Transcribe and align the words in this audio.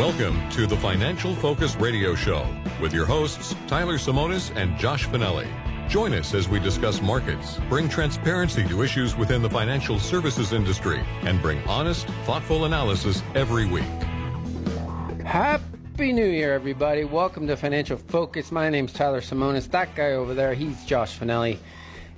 Welcome 0.00 0.48
to 0.52 0.66
the 0.66 0.78
Financial 0.78 1.34
Focus 1.34 1.76
Radio 1.76 2.14
Show 2.14 2.46
with 2.80 2.94
your 2.94 3.04
hosts, 3.04 3.54
Tyler 3.66 3.98
Simonis 3.98 4.50
and 4.56 4.74
Josh 4.78 5.06
Finelli. 5.06 5.46
Join 5.90 6.14
us 6.14 6.32
as 6.32 6.48
we 6.48 6.58
discuss 6.58 7.02
markets, 7.02 7.58
bring 7.68 7.86
transparency 7.86 8.66
to 8.66 8.82
issues 8.82 9.14
within 9.14 9.42
the 9.42 9.50
financial 9.50 9.98
services 9.98 10.54
industry, 10.54 11.02
and 11.24 11.42
bring 11.42 11.62
honest, 11.68 12.06
thoughtful 12.24 12.64
analysis 12.64 13.22
every 13.34 13.66
week. 13.66 13.84
Happy 15.22 16.14
New 16.14 16.24
Year, 16.24 16.54
everybody. 16.54 17.04
Welcome 17.04 17.46
to 17.48 17.54
Financial 17.54 17.98
Focus. 17.98 18.50
My 18.50 18.70
name's 18.70 18.94
Tyler 18.94 19.20
Simonis. 19.20 19.70
That 19.70 19.94
guy 19.94 20.12
over 20.12 20.32
there, 20.32 20.54
he's 20.54 20.82
Josh 20.86 21.18
Finelli. 21.18 21.58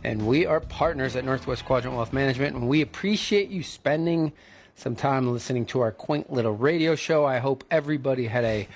And 0.05 0.25
we 0.25 0.47
are 0.47 0.61
partners 0.61 1.17
at 1.17 1.25
Northwest 1.25 1.65
Quadrant 1.65 1.97
Wealth 1.97 2.13
Management, 2.13 2.55
and 2.55 2.69
we 2.69 2.81
appreciate 2.81 3.49
you 3.49 3.65
spending 3.65 4.33
some 4.83 4.97
time 4.97 5.33
listening 5.33 5.65
to 5.65 5.81
our 5.81 5.93
quaint 5.93 6.33
little 6.33 6.57
radio 6.57 6.97
show. 6.97 7.25
I 7.25 7.39
hope 7.39 7.63
everybody 7.71 8.27
had 8.27 8.43
a 8.43 8.67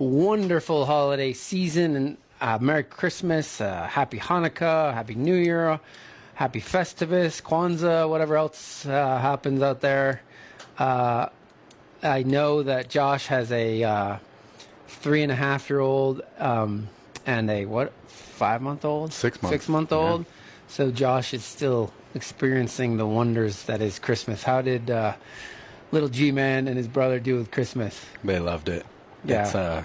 wonderful 0.00 0.84
holiday 0.84 1.32
season 1.32 1.94
and 1.94 2.16
uh, 2.40 2.58
Merry 2.60 2.82
Christmas, 2.82 3.60
uh, 3.60 3.86
Happy 3.86 4.18
Hanukkah, 4.18 4.92
Happy 4.92 5.14
New 5.14 5.36
Year, 5.36 5.78
Happy 6.34 6.60
Festivus, 6.60 7.40
Kwanzaa, 7.40 8.08
whatever 8.08 8.36
else 8.36 8.84
uh, 8.84 9.18
happens 9.18 9.62
out 9.62 9.80
there. 9.80 10.22
Uh, 10.76 11.28
I 12.02 12.24
know 12.24 12.64
that 12.64 12.90
Josh 12.90 13.28
has 13.28 13.52
a 13.52 13.84
uh, 13.84 14.16
three 14.88 15.22
and 15.22 15.30
a 15.30 15.36
half 15.36 15.70
year 15.70 15.78
old 15.78 16.22
um, 16.40 16.88
and 17.26 17.48
a 17.48 17.66
what 17.66 17.92
five 18.08 18.60
month 18.60 18.84
old, 18.84 19.12
six 19.12 19.40
month, 19.40 19.52
six 19.52 19.68
month 19.68 19.92
old. 19.92 20.22
Yeah. 20.22 20.32
So 20.66 20.90
Josh 20.90 21.32
is 21.32 21.44
still 21.44 21.92
experiencing 22.14 22.96
the 22.96 23.06
wonders 23.06 23.64
that 23.64 23.80
is 23.80 23.98
Christmas. 23.98 24.42
How 24.42 24.62
did 24.62 24.90
uh, 24.90 25.14
little 25.92 26.08
G 26.08 26.32
Man 26.32 26.68
and 26.68 26.76
his 26.76 26.88
brother 26.88 27.18
do 27.18 27.36
with 27.36 27.50
Christmas? 27.50 28.04
They 28.22 28.38
loved 28.38 28.68
it. 28.68 28.86
Yeah. 29.24 29.42
It's, 29.42 29.54
uh, 29.54 29.82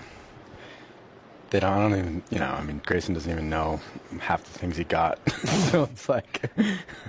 they 1.50 1.60
don't, 1.60 1.72
I 1.72 1.82
don't 1.82 1.98
even, 1.98 2.24
you 2.30 2.40
know, 2.40 2.46
I 2.52 2.62
mean, 2.62 2.80
Grayson 2.86 3.16
doesn't 3.16 3.32
even 3.32 3.50
know 3.50 3.80
half 4.20 4.44
the 4.44 4.60
things 4.60 4.78
he 4.78 4.84
got. 4.84 5.20
so 5.72 5.84
it's 5.84 6.08
like. 6.08 6.52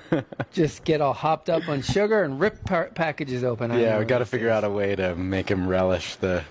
Just 0.52 0.84
get 0.84 1.00
all 1.00 1.12
hopped 1.12 1.50
up 1.50 1.68
on 1.68 1.82
sugar 1.82 2.24
and 2.24 2.40
rip 2.40 2.64
par- 2.64 2.90
packages 2.94 3.44
open. 3.44 3.70
yeah, 3.78 3.98
we 3.98 4.04
got 4.04 4.18
to 4.18 4.24
figure 4.24 4.50
out 4.50 4.64
a 4.64 4.70
way 4.70 4.96
to 4.96 5.14
make 5.14 5.48
him 5.50 5.68
relish 5.68 6.16
the 6.16 6.42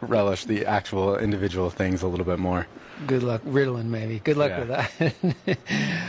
relish 0.00 0.44
the 0.44 0.64
actual 0.64 1.16
individual 1.16 1.70
things 1.70 2.02
a 2.02 2.08
little 2.08 2.26
bit 2.26 2.38
more. 2.38 2.66
Good 3.06 3.22
luck, 3.22 3.42
Ritalin 3.42 3.86
maybe. 3.86 4.20
Good 4.20 4.36
luck 4.36 4.50
yeah. 4.50 4.58
with 4.58 5.38
that. 5.46 5.58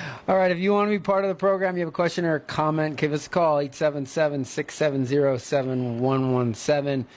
All 0.29 0.37
right, 0.37 0.51
if 0.51 0.59
you 0.59 0.73
want 0.73 0.85
to 0.85 0.91
be 0.91 0.99
part 0.99 1.25
of 1.25 1.29
the 1.29 1.33
program, 1.33 1.75
you 1.75 1.79
have 1.79 1.89
a 1.89 1.91
question 1.91 2.23
or 2.23 2.35
a 2.35 2.39
comment, 2.39 2.97
give 2.97 3.13
us 3.13 3.25
a 3.25 3.29
call, 3.31 3.57
877 3.57 4.45
670 4.45 5.39
7117. 5.39 7.07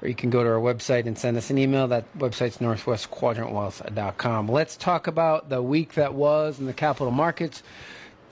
Or 0.00 0.06
you 0.06 0.14
can 0.14 0.30
go 0.30 0.44
to 0.44 0.50
our 0.50 0.60
website 0.60 1.06
and 1.06 1.18
send 1.18 1.36
us 1.36 1.50
an 1.50 1.58
email. 1.58 1.88
That 1.88 2.04
website's 2.16 2.58
northwestquadrantwealth.com. 2.58 4.46
Let's 4.48 4.76
talk 4.76 5.08
about 5.08 5.48
the 5.48 5.60
week 5.60 5.94
that 5.94 6.14
was 6.14 6.60
in 6.60 6.66
the 6.66 6.72
capital 6.72 7.10
markets. 7.10 7.64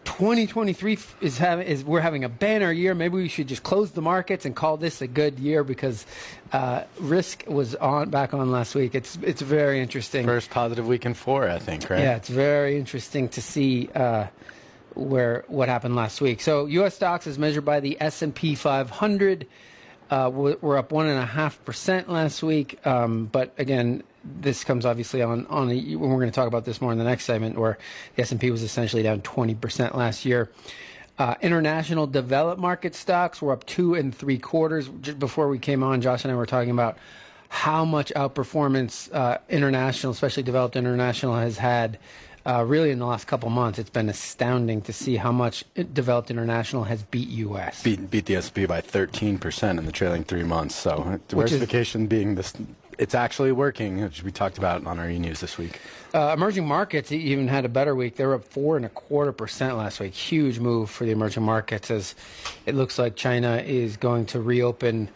2023 0.05 0.99
is 1.21 1.39
having 1.39 1.67
is 1.67 1.85
we're 1.85 2.01
having 2.01 2.25
a 2.25 2.29
banner 2.29 2.73
year. 2.73 2.95
Maybe 2.95 3.17
we 3.17 3.29
should 3.29 3.49
just 3.49 3.63
close 3.63 3.93
the 3.93 4.03
markets 4.03 4.45
and 4.45 4.55
call 4.55 4.77
this 4.77 5.01
a 5.01 5.07
good 5.07 5.39
year 5.39 5.65
because 5.65 6.07
uh, 6.53 6.85
risk 6.99 7.45
was 7.47 7.75
on 7.77 8.11
back 8.11 8.35
on 8.35 8.51
last 8.51 8.75
week. 8.75 8.95
It's 8.95 9.19
it's 9.23 9.43
very 9.43 9.81
interesting. 9.81 10.27
First 10.27 10.51
positive 10.51 10.87
week 10.87 11.07
in 11.07 11.15
four, 11.15 11.49
I 11.49 11.59
think. 11.59 11.89
Right? 11.89 12.01
Yeah, 12.01 12.17
it's 12.17 12.29
very 12.29 12.77
interesting 12.77 13.29
to 13.31 13.43
see 13.43 13.89
uh, 13.95 14.27
where 14.95 15.45
what 15.49 15.69
happened 15.69 15.97
last 15.97 16.21
week. 16.21 16.41
So 16.41 16.67
U.S. 16.67 16.95
stocks, 16.95 17.27
as 17.27 17.39
measured 17.39 17.65
by 17.65 17.81
the 17.81 17.97
S 18.01 18.23
and 18.23 18.35
P 18.35 18.55
500. 18.55 19.47
Uh, 20.11 20.29
we're 20.29 20.77
up 20.77 20.93
one 20.93 21.07
and 21.07 21.19
a 21.19 21.25
half 21.25 21.65
percent 21.65 22.11
last 22.11 22.43
week, 22.43 22.87
um, 22.87 23.25
but 23.33 23.55
again, 23.57 24.03
this 24.25 24.65
comes 24.65 24.87
obviously 24.87 25.23
on 25.23 25.47
on 25.47 25.71
a, 25.71 25.97
when 25.97 26.11
we're 26.11 26.19
going 26.19 26.31
to 26.31 26.35
talk 26.35 26.49
about 26.49 26.65
this 26.65 26.81
more 26.81 26.93
in 26.93 26.99
the 26.99 27.05
next 27.05 27.25
segment, 27.25 27.59
where 27.59 27.79
the 28.17 28.23
S 28.23 28.33
and 28.33 28.41
P 28.41 28.51
was 28.51 28.63
essentially 28.63 29.03
down 29.03 29.21
20 29.23 29.55
percent 29.55 29.97
last 29.97 30.25
year. 30.25 30.51
Uh, 31.19 31.35
international 31.43 32.07
developed 32.07 32.61
market 32.61 32.95
stocks 32.95 33.43
were 33.43 33.53
up 33.53 33.65
two 33.67 33.95
and 33.95 34.15
three 34.15 34.39
quarters. 34.39 34.89
Just 35.03 35.19
before 35.19 35.49
we 35.49 35.59
came 35.59 35.83
on, 35.83 36.01
Josh 36.01 36.25
and 36.25 36.33
I 36.33 36.37
were 36.37 36.47
talking 36.47 36.71
about 36.71 36.97
how 37.49 37.85
much 37.85 38.11
outperformance 38.17 39.13
uh, 39.15 39.39
international, 39.51 40.13
especially 40.13 40.43
developed 40.43 40.77
international, 40.77 41.37
has 41.37 41.59
had. 41.59 41.99
Uh, 42.45 42.65
really, 42.67 42.91
in 42.91 42.99
the 42.99 43.07
last 43.07 43.29
couple 43.29 43.49
months, 43.51 43.79
it's 43.79 43.89
been 43.89 44.09
astounding 44.09 44.83
to 44.83 44.93
see 44.93 45.15
how 45.15 45.31
much 45.31 45.65
developed 45.93 46.29
international 46.29 46.83
has 46.83 47.05
beat 47.05 47.29
U.S. 47.29 47.85
Beat, 47.85 48.11
beat 48.11 48.27
the 48.27 48.35
S&P 48.35 48.67
by 48.67 48.81
13 48.81 49.39
percent 49.39 49.79
in 49.79 49.87
the 49.87 49.93
trailing 49.93 50.25
three 50.25 50.43
months. 50.43 50.75
So 50.75 51.21
diversification 51.29 52.03
is, 52.03 52.09
being 52.09 52.35
this 52.35 52.53
it's 52.99 53.15
actually 53.15 53.53
working, 53.53 54.03
which 54.03 54.23
we 54.23 54.31
talked 54.31 54.59
about 54.59 54.87
on 54.87 54.99
our 54.99 55.09
e-news 55.09 55.41
this 55.41 55.59
week. 55.59 55.81
Uh, 56.15 56.33
emerging 56.37 56.67
markets 56.67 57.11
even 57.11 57.49
had 57.49 57.65
a 57.65 57.69
better 57.69 57.95
week. 57.95 58.17
They 58.17 58.27
were 58.27 58.35
up 58.35 58.45
four 58.45 58.77
and 58.77 58.85
a 58.85 58.91
quarter 58.91 59.33
percent 59.33 59.77
last 59.77 60.01
week. 60.01 60.15
Huge 60.15 60.59
move 60.59 60.91
for 60.91 61.05
the 61.05 61.11
emerging 61.11 61.43
markets 61.43 61.91
as 61.91 62.15
it 62.67 62.75
looks 62.75 62.99
like 62.99 63.17
China 63.17 63.57
is 63.57 63.97
going 63.97 64.27
to 64.27 64.41
reopen 64.41 65.09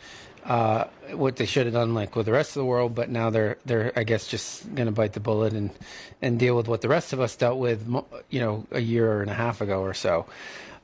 uh, 0.44 0.84
what 1.12 1.36
they 1.36 1.44
should 1.44 1.66
have 1.66 1.74
done, 1.74 1.94
like 1.94 2.16
with 2.16 2.26
the 2.26 2.32
rest 2.32 2.50
of 2.50 2.60
the 2.60 2.64
world. 2.64 2.94
But 2.94 3.10
now 3.10 3.30
they're 3.30 3.58
they're 3.66 3.92
I 3.96 4.04
guess 4.04 4.26
just 4.26 4.74
going 4.74 4.86
to 4.86 4.92
bite 4.92 5.12
the 5.12 5.20
bullet 5.20 5.52
and 5.52 5.70
and 6.22 6.38
deal 6.38 6.56
with 6.56 6.68
what 6.68 6.80
the 6.80 6.88
rest 6.88 7.12
of 7.12 7.20
us 7.20 7.36
dealt 7.36 7.58
with, 7.58 7.86
you 8.30 8.40
know, 8.40 8.66
a 8.70 8.80
year 8.80 9.20
and 9.20 9.30
a 9.30 9.34
half 9.34 9.60
ago 9.60 9.82
or 9.82 9.92
so. 9.92 10.26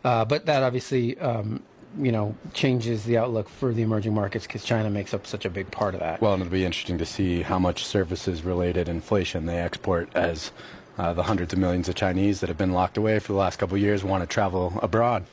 Uh, 0.04 0.24
but 0.24 0.46
that 0.46 0.62
obviously 0.62 1.18
um, 1.20 1.62
you 1.98 2.12
know 2.12 2.34
changes 2.54 3.04
the 3.04 3.18
outlook 3.18 3.48
for 3.48 3.72
the 3.72 3.82
emerging 3.82 4.14
markets 4.14 4.46
because 4.46 4.64
China 4.64 4.90
makes 4.90 5.12
up 5.14 5.26
such 5.26 5.44
a 5.44 5.50
big 5.50 5.70
part 5.70 5.94
of 5.94 6.00
that. 6.00 6.20
Well, 6.20 6.34
and 6.34 6.42
it'll 6.42 6.52
be 6.52 6.64
interesting 6.64 6.98
to 6.98 7.06
see 7.06 7.42
how 7.42 7.58
much 7.58 7.84
services-related 7.84 8.88
inflation 8.88 9.46
they 9.46 9.58
export 9.58 10.08
as 10.14 10.52
uh, 10.98 11.12
the 11.12 11.22
hundreds 11.22 11.52
of 11.52 11.58
millions 11.58 11.88
of 11.88 11.94
Chinese 11.94 12.40
that 12.40 12.48
have 12.48 12.58
been 12.58 12.72
locked 12.72 12.96
away 12.96 13.18
for 13.18 13.32
the 13.32 13.38
last 13.38 13.58
couple 13.58 13.76
of 13.76 13.82
years 13.82 14.04
want 14.04 14.22
to 14.22 14.26
travel 14.26 14.78
abroad 14.82 15.24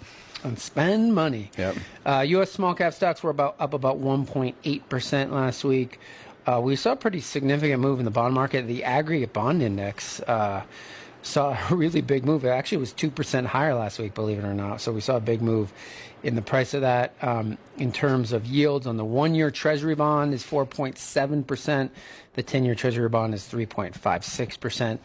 and 0.43 0.57
spend 0.57 1.13
money. 1.13 1.51
Yep. 1.57 1.75
Uh, 2.05 2.25
U.S. 2.27 2.51
small 2.51 2.73
cap 2.73 2.93
stocks 2.93 3.21
were 3.23 3.29
about 3.29 3.55
up 3.59 3.73
about 3.73 3.99
1.8 3.99 4.89
percent 4.89 5.33
last 5.33 5.63
week. 5.63 5.99
Uh, 6.45 6.59
we 6.61 6.75
saw 6.75 6.93
a 6.93 6.95
pretty 6.95 7.19
significant 7.19 7.81
move 7.81 7.99
in 7.99 8.05
the 8.05 8.11
bond 8.11 8.33
market. 8.33 8.65
The 8.65 8.83
aggregate 8.83 9.33
bond 9.33 9.61
index 9.61 10.19
uh, 10.21 10.63
saw 11.21 11.57
a 11.69 11.75
really 11.75 12.01
big 12.01 12.25
move. 12.25 12.45
It 12.45 12.49
actually 12.49 12.79
was 12.79 12.93
2% 12.93 13.45
higher 13.45 13.73
last 13.73 13.99
week, 13.99 14.13
believe 14.13 14.39
it 14.39 14.45
or 14.45 14.53
not. 14.53 14.81
So 14.81 14.91
we 14.91 15.01
saw 15.01 15.17
a 15.17 15.21
big 15.21 15.41
move 15.41 15.71
in 16.23 16.35
the 16.35 16.41
price 16.41 16.73
of 16.73 16.81
that. 16.81 17.13
Um, 17.21 17.57
in 17.77 17.91
terms 17.91 18.31
of 18.31 18.45
yields 18.45 18.87
on 18.87 18.97
the 18.97 19.05
one 19.05 19.35
year 19.35 19.51
Treasury 19.51 19.95
bond 19.95 20.33
is 20.33 20.43
4.7%, 20.43 21.89
the 22.33 22.43
10 22.43 22.65
year 22.65 22.75
Treasury 22.75 23.09
bond 23.09 23.33
is 23.33 23.43
3.56%. 23.43 24.99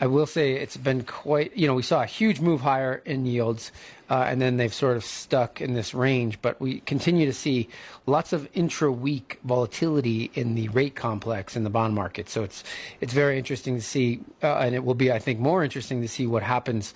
I 0.00 0.06
will 0.06 0.26
say 0.26 0.52
it's 0.52 0.76
been 0.76 1.02
quite, 1.02 1.56
you 1.56 1.66
know, 1.66 1.74
we 1.74 1.82
saw 1.82 2.02
a 2.02 2.06
huge 2.06 2.40
move 2.40 2.60
higher 2.60 3.02
in 3.04 3.26
yields, 3.26 3.72
uh, 4.10 4.24
and 4.28 4.40
then 4.40 4.56
they've 4.56 4.74
sort 4.74 4.96
of 4.96 5.04
stuck 5.04 5.60
in 5.60 5.74
this 5.74 5.94
range. 5.94 6.40
But 6.40 6.60
we 6.60 6.80
continue 6.80 7.26
to 7.26 7.32
see 7.32 7.68
lots 8.06 8.32
of 8.32 8.48
intra-week 8.54 9.38
volatility 9.44 10.30
in 10.34 10.54
the 10.54 10.68
rate 10.68 10.94
complex 10.94 11.56
in 11.56 11.64
the 11.64 11.70
bond 11.70 11.94
market. 11.94 12.28
So 12.28 12.42
it's 12.42 12.64
it's 13.00 13.12
very 13.12 13.38
interesting 13.38 13.76
to 13.76 13.82
see, 13.82 14.20
uh, 14.42 14.58
and 14.58 14.74
it 14.74 14.84
will 14.84 14.94
be, 14.94 15.12
I 15.12 15.18
think, 15.18 15.40
more 15.40 15.62
interesting 15.64 16.00
to 16.02 16.08
see 16.08 16.26
what 16.26 16.42
happens 16.42 16.94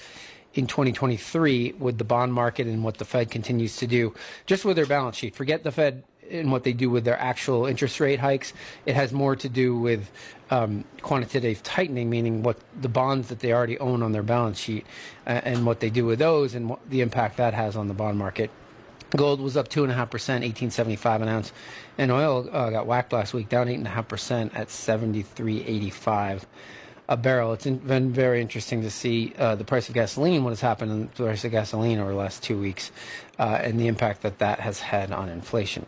in 0.54 0.66
2023 0.66 1.72
with 1.78 1.98
the 1.98 2.04
bond 2.04 2.34
market 2.34 2.66
and 2.66 2.84
what 2.84 2.98
the 2.98 3.04
Fed 3.04 3.30
continues 3.30 3.76
to 3.76 3.86
do, 3.86 4.14
just 4.46 4.64
with 4.64 4.76
their 4.76 4.86
balance 4.86 5.16
sheet. 5.16 5.34
Forget 5.34 5.64
the 5.64 5.72
Fed 5.72 6.04
and 6.30 6.50
what 6.50 6.64
they 6.64 6.72
do 6.72 6.88
with 6.88 7.04
their 7.04 7.18
actual 7.18 7.66
interest 7.66 8.00
rate 8.00 8.20
hikes. 8.20 8.52
It 8.86 8.94
has 8.94 9.12
more 9.12 9.36
to 9.36 9.48
do 9.48 9.76
with 9.78 10.10
um, 10.50 10.84
quantitative 11.00 11.62
tightening, 11.62 12.10
meaning 12.10 12.42
what 12.42 12.58
the 12.80 12.88
bonds 12.88 13.28
that 13.28 13.40
they 13.40 13.52
already 13.52 13.78
own 13.78 14.02
on 14.02 14.12
their 14.12 14.22
balance 14.22 14.58
sheet 14.58 14.86
uh, 15.26 15.40
and 15.44 15.66
what 15.66 15.80
they 15.80 15.90
do 15.90 16.06
with 16.06 16.18
those 16.18 16.54
and 16.54 16.68
what, 16.68 16.88
the 16.88 17.00
impact 17.00 17.36
that 17.38 17.54
has 17.54 17.76
on 17.76 17.88
the 17.88 17.94
bond 17.94 18.18
market. 18.18 18.50
Gold 19.14 19.40
was 19.40 19.58
up 19.58 19.68
two 19.68 19.82
and 19.82 19.92
a 19.92 19.94
half 19.94 20.10
percent, 20.10 20.42
eighteen 20.42 20.70
seventy 20.70 20.96
five 20.96 21.20
an 21.20 21.28
ounce, 21.28 21.52
and 21.98 22.10
oil 22.10 22.48
uh, 22.50 22.70
got 22.70 22.86
whacked 22.86 23.12
last 23.12 23.34
week, 23.34 23.50
down 23.50 23.68
eight 23.68 23.74
and 23.74 23.86
a 23.86 23.90
half 23.90 24.08
percent 24.08 24.54
at 24.54 24.70
seventy 24.70 25.20
three 25.20 25.62
eighty 25.64 25.90
five 25.90 26.46
a 27.08 27.16
barrel. 27.16 27.52
It's 27.52 27.66
been 27.66 28.12
very 28.12 28.40
interesting 28.40 28.82
to 28.82 28.90
see 28.90 29.34
uh, 29.36 29.56
the 29.56 29.64
price 29.64 29.88
of 29.88 29.94
gasoline, 29.94 30.44
what 30.44 30.50
has 30.50 30.60
happened 30.60 30.92
in 30.92 31.00
the 31.14 31.24
price 31.24 31.44
of 31.44 31.50
gasoline 31.50 31.98
over 31.98 32.10
the 32.10 32.16
last 32.16 32.42
two 32.42 32.58
weeks, 32.58 32.92
uh, 33.38 33.58
and 33.60 33.78
the 33.78 33.88
impact 33.88 34.22
that 34.22 34.38
that 34.38 34.60
has 34.60 34.80
had 34.80 35.10
on 35.10 35.28
inflation. 35.28 35.86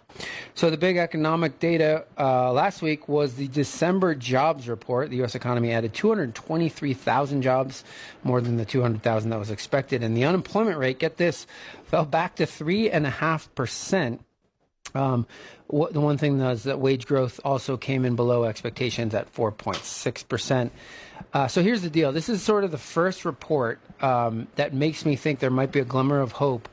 So, 0.55 0.71
the 0.71 0.77
big 0.77 0.97
economic 0.97 1.61
data 1.61 2.05
uh, 2.19 2.53
last 2.53 2.83
week 2.83 3.09
was 3.09 3.35
the 3.35 3.49
December 3.49 4.15
jobs 4.15 4.69
report. 4.69 5.11
The 5.11 5.17
U.S. 5.19 5.35
economy 5.35 5.73
added 5.73 5.95
223,000 5.95 7.43
jobs, 7.43 7.85
more 8.25 8.41
than 8.41 8.57
the 8.57 8.65
200,000 8.65 9.31
that 9.31 9.39
was 9.39 9.51
expected. 9.51 10.03
And 10.03 10.17
the 10.17 10.25
unemployment 10.25 10.79
rate, 10.79 10.99
get 10.99 11.17
this, 11.17 11.47
fell 11.87 12.05
back 12.05 12.35
to 12.37 12.45
3.5%. 12.45 14.19
Um, 14.95 15.27
what, 15.67 15.93
the 15.93 16.01
one 16.01 16.19
thing 16.19 16.41
is 16.41 16.65
that 16.65 16.79
wage 16.79 17.07
growth 17.07 17.41
also 17.45 17.77
came 17.77 18.05
in 18.05 18.17
below 18.17 18.45
expectations 18.45 19.15
at 19.15 19.33
4.6 19.35 20.29
percent. 20.29 20.73
Uh, 21.33 21.49
so 21.49 21.63
here's 21.63 21.83
the 21.83 21.91
deal. 21.91 22.13
This 22.13 22.29
is 22.29 22.43
sort 22.43 22.65
of 22.65 22.71
the 22.71 22.79
first 22.79 23.25
report 23.25 23.81
um, 24.01 24.47
that 24.57 24.73
makes 24.73 25.05
me 25.05 25.17
think 25.17 25.41
there 25.41 25.51
might 25.51 25.73
be 25.73 25.81
a 25.81 25.85
glimmer 25.85 26.21
of 26.21 26.33
hope 26.33 26.69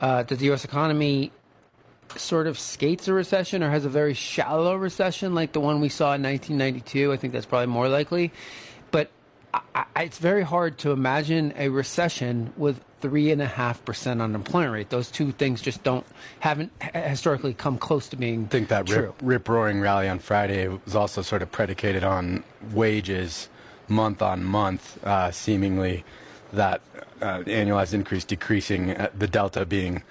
uh, 0.00 0.22
that 0.22 0.38
the 0.38 0.46
U.S. 0.46 0.64
economy 0.64 1.30
sort 2.16 2.46
of 2.46 2.58
skates 2.58 3.06
a 3.08 3.12
recession 3.12 3.62
or 3.62 3.70
has 3.70 3.84
a 3.84 3.88
very 3.88 4.14
shallow 4.14 4.76
recession 4.76 5.34
like 5.34 5.52
the 5.52 5.60
one 5.60 5.80
we 5.80 5.88
saw 5.88 6.14
in 6.14 6.22
1992. 6.22 7.12
I 7.12 7.16
think 7.16 7.32
that's 7.32 7.46
probably 7.46 7.66
more 7.66 7.88
likely. 7.88 8.32
But 8.90 9.10
I, 9.52 9.84
I, 9.94 10.02
it's 10.04 10.18
very 10.18 10.42
hard 10.42 10.78
to 10.78 10.92
imagine 10.92 11.52
a 11.56 11.68
recession 11.68 12.52
with 12.56 12.80
three 13.00 13.30
and 13.30 13.40
a 13.40 13.46
half 13.46 13.84
percent 13.84 14.20
unemployment 14.20 14.72
rate. 14.72 14.90
Those 14.90 15.10
two 15.10 15.32
things 15.32 15.62
just 15.62 15.82
don't 15.82 16.06
haven't 16.40 16.72
historically 16.94 17.54
come 17.54 17.78
close 17.78 18.08
to 18.08 18.16
being. 18.16 18.44
I 18.44 18.48
think 18.48 18.68
that 18.68 18.88
rip, 18.88 19.14
rip 19.22 19.48
roaring 19.48 19.80
rally 19.80 20.08
on 20.08 20.18
Friday 20.18 20.68
was 20.68 20.94
also 20.94 21.22
sort 21.22 21.42
of 21.42 21.50
predicated 21.52 22.04
on 22.04 22.44
wages 22.72 23.48
month 23.88 24.22
on 24.22 24.44
month, 24.44 25.02
uh, 25.04 25.30
seemingly 25.30 26.04
that 26.52 26.80
uh, 27.20 27.40
annualized 27.40 27.94
increase 27.94 28.24
decreasing, 28.24 28.90
uh, 28.90 29.08
the 29.16 29.26
delta 29.26 29.64
being 29.64 30.02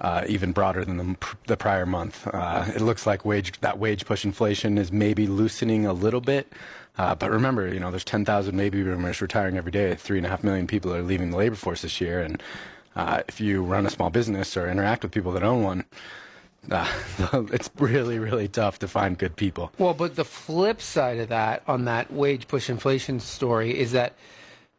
uh, 0.00 0.24
even 0.28 0.52
broader 0.52 0.84
than 0.84 0.96
the, 0.96 1.16
the 1.46 1.56
prior 1.56 1.86
month. 1.86 2.26
Uh, 2.26 2.64
it 2.74 2.80
looks 2.80 3.06
like 3.06 3.24
wage 3.24 3.58
that 3.60 3.78
wage 3.78 4.04
push 4.04 4.24
inflation 4.24 4.76
is 4.78 4.90
maybe 4.90 5.26
loosening 5.26 5.86
a 5.86 5.92
little 5.92 6.20
bit. 6.20 6.52
Uh, 6.98 7.14
but 7.14 7.30
remember, 7.30 7.72
you 7.72 7.80
know, 7.80 7.90
there's 7.90 8.04
10,000 8.04 8.56
baby 8.56 8.82
boomers 8.82 9.20
retiring 9.20 9.56
every 9.56 9.72
day. 9.72 9.94
Three 9.94 10.18
and 10.18 10.26
a 10.26 10.30
half 10.30 10.44
million 10.44 10.66
people 10.66 10.94
are 10.94 11.02
leaving 11.02 11.30
the 11.30 11.36
labor 11.36 11.56
force 11.56 11.82
this 11.82 12.00
year. 12.00 12.20
And 12.20 12.42
if 13.28 13.40
you 13.40 13.62
run 13.62 13.86
a 13.86 13.90
small 13.90 14.10
business 14.10 14.56
or 14.56 14.68
interact 14.68 15.02
with 15.02 15.12
people 15.12 15.32
that 15.32 15.42
own 15.42 15.62
one, 15.62 15.84
uh, 16.70 16.86
it's 17.52 17.70
really, 17.78 18.18
really 18.18 18.48
tough 18.48 18.78
to 18.80 18.88
find 18.88 19.18
good 19.18 19.36
people. 19.36 19.72
Well, 19.78 19.94
but 19.94 20.16
the 20.16 20.24
flip 20.24 20.80
side 20.80 21.18
of 21.18 21.28
that, 21.28 21.62
on 21.66 21.84
that 21.86 22.12
wage 22.12 22.48
push 22.48 22.70
inflation 22.70 23.20
story, 23.20 23.78
is 23.78 23.92
that 23.92 24.14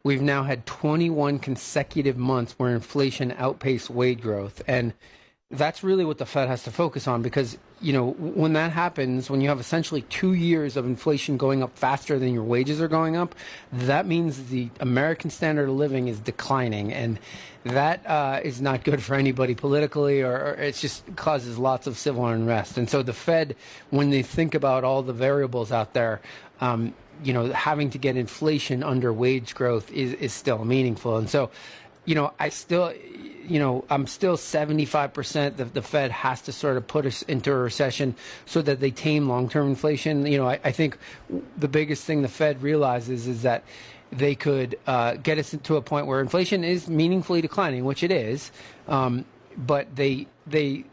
we've 0.02 0.22
now 0.22 0.44
had 0.44 0.64
21 0.66 1.38
consecutive 1.38 2.16
months 2.16 2.54
where 2.58 2.74
inflation 2.74 3.32
outpaced 3.32 3.90
wage 3.90 4.20
growth. 4.20 4.62
And 4.66 4.94
that's 5.50 5.82
really 5.82 6.04
what 6.04 6.18
the 6.18 6.26
Fed 6.26 6.48
has 6.48 6.62
to 6.64 6.70
focus 6.70 7.06
on 7.06 7.22
because, 7.22 7.58
you 7.80 7.92
know, 7.92 8.12
when 8.12 8.52
that 8.54 8.72
happens, 8.72 9.28
when 9.28 9.40
you 9.40 9.48
have 9.48 9.60
essentially 9.60 10.02
two 10.02 10.32
years 10.32 10.76
of 10.76 10.86
inflation 10.86 11.36
going 11.36 11.62
up 11.62 11.76
faster 11.76 12.18
than 12.18 12.32
your 12.32 12.42
wages 12.42 12.80
are 12.80 12.88
going 12.88 13.16
up, 13.16 13.34
that 13.72 14.06
means 14.06 14.48
the 14.48 14.70
American 14.80 15.30
standard 15.30 15.68
of 15.68 15.74
living 15.74 16.08
is 16.08 16.18
declining. 16.20 16.92
And 16.92 17.18
that 17.64 18.06
uh, 18.06 18.40
is 18.42 18.60
not 18.60 18.84
good 18.84 19.02
for 19.02 19.14
anybody 19.14 19.54
politically, 19.54 20.22
or, 20.22 20.32
or 20.32 20.54
it 20.54 20.76
just 20.76 21.04
causes 21.16 21.58
lots 21.58 21.86
of 21.86 21.98
civil 21.98 22.26
unrest. 22.26 22.78
And 22.78 22.88
so 22.88 23.02
the 23.02 23.12
Fed, 23.12 23.56
when 23.90 24.10
they 24.10 24.22
think 24.22 24.54
about 24.54 24.84
all 24.84 25.02
the 25.02 25.12
variables 25.12 25.72
out 25.72 25.94
there, 25.94 26.20
um, 26.60 26.94
you 27.22 27.32
know, 27.32 27.52
having 27.52 27.90
to 27.90 27.98
get 27.98 28.16
inflation 28.16 28.82
under 28.82 29.12
wage 29.12 29.54
growth 29.54 29.90
is, 29.92 30.14
is 30.14 30.32
still 30.32 30.64
meaningful. 30.64 31.16
And 31.16 31.28
so, 31.28 31.50
you 32.04 32.14
know, 32.14 32.32
I 32.38 32.48
still, 32.50 32.92
you 33.46 33.58
know, 33.58 33.84
I'm 33.90 34.06
still 34.06 34.36
75% 34.36 35.56
that 35.56 35.74
the 35.74 35.82
Fed 35.82 36.10
has 36.10 36.42
to 36.42 36.52
sort 36.52 36.76
of 36.76 36.86
put 36.86 37.06
us 37.06 37.22
into 37.22 37.52
a 37.52 37.56
recession 37.56 38.14
so 38.46 38.62
that 38.62 38.80
they 38.80 38.90
tame 38.90 39.28
long 39.28 39.48
term 39.48 39.68
inflation. 39.68 40.26
You 40.26 40.38
know, 40.38 40.48
I, 40.48 40.60
I, 40.64 40.72
think 40.72 40.98
the 41.56 41.68
biggest 41.68 42.04
thing 42.04 42.22
the 42.22 42.28
Fed 42.28 42.62
realizes 42.62 43.26
is 43.26 43.42
that 43.42 43.64
they 44.12 44.34
could 44.34 44.78
uh, 44.86 45.14
get 45.14 45.38
us 45.38 45.56
to 45.62 45.76
a 45.76 45.82
point 45.82 46.06
where 46.06 46.20
inflation 46.20 46.62
is 46.62 46.88
meaningfully 46.88 47.40
declining, 47.40 47.84
which 47.84 48.02
it 48.02 48.10
is, 48.10 48.52
um, 48.86 49.24
but 49.56 49.94
they 49.96 50.26
they 50.46 50.84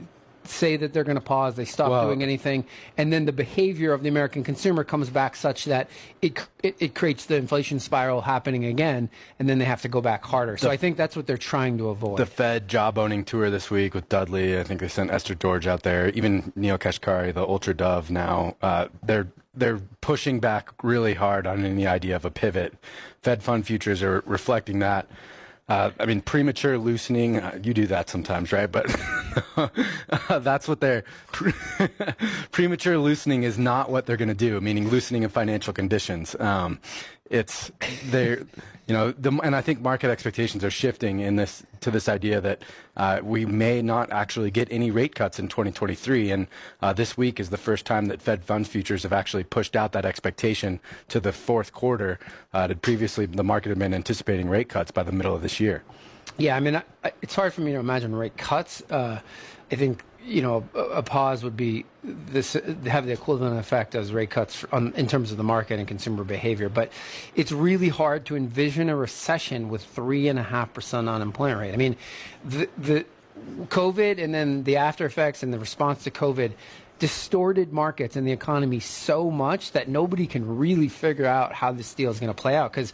say 0.44 0.78
that 0.78 0.94
they're 0.94 1.04
going 1.04 1.16
to 1.16 1.22
pause, 1.22 1.56
they 1.56 1.66
stop 1.66 1.90
well, 1.90 2.06
doing 2.06 2.24
anything, 2.24 2.66
and 2.98 3.12
then 3.12 3.26
the 3.26 3.32
behavior 3.32 3.94
of 3.94 4.04
the 4.04 4.10
American 4.10 4.44
consumer 4.44 4.84
comes 4.84 5.10
back 5.10 5.36
such 5.36 5.66
that 5.66 5.90
it, 6.22 6.40
it, 6.64 6.76
it 6.80 6.96
creates 6.96 7.26
the 7.26 7.36
inflation 7.36 7.80
spiral 7.80 8.22
happening 8.22 8.66
again, 8.66 9.10
and 9.40 9.50
then 9.50 9.60
they 9.60 9.66
have 9.66 9.82
to 9.82 9.88
go 9.88 10.02
back 10.02 10.24
harder. 10.24 10.58
So 10.58 10.68
the, 10.68 10.74
I 10.74 10.78
think 10.78 10.98
that's 10.98 11.16
what 11.16 11.28
they're 11.28 11.38
trying 11.38 11.78
to 11.78 11.90
avoid. 11.90 12.18
The 12.18 12.26
Fed 12.26 12.68
jawboning 12.68 13.26
tour 13.26 13.50
this 13.50 13.70
week 13.70 13.94
with 13.94 14.10
Dudley, 14.10 14.60
I 14.60 14.64
think 14.64 14.80
they 14.80 14.88
sent 14.88 15.12
Esther 15.12 15.36
George 15.36 15.68
out 15.68 15.84
there, 15.84 16.10
even 16.10 16.52
Neel 16.56 16.78
Kashkari, 16.78 17.34
the 17.34 17.46
ultra 17.46 17.74
dove 17.74 18.10
now, 18.12 18.56
uh, 18.62 18.88
they're 19.04 19.28
they're 19.54 19.82
pushing 20.00 20.40
back 20.40 20.72
really 20.82 21.14
hard 21.14 21.46
on 21.46 21.66
any 21.66 21.86
idea 21.86 22.16
of 22.16 22.24
a 22.24 22.32
pivot. 22.32 22.74
Fed 23.22 23.44
fund 23.44 23.66
futures 23.66 24.02
are 24.02 24.24
reflecting 24.26 24.80
that. 24.80 25.08
Uh, 25.70 25.92
I 26.00 26.06
mean, 26.06 26.22
premature 26.22 26.78
loosening, 26.78 27.38
uh, 27.38 27.58
you 27.64 27.74
do 27.74 27.88
that 27.88 28.10
sometimes, 28.10 28.52
right? 28.52 28.70
But 28.70 28.88
that's 30.30 30.68
what 30.68 30.82
they're. 30.82 31.04
premature 32.52 32.98
loosening 32.98 33.44
is 33.44 33.58
not 33.58 33.90
what 33.90 34.06
they're 34.06 34.18
going 34.18 34.28
to 34.28 34.34
do, 34.34 34.60
meaning 34.60 34.90
loosening 34.90 35.24
of 35.24 35.32
financial 35.32 35.72
conditions. 35.72 36.36
Um, 36.40 36.80
it's 37.32 37.72
they're 38.06 38.46
you 38.88 38.94
know 38.94 39.12
the, 39.12 39.32
and 39.42 39.56
I 39.56 39.62
think 39.62 39.80
market 39.80 40.10
expectations 40.10 40.64
are 40.66 40.70
shifting 40.70 41.22
in 41.22 41.38
this 41.38 41.64
to 41.80 41.90
this 41.90 42.10
idea 42.10 42.42
that 42.42 42.62
uh, 42.98 43.22
we 43.24 43.46
may 43.46 43.82
not 43.82 44.12
actually 44.12 44.52
get 44.52 44.68
any 44.70 44.92
rate 44.92 45.16
cuts 45.16 45.40
in 45.40 45.48
2023 45.48 46.32
and 46.32 46.48
uh, 46.82 46.92
this 46.92 47.18
week 47.18 47.40
is 47.40 47.50
the 47.50 47.58
first 47.58 47.86
time 47.86 48.08
that 48.08 48.22
Fed 48.22 48.44
funds 48.44 48.68
futures 48.68 49.04
have 49.04 49.14
actually 49.14 49.46
pushed 49.46 49.76
out 49.76 49.94
that 49.94 50.06
expectation 50.06 50.80
to 51.08 51.20
the 51.20 51.32
fourth 51.32 51.74
quarter 51.74 52.20
uh, 52.54 52.68
previously 52.82 53.26
the 53.26 53.44
market 53.44 53.70
had 53.70 53.80
been 53.80 53.94
anticipating 53.94 54.50
rate 54.50 54.68
cuts 54.68 54.92
by 54.92 55.04
the 55.04 55.14
middle 55.14 55.34
of 55.34 55.42
this 55.42 55.60
year. 55.60 55.84
Yeah, 56.38 56.56
I 56.56 56.60
mean 56.60 56.76
I, 56.76 57.12
it's 57.22 57.36
hard 57.36 57.54
for 57.54 57.62
me 57.62 57.72
to 57.72 57.80
imagine 57.80 58.16
rate 58.16 58.38
cuts. 58.38 58.82
Uh, 58.90 59.20
I 59.72 59.76
think 59.76 60.04
you 60.26 60.42
know, 60.42 60.68
a, 60.76 60.80
a, 60.80 61.04
pause 61.04 61.44
would 61.44 61.58
be 61.58 61.86
this 62.04 62.54
have 62.54 63.06
the 63.06 63.12
equivalent 63.12 63.60
effect 63.60 63.96
as 63.96 64.14
rate 64.14 64.30
cuts 64.30 64.64
on, 64.72 64.94
in 64.94 65.08
terms 65.08 65.32
of 65.32 65.38
the 65.38 65.44
market 65.44 65.80
and 65.80 65.88
consumer 65.88 66.24
behavior. 66.24 66.70
But 66.70 66.92
it's 67.36 67.52
really 67.52 67.90
hard 67.90 68.26
to 68.26 68.36
envision 68.36 68.90
a 68.90 68.96
recession 68.96 69.70
with 69.70 69.84
three 69.84 70.28
and 70.28 70.38
a 70.38 70.44
half 70.44 70.74
percent 70.74 71.10
unemployment 71.10 71.60
rate. 71.60 71.74
I 71.74 71.78
mean, 71.78 71.96
the 72.46 72.70
the 72.78 73.06
COVID 73.68 74.22
and 74.22 74.34
then 74.34 74.64
the 74.64 74.78
after 74.78 75.06
effects 75.06 75.42
and 75.42 75.54
the 75.54 75.60
response 75.60 76.04
to 76.04 76.12
COVID 76.12 76.52
distorted 77.00 77.74
markets 77.74 78.16
and 78.16 78.28
the 78.28 78.32
economy 78.32 78.80
so 78.80 79.32
much 79.32 79.72
that 79.72 79.90
nobody 79.90 80.28
can 80.28 80.58
really 80.58 80.88
figure 80.88 81.26
out 81.26 81.52
how 81.52 81.72
this 81.72 81.96
deal 81.96 82.12
is 82.12 82.20
going 82.20 82.32
to 82.32 82.40
play 82.40 82.56
out 82.56 82.72
because 82.72 82.94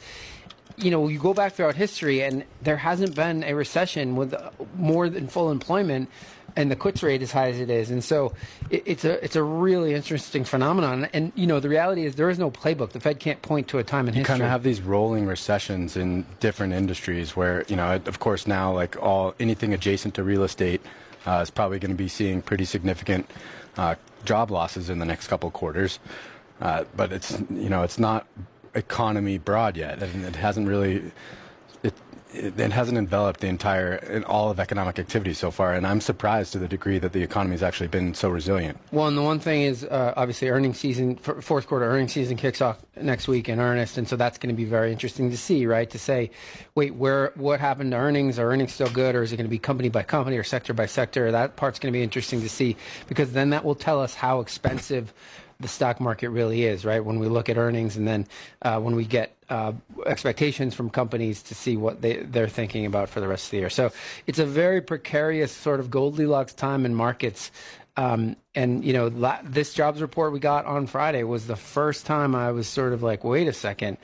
you 0.75 0.91
know, 0.91 1.07
you 1.07 1.19
go 1.19 1.33
back 1.33 1.53
throughout 1.53 1.75
history, 1.75 2.21
and 2.24 2.43
there 2.62 2.77
hasn't 2.77 3.15
been 3.15 3.43
a 3.43 3.53
recession 3.53 4.15
with 4.15 4.36
more 4.75 5.09
than 5.09 5.27
full 5.27 5.51
employment 5.51 6.09
and 6.57 6.71
the 6.71 6.75
quits 6.75 7.03
rate 7.03 7.21
as 7.21 7.31
high 7.31 7.50
as 7.50 7.59
it 7.59 7.69
is. 7.69 7.91
And 7.91 8.03
so 8.03 8.33
it, 8.69 8.83
it's 8.86 9.05
a 9.05 9.24
it's 9.24 9.36
a 9.36 9.43
really 9.43 9.93
interesting 9.93 10.43
phenomenon. 10.43 11.07
And 11.13 11.31
you 11.36 11.47
know, 11.47 11.59
the 11.59 11.69
reality 11.69 12.05
is 12.05 12.15
there 12.15 12.29
is 12.29 12.39
no 12.39 12.51
playbook. 12.51 12.89
The 12.89 13.00
Fed 13.00 13.19
can't 13.19 13.41
point 13.41 13.67
to 13.69 13.77
a 13.77 13.83
time 13.83 14.07
in 14.07 14.15
you 14.15 14.19
history. 14.19 14.36
You 14.36 14.39
kind 14.39 14.43
of 14.43 14.50
have 14.50 14.63
these 14.63 14.81
rolling 14.81 15.27
recessions 15.27 15.95
in 15.95 16.25
different 16.39 16.74
industries 16.74 17.36
where 17.36 17.63
you 17.67 17.75
know, 17.75 17.95
of 17.95 18.19
course, 18.19 18.47
now 18.47 18.74
like 18.74 19.01
all 19.01 19.36
anything 19.39 19.74
adjacent 19.74 20.15
to 20.15 20.24
real 20.24 20.43
estate 20.43 20.81
uh, 21.25 21.39
is 21.43 21.51
probably 21.51 21.79
going 21.79 21.91
to 21.91 21.97
be 21.97 22.07
seeing 22.07 22.41
pretty 22.41 22.65
significant 22.65 23.29
uh, 23.77 23.95
job 24.25 24.50
losses 24.50 24.89
in 24.89 25.00
the 25.00 25.05
next 25.05 25.27
couple 25.27 25.50
quarters. 25.51 26.00
Uh, 26.59 26.86
but 26.95 27.13
it's 27.13 27.39
you 27.51 27.69
know 27.69 27.83
it's 27.83 28.00
not 28.00 28.25
economy 28.77 29.38
broad 29.38 29.75
yet, 29.75 30.01
and 30.01 30.24
it 30.24 30.36
hasn't 30.36 30.67
really 30.67 31.12
it, 32.34 32.60
it, 32.60 32.72
hasn't 32.72 32.98
enveloped 32.98 33.39
the 33.39 33.48
entire 33.48 33.96
in 33.96 34.24
all 34.25 34.50
of 34.50 34.60
economic 34.60 35.00
activity 35.00 35.34
so 35.34 35.50
far, 35.50 35.74
and 35.74 35.88
I'm 35.88 36.01
surprised 36.01 36.51
to 36.53 36.60
the 36.60 36.67
degree 36.67 37.00
that 37.00 37.13
the 37.13 37.24
economy 37.24 37.53
has 37.53 37.63
actually 37.63 37.88
been 37.88 38.13
so 38.13 38.29
resilient. 38.29 38.77
Well, 38.91 39.07
and 39.07 39.17
the 39.17 39.22
one 39.22 39.39
thing 39.39 39.63
is 39.63 39.84
uh, 39.86 40.13
obviously 40.15 40.50
earnings 40.50 40.77
season, 40.77 41.15
fourth 41.15 41.67
quarter 41.67 41.86
earnings 41.86 42.13
season 42.13 42.38
kicks 42.38 42.62
off 42.62 42.79
next 43.00 43.27
week 43.27 43.50
in 43.50 43.60
earnest, 43.60 43.98
and 43.98 44.07
so 44.07 44.15
that's 44.15 44.38
going 44.38 44.53
to 44.53 44.57
be 44.57 44.65
very 44.65 44.91
interesting 44.91 45.29
to 45.31 45.38
see, 45.38 45.65
right? 45.65 45.89
To 45.89 46.00
say, 46.00 46.31
wait, 46.75 46.96
where 46.96 47.31
what 47.36 47.60
happened 47.60 47.91
to 47.91 47.98
earnings? 47.98 48.39
Are 48.39 48.51
earnings 48.51 48.74
still 48.74 48.89
good, 48.89 49.15
or 49.15 49.24
is 49.24 49.31
it 49.31 49.38
going 49.38 49.48
to 49.48 49.51
be 49.51 49.60
company 49.60 49.89
by 49.89 50.03
company 50.03 50.38
or 50.38 50.43
sector 50.43 50.74
by 50.74 50.86
sector? 50.86 51.31
That 51.31 51.55
part's 51.55 51.79
going 51.79 51.91
to 51.91 51.98
be 51.98 52.03
interesting 52.03 52.41
to 52.41 52.50
see 52.50 52.75
because 53.07 53.31
then 53.31 53.51
that 53.51 53.63
will 53.63 53.75
tell 53.75 54.01
us 54.01 54.13
how 54.13 54.41
expensive 54.41 55.13
the 55.59 55.67
stock 55.67 55.99
market 55.99 56.29
really 56.29 56.63
is, 56.63 56.85
right? 56.85 57.03
When 57.03 57.19
we 57.19 57.27
look 57.27 57.49
at 57.49 57.57
earnings 57.57 57.97
and 57.97 58.07
then 58.07 58.27
uh, 58.61 58.79
when 58.79 58.95
we 58.95 59.05
get 59.05 59.35
uh, 59.49 59.73
expectations 60.05 60.75
from 60.75 60.89
companies 60.89 61.41
to 61.43 61.55
see 61.55 61.77
what 61.77 62.01
they, 62.01 62.17
they're 62.17 62.49
thinking 62.49 62.85
about 62.85 63.09
for 63.09 63.19
the 63.19 63.27
rest 63.27 63.45
of 63.45 63.51
the 63.51 63.57
year. 63.57 63.69
So 63.69 63.91
it's 64.27 64.39
a 64.39 64.45
very 64.45 64.81
precarious 64.81 65.51
sort 65.51 65.79
of 65.79 65.89
Goldilocks 65.89 66.53
time 66.53 66.85
in 66.85 66.93
markets. 66.93 67.51
Um, 67.98 68.36
and 68.56 68.86
you 68.86 68.94
know, 68.94 69.08
la- 69.08 69.39
this 69.44 69.74
jobs 69.74 70.01
report 70.01 70.32
we 70.32 70.39
got 70.39 70.66
on 70.66 70.86
Friday 70.88 71.24
was 71.24 71.48
the 71.48 71.56
first 71.56 72.06
time 72.06 72.36
I 72.36 72.51
was 72.51 72.68
sort 72.68 72.94
of 72.94 73.01
like, 73.01 73.24
wait 73.24 73.48
a 73.48 73.54
second, 73.54 73.98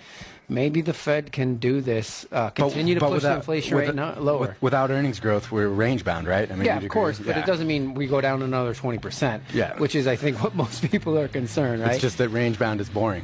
maybe 0.50 0.82
the 0.82 0.94
Fed 0.94 1.32
can 1.32 1.56
do 1.58 1.80
this, 1.80 2.26
uh, 2.32 2.50
continue 2.50 2.96
But- 2.96 3.00
to 3.00 3.06
but 3.06 3.12
push 3.14 3.22
the 3.22 3.28
without- 3.28 3.38
inflation 3.38 3.78
rate 3.78 3.94
no- 3.96 4.16
lower. 4.20 4.40
with- 4.40 4.62
without 4.64 4.90
earnings 4.90 5.20
growth, 5.20 5.52
we're 5.52 5.68
range 5.68 6.04
bound, 6.04 6.28
right? 6.28 6.52
I 6.52 6.56
mean, 6.56 6.66
yeah, 6.66 6.78
of 6.80 6.90
course, 6.90 7.20
agree? 7.20 7.34
but 7.34 7.40
it 7.40 7.46
doesn't 7.46 7.68
mean 7.68 7.94
we 7.94 8.08
go 8.08 8.20
down 8.20 8.42
another 8.42 8.74
twenty 8.74 8.98
percent. 8.98 9.44
Yeah. 9.54 9.78
which 9.78 9.94
is 9.96 10.08
I 10.08 10.16
think 10.16 10.38
what 10.44 10.56
most 10.56 10.82
people 10.90 11.18
are 11.20 11.28
concerned, 11.28 11.84
right? 11.84 11.92
It's 11.94 12.02
just 12.02 12.18
that 12.18 12.30
range 12.30 12.58
bound 12.58 12.82
is 12.82 12.90
boring. 12.90 13.24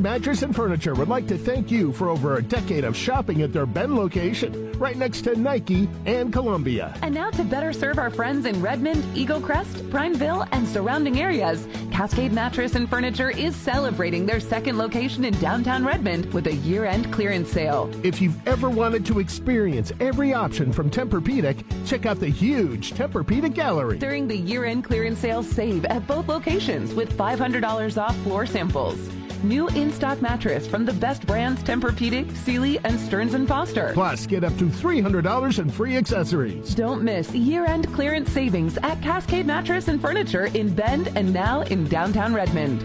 Mattress 0.04 0.42
and 0.42 0.54
Furniture 0.54 0.96
would 0.96 1.08
like 1.08 1.28
to 1.28 1.38
thank 1.38 1.72
you 1.72 1.94
for 1.94 2.10
over 2.10 2.36
a 2.36 2.44
decade 2.44 2.84
of 2.84 2.94
shopping 2.94 3.42
at 3.42 3.54
their 3.54 3.66
Bend 3.66 3.96
location, 3.96 4.74
right 4.74 4.98
next 4.98 5.22
to 5.22 5.38
Nike 5.38 5.88
and 6.06 6.34
Columbia. 6.34 6.94
And 7.02 7.16
now 7.16 7.30
to 7.30 7.44
better 7.46 7.72
serve 7.72 7.98
our 7.98 8.10
friends 8.10 8.46
in 8.46 8.62
Redmond, 8.62 9.02
Eagle 9.16 9.40
Crest, 9.40 9.90
Prineville, 9.90 10.46
and 10.52 10.68
surrounding 10.68 11.22
areas, 11.22 11.70
Cascade 11.90 12.34
Mattress 12.34 12.76
and 12.76 12.90
Furniture 12.90 13.30
is 13.30 13.56
celebrating 13.56 14.26
their 14.26 14.42
second 14.42 14.78
location 14.78 15.24
in 15.24 15.34
downtown 15.36 15.86
Redmond 15.86 16.34
with 16.34 16.48
a 16.48 16.54
year-end 16.54 17.14
clearance 17.14 17.50
sale. 17.50 17.90
If 18.04 18.22
you've 18.22 18.46
ever 18.46 18.70
wanted 18.70 19.06
to 19.06 19.20
experience 19.20 19.94
every 20.02 20.34
option 20.34 20.74
from 20.74 20.90
Tempur-Pedic, 20.90 21.64
check 21.88 22.06
out 22.06 22.20
the 22.20 22.28
huge 22.28 22.92
Tempur-Pedic 22.92 23.54
gallery. 23.54 24.00
During 24.00 24.28
the 24.28 24.36
year-end 24.36 24.84
clearance 24.84 25.20
sale, 25.20 25.44
save 25.44 25.86
at 25.86 26.06
both 26.08 26.28
locations 26.28 26.94
with 26.94 27.18
$500 27.18 27.98
off 27.98 28.18
floor 28.18 28.46
samples. 28.46 29.00
New 29.44 29.68
in-stock 29.70 30.22
mattress 30.22 30.66
from 30.66 30.86
the 30.86 30.94
best 30.94 31.28
brands 31.28 31.62
Tempur-Pedic, 31.64 32.36
Sealy, 32.38 32.80
and 32.86 33.00
Stearns 33.00 33.36
& 33.48 33.48
Foster. 33.48 33.92
Plus, 33.94 34.26
get 34.26 34.44
up 34.44 34.58
to 34.58 34.66
$300 34.66 35.60
in 35.60 35.70
free 35.70 35.98
accessories. 35.98 36.74
Don't 36.76 37.04
miss 37.04 37.32
year-end 37.34 37.94
clearance 37.94 38.32
savings 38.32 38.78
at 38.84 39.02
Cascade 39.02 39.46
Mattress 39.46 39.90
and 39.90 40.02
Furniture 40.02 40.46
in 40.46 40.74
Bend 40.74 41.12
and 41.16 41.34
now 41.34 41.62
in 41.64 41.88
downtown 41.90 42.34
Redmond. 42.34 42.82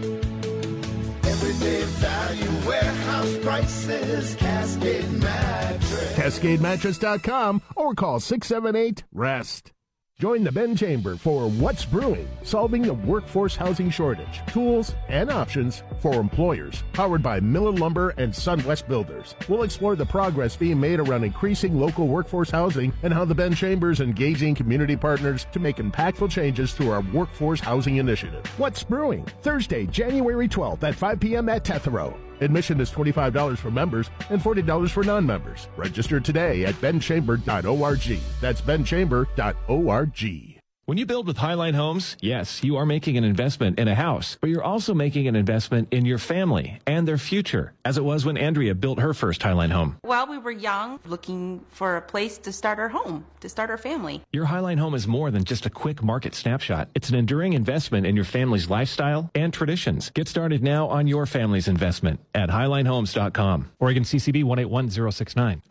Everyday 1.25 1.83
value 1.83 2.67
warehouse 2.67 3.37
prices, 3.37 4.35
Cascade 4.35 5.09
Mattress. 5.11 6.15
CascadeMattress.com 6.15 7.61
or 7.75 7.93
call 7.93 8.19
678-REST. 8.19 9.71
Join 10.19 10.43
the 10.43 10.51
Bend 10.51 10.77
Chamber 10.77 11.15
for 11.15 11.49
What's 11.49 11.85
Brewing, 11.85 12.27
solving 12.43 12.81
the 12.81 12.93
workforce 12.93 13.55
housing 13.55 13.89
shortage, 13.89 14.41
tools 14.47 14.93
and 15.07 15.31
options 15.31 15.81
for 16.01 16.15
employers, 16.15 16.83
powered 16.91 17.23
by 17.23 17.39
Miller 17.39 17.71
Lumber 17.71 18.09
and 18.17 18.33
SunWest 18.33 18.85
Builders. 18.89 19.35
We'll 19.47 19.63
explore 19.63 19.95
the 19.95 20.05
progress 20.05 20.57
being 20.57 20.77
made 20.77 20.99
around 20.99 21.23
increasing 21.23 21.79
local 21.79 22.09
workforce 22.09 22.49
housing 22.49 22.91
and 23.03 23.13
how 23.13 23.23
the 23.23 23.33
Bend 23.33 23.55
Chamber 23.55 23.91
is 23.91 24.01
engaging 24.01 24.55
community 24.55 24.97
partners 24.97 25.47
to 25.53 25.59
make 25.59 25.77
impactful 25.77 26.29
changes 26.29 26.73
through 26.73 26.91
our 26.91 27.01
workforce 27.13 27.61
housing 27.61 27.95
initiative. 27.95 28.45
What's 28.59 28.83
Brewing? 28.83 29.25
Thursday, 29.41 29.85
January 29.85 30.49
12th 30.49 30.83
at 30.83 30.95
5 30.95 31.19
p.m. 31.21 31.47
at 31.47 31.63
Tetherow. 31.63 32.28
Admission 32.41 32.79
is 32.81 32.91
$25 32.91 33.57
for 33.57 33.71
members 33.71 34.09
and 34.29 34.41
$40 34.41 34.89
for 34.89 35.03
non-members. 35.03 35.67
Register 35.77 36.19
today 36.19 36.65
at 36.65 36.75
bendchamber.org. 36.75 38.19
That's 38.41 38.61
bendchamber.org. 38.61 40.58
When 40.89 40.97
you 40.97 41.05
build 41.05 41.27
with 41.27 41.37
Highline 41.37 41.75
Homes, 41.75 42.17
yes, 42.19 42.63
you 42.63 42.77
are 42.77 42.85
making 42.87 43.15
an 43.15 43.23
investment 43.23 43.77
in 43.77 43.87
a 43.87 43.93
house, 43.93 44.39
but 44.41 44.49
you're 44.49 44.63
also 44.63 44.95
making 44.95 45.27
an 45.27 45.35
investment 45.35 45.89
in 45.91 46.03
your 46.03 46.17
family 46.17 46.79
and 46.87 47.07
their 47.07 47.19
future, 47.19 47.73
as 47.85 47.99
it 47.99 48.03
was 48.03 48.25
when 48.25 48.37
Andrea 48.37 48.73
built 48.73 48.97
her 48.97 49.13
first 49.13 49.39
Highline 49.41 49.69
home. 49.69 49.97
While 50.01 50.25
we 50.25 50.39
were 50.39 50.49
young, 50.49 50.99
looking 51.05 51.63
for 51.69 51.97
a 51.97 52.01
place 52.01 52.39
to 52.39 52.51
start 52.51 52.79
our 52.79 52.89
home, 52.89 53.23
to 53.41 53.49
start 53.49 53.69
our 53.69 53.77
family. 53.77 54.23
Your 54.33 54.47
Highline 54.47 54.79
home 54.79 54.95
is 54.95 55.07
more 55.07 55.29
than 55.29 55.43
just 55.43 55.67
a 55.67 55.69
quick 55.69 56.01
market 56.01 56.33
snapshot. 56.33 56.89
It's 56.95 57.09
an 57.09 57.15
enduring 57.15 57.53
investment 57.53 58.07
in 58.07 58.15
your 58.15 58.25
family's 58.25 58.67
lifestyle 58.67 59.29
and 59.35 59.53
traditions. 59.53 60.09
Get 60.15 60.27
started 60.27 60.63
now 60.63 60.87
on 60.87 61.05
your 61.05 61.27
family's 61.27 61.67
investment 61.67 62.19
at 62.33 62.49
HighlineHomes.com. 62.49 63.69
Oregon 63.79 64.01
CCB 64.01 64.43
181069. 64.43 65.61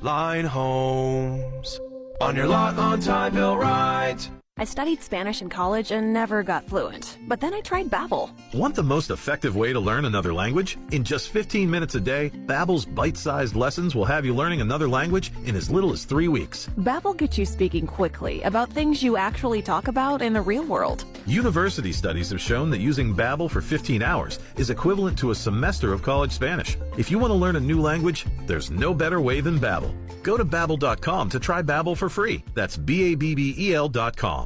Highline 0.00 0.46
Homes. 0.46 1.78
On 2.20 2.34
your 2.34 2.46
lot, 2.46 2.78
on 2.78 2.98
time, 3.00 3.34
built 3.34 3.58
right. 3.58 4.30
I 4.58 4.64
studied 4.64 5.02
Spanish 5.02 5.42
in 5.42 5.50
college 5.50 5.90
and 5.90 6.14
never 6.14 6.42
got 6.42 6.66
fluent. 6.66 7.18
But 7.28 7.40
then 7.40 7.52
I 7.52 7.60
tried 7.60 7.90
Babbel. 7.90 8.30
Want 8.54 8.74
the 8.74 8.82
most 8.82 9.10
effective 9.10 9.54
way 9.54 9.74
to 9.74 9.78
learn 9.78 10.06
another 10.06 10.32
language? 10.32 10.78
In 10.92 11.04
just 11.04 11.28
15 11.28 11.70
minutes 11.70 11.94
a 11.94 12.00
day, 12.00 12.30
Babbel's 12.46 12.86
bite-sized 12.86 13.54
lessons 13.54 13.94
will 13.94 14.06
have 14.06 14.24
you 14.24 14.34
learning 14.34 14.62
another 14.62 14.88
language 14.88 15.30
in 15.44 15.56
as 15.56 15.70
little 15.70 15.92
as 15.92 16.06
3 16.06 16.28
weeks. 16.28 16.70
Babbel 16.78 17.14
gets 17.14 17.36
you 17.36 17.44
speaking 17.44 17.86
quickly 17.86 18.40
about 18.44 18.70
things 18.70 19.02
you 19.02 19.18
actually 19.18 19.60
talk 19.60 19.88
about 19.88 20.22
in 20.22 20.32
the 20.32 20.40
real 20.40 20.64
world. 20.64 21.04
University 21.26 21.92
studies 21.92 22.30
have 22.30 22.40
shown 22.40 22.70
that 22.70 22.78
using 22.80 23.14
Babbel 23.14 23.50
for 23.50 23.60
15 23.60 24.02
hours 24.02 24.38
is 24.56 24.70
equivalent 24.70 25.18
to 25.18 25.32
a 25.32 25.34
semester 25.34 25.92
of 25.92 26.02
college 26.02 26.32
Spanish. 26.32 26.78
If 26.96 27.10
you 27.10 27.18
want 27.18 27.30
to 27.30 27.34
learn 27.34 27.56
a 27.56 27.60
new 27.60 27.82
language, 27.82 28.24
there's 28.46 28.70
no 28.70 28.94
better 28.94 29.20
way 29.20 29.42
than 29.42 29.58
Babbel. 29.58 29.94
Go 30.22 30.38
to 30.38 30.46
babbel.com 30.46 31.28
to 31.30 31.38
try 31.38 31.62
Babbel 31.62 31.96
for 31.96 32.08
free. 32.08 32.42
That's 32.54 32.76
B 32.76 33.12
A 33.12 33.14
B 33.14 33.34
B 33.36 33.54
E 33.56 33.74
L.com. 33.74 34.45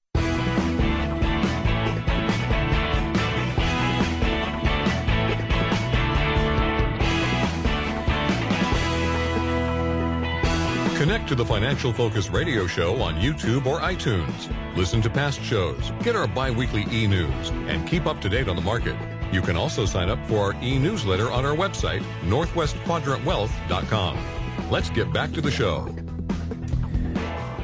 Connect 11.01 11.25
to 11.29 11.33
the 11.33 11.43
Financial 11.43 11.91
Focus 11.91 12.29
radio 12.29 12.67
show 12.67 13.01
on 13.01 13.15
YouTube 13.15 13.65
or 13.65 13.79
iTunes. 13.79 14.53
Listen 14.77 15.01
to 15.01 15.09
past 15.09 15.41
shows, 15.41 15.91
get 16.03 16.15
our 16.15 16.27
bi-weekly 16.27 16.85
e-news, 16.91 17.49
and 17.65 17.87
keep 17.87 18.05
up 18.05 18.21
to 18.21 18.29
date 18.29 18.47
on 18.47 18.55
the 18.55 18.61
market. 18.61 18.95
You 19.31 19.41
can 19.41 19.57
also 19.57 19.87
sign 19.87 20.09
up 20.09 20.23
for 20.27 20.37
our 20.37 20.53
e-newsletter 20.63 21.31
on 21.31 21.43
our 21.43 21.55
website, 21.55 22.03
northwestquadrantwealth.com. 22.25 24.69
Let's 24.69 24.91
get 24.91 25.11
back 25.11 25.31
to 25.31 25.41
the 25.41 25.49
show. 25.49 25.87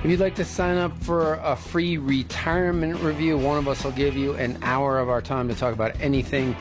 If 0.04 0.10
you'd 0.10 0.20
like 0.20 0.34
to 0.38 0.46
sign 0.46 0.78
up 0.78 0.98
for 1.04 1.36
a 1.36 1.56
free 1.56 2.00
retirement 2.00 3.00
review, 3.02 3.38
one 3.38 3.60
of 3.60 3.68
us 3.68 3.84
will 3.84 3.92
give 3.92 4.18
you 4.18 4.34
an 4.34 4.58
hour 4.64 4.98
of 4.98 5.10
our 5.10 5.22
time 5.22 5.48
to 5.50 5.54
talk 5.54 5.76
about 5.76 5.92
anything 6.02 6.56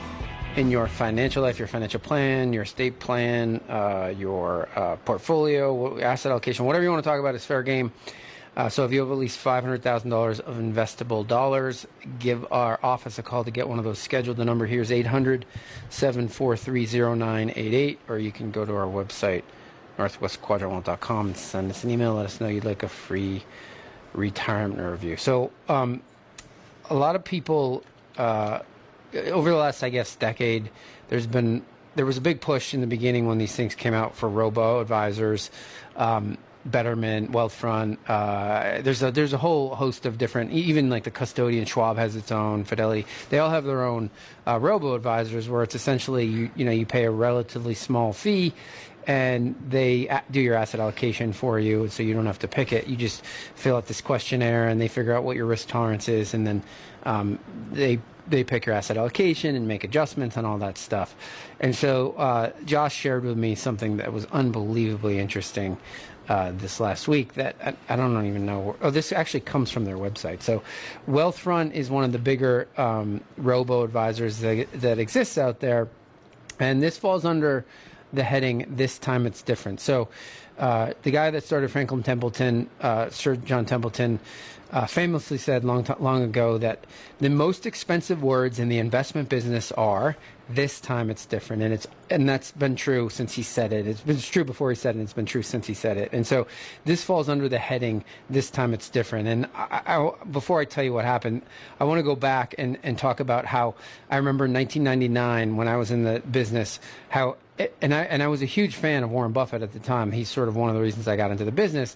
in 0.57 0.71
your 0.71 0.87
financial 0.87 1.43
life, 1.43 1.59
your 1.59 1.67
financial 1.67 1.99
plan, 1.99 2.51
your 2.51 2.63
estate 2.63 2.97
plan, 2.97 3.61
uh, 3.69 4.11
your 4.17 4.67
uh, 4.75 4.95
portfolio, 4.97 5.99
asset 6.01 6.31
allocation, 6.31 6.65
whatever 6.65 6.83
you 6.83 6.89
want 6.89 7.03
to 7.03 7.07
talk 7.07 7.19
about 7.19 7.35
is 7.35 7.45
fair 7.45 7.61
game. 7.61 7.91
Uh, 8.55 8.67
so 8.67 8.83
if 8.83 8.91
you 8.91 8.99
have 8.99 9.11
at 9.11 9.17
least 9.17 9.43
$500,000 9.43 10.39
of 10.39 10.57
investable 10.57 11.25
dollars, 11.27 11.85
give 12.17 12.51
our 12.51 12.79
office 12.81 13.19
a 13.19 13.23
call 13.23 13.43
to 13.43 13.51
get 13.51 13.69
one 13.69 13.77
of 13.77 13.85
those 13.85 13.99
scheduled. 13.99 14.37
The 14.37 14.45
number 14.45 14.65
here 14.65 14.81
is 14.81 14.91
800 14.91 15.45
743 15.91 16.87
0988, 16.87 17.99
or 18.07 18.17
you 18.17 18.31
can 18.31 18.49
go 18.49 18.65
to 18.65 18.75
our 18.75 18.87
website, 18.87 19.43
northwestquadrant.com, 19.99 21.27
and 21.27 21.37
send 21.37 21.69
us 21.69 21.83
an 21.83 21.91
email. 21.91 22.15
Let 22.15 22.25
us 22.25 22.41
know 22.41 22.47
you'd 22.47 22.65
like 22.65 22.81
a 22.81 22.89
free 22.89 23.43
retirement 24.13 24.81
review. 24.81 25.17
So 25.17 25.51
um, 25.69 26.01
a 26.89 26.95
lot 26.95 27.15
of 27.15 27.23
people 27.23 27.83
uh, 28.17 28.61
over 29.13 29.49
the 29.49 29.55
last, 29.55 29.83
I 29.83 29.89
guess, 29.89 30.15
decade, 30.15 30.69
there's 31.09 31.27
been 31.27 31.63
there 31.95 32.05
was 32.05 32.17
a 32.17 32.21
big 32.21 32.41
push 32.41 32.73
in 32.73 32.81
the 32.81 32.87
beginning 32.87 33.27
when 33.27 33.39
these 33.39 33.55
things 33.55 33.73
came 33.73 33.93
out 33.93 34.15
for 34.15 34.29
robo 34.29 34.79
advisors. 34.79 35.49
Um, 35.95 36.37
Betterment, 36.65 37.31
Wealthfront. 37.31 37.97
Uh, 38.07 38.81
there's 38.81 39.01
a 39.01 39.11
there's 39.11 39.33
a 39.33 39.37
whole 39.37 39.73
host 39.73 40.05
of 40.05 40.17
different. 40.17 40.51
Even 40.51 40.89
like 40.89 41.03
the 41.05 41.11
custodian, 41.11 41.65
Schwab 41.65 41.97
has 41.97 42.15
its 42.15 42.31
own. 42.31 42.65
Fidelity, 42.65 43.05
they 43.29 43.39
all 43.39 43.49
have 43.49 43.63
their 43.63 43.83
own 43.83 44.09
uh, 44.45 44.59
robo 44.59 44.93
advisors, 44.93 45.47
where 45.47 45.63
it's 45.63 45.75
essentially 45.75 46.25
you 46.25 46.51
you 46.55 46.65
know 46.65 46.71
you 46.71 46.85
pay 46.85 47.05
a 47.05 47.11
relatively 47.11 47.73
small 47.73 48.11
fee, 48.11 48.53
and 49.05 49.55
they 49.69 50.21
do 50.29 50.41
your 50.41 50.55
asset 50.55 50.81
allocation 50.81 51.31
for 51.31 51.57
you, 51.57 51.87
so 51.87 52.03
you 52.03 52.13
don't 52.13 52.25
have 52.25 52.39
to 52.39 52.47
pick 52.49 52.73
it. 52.73 52.87
You 52.87 52.97
just 52.97 53.23
fill 53.55 53.77
out 53.77 53.87
this 53.87 54.01
questionnaire, 54.01 54.67
and 54.67 54.81
they 54.81 54.89
figure 54.89 55.13
out 55.13 55.23
what 55.23 55.37
your 55.37 55.45
risk 55.45 55.69
tolerance 55.69 56.09
is, 56.09 56.33
and 56.33 56.45
then 56.45 56.63
um, 57.03 57.39
they 57.71 57.99
they 58.29 58.43
pick 58.43 58.65
your 58.65 58.75
asset 58.75 58.97
allocation 58.97 59.55
and 59.55 59.67
make 59.67 59.83
adjustments 59.83 60.37
and 60.37 60.45
all 60.45 60.57
that 60.57 60.77
stuff. 60.77 61.15
And 61.59 61.75
so 61.75 62.13
uh, 62.13 62.51
Josh 62.65 62.95
shared 62.95 63.23
with 63.23 63.37
me 63.37 63.55
something 63.55 63.97
that 63.97 64.11
was 64.11 64.25
unbelievably 64.25 65.19
interesting 65.19 65.77
uh, 66.29 66.51
this 66.57 66.79
last 66.79 67.07
week 67.07 67.35
that 67.35 67.55
I, 67.63 67.93
I, 67.93 67.95
don't 67.95 68.25
even 68.25 68.45
know. 68.45 68.75
Oh, 68.81 68.89
this 68.89 69.11
actually 69.11 69.41
comes 69.41 69.71
from 69.71 69.85
their 69.85 69.95
website. 69.95 70.41
So, 70.41 70.61
Wealthfront 71.07 71.71
is 71.71 71.89
one 71.89 72.03
of 72.03 72.11
the 72.11 72.19
bigger 72.19 72.67
um, 72.77 73.21
robo 73.37 73.83
advisors 73.83 74.39
that, 74.39 74.67
that 74.73 74.99
exists 74.99 75.37
out 75.37 75.61
there, 75.61 75.87
and 76.59 76.83
this 76.83 76.97
falls 76.97 77.23
under 77.23 77.65
the 78.11 78.23
heading 78.23 78.65
"This 78.69 78.99
time 78.99 79.25
it's 79.25 79.41
different." 79.41 79.79
So, 79.79 80.09
uh, 80.57 80.93
the 81.03 81.11
guy 81.11 81.31
that 81.31 81.43
started 81.43 81.71
Franklin 81.71 82.03
Templeton, 82.03 82.69
uh, 82.81 83.09
Sir 83.09 83.37
John 83.37 83.65
Templeton, 83.65 84.19
uh, 84.71 84.85
famously 84.85 85.37
said 85.37 85.63
long 85.63 85.83
t- 85.83 85.93
long 85.99 86.23
ago 86.23 86.57
that 86.57 86.85
the 87.19 87.29
most 87.29 87.65
expensive 87.65 88.21
words 88.21 88.59
in 88.59 88.69
the 88.69 88.77
investment 88.77 89.29
business 89.29 89.71
are 89.73 90.15
this 90.49 90.79
time 90.79 91.09
it's 91.09 91.25
different 91.25 91.61
and 91.61 91.73
it's 91.73 91.87
and 92.09 92.27
that's 92.27 92.51
been 92.51 92.75
true 92.75 93.09
since 93.09 93.33
he 93.33 93.43
said 93.43 93.73
it 93.73 93.85
it's 93.85 94.01
been 94.01 94.17
true 94.17 94.45
before 94.45 94.69
he 94.69 94.75
said 94.75 94.95
it 94.95 95.01
it's 95.01 95.13
been 95.13 95.25
true 95.25 95.41
since 95.41 95.67
he 95.67 95.73
said 95.73 95.97
it 95.97 96.09
and 96.13 96.25
so 96.25 96.47
this 96.85 97.03
falls 97.03 97.27
under 97.27 97.49
the 97.49 97.57
heading 97.57 98.03
this 98.29 98.49
time 98.49 98.73
it's 98.73 98.89
different 98.89 99.27
and 99.27 99.45
I, 99.53 99.81
I, 99.85 100.11
before 100.31 100.61
i 100.61 100.65
tell 100.65 100.85
you 100.85 100.93
what 100.93 101.03
happened 101.03 101.41
i 101.81 101.83
want 101.83 101.99
to 101.99 102.03
go 102.03 102.15
back 102.15 102.55
and, 102.57 102.77
and 102.81 102.97
talk 102.97 103.19
about 103.19 103.45
how 103.45 103.75
i 104.09 104.15
remember 104.15 104.45
in 104.45 104.53
1999 104.53 105.57
when 105.57 105.67
i 105.67 105.75
was 105.75 105.91
in 105.91 106.03
the 106.03 106.21
business 106.31 106.79
how 107.09 107.35
and 107.81 107.93
I 107.93 108.03
and 108.03 108.21
I 108.21 108.27
was 108.27 108.41
a 108.41 108.45
huge 108.45 108.75
fan 108.75 109.03
of 109.03 109.11
Warren 109.11 109.31
Buffett 109.31 109.61
at 109.61 109.73
the 109.73 109.79
time. 109.79 110.11
He's 110.11 110.29
sort 110.29 110.47
of 110.47 110.55
one 110.55 110.69
of 110.69 110.75
the 110.75 110.81
reasons 110.81 111.07
I 111.07 111.15
got 111.15 111.31
into 111.31 111.45
the 111.45 111.51
business. 111.51 111.95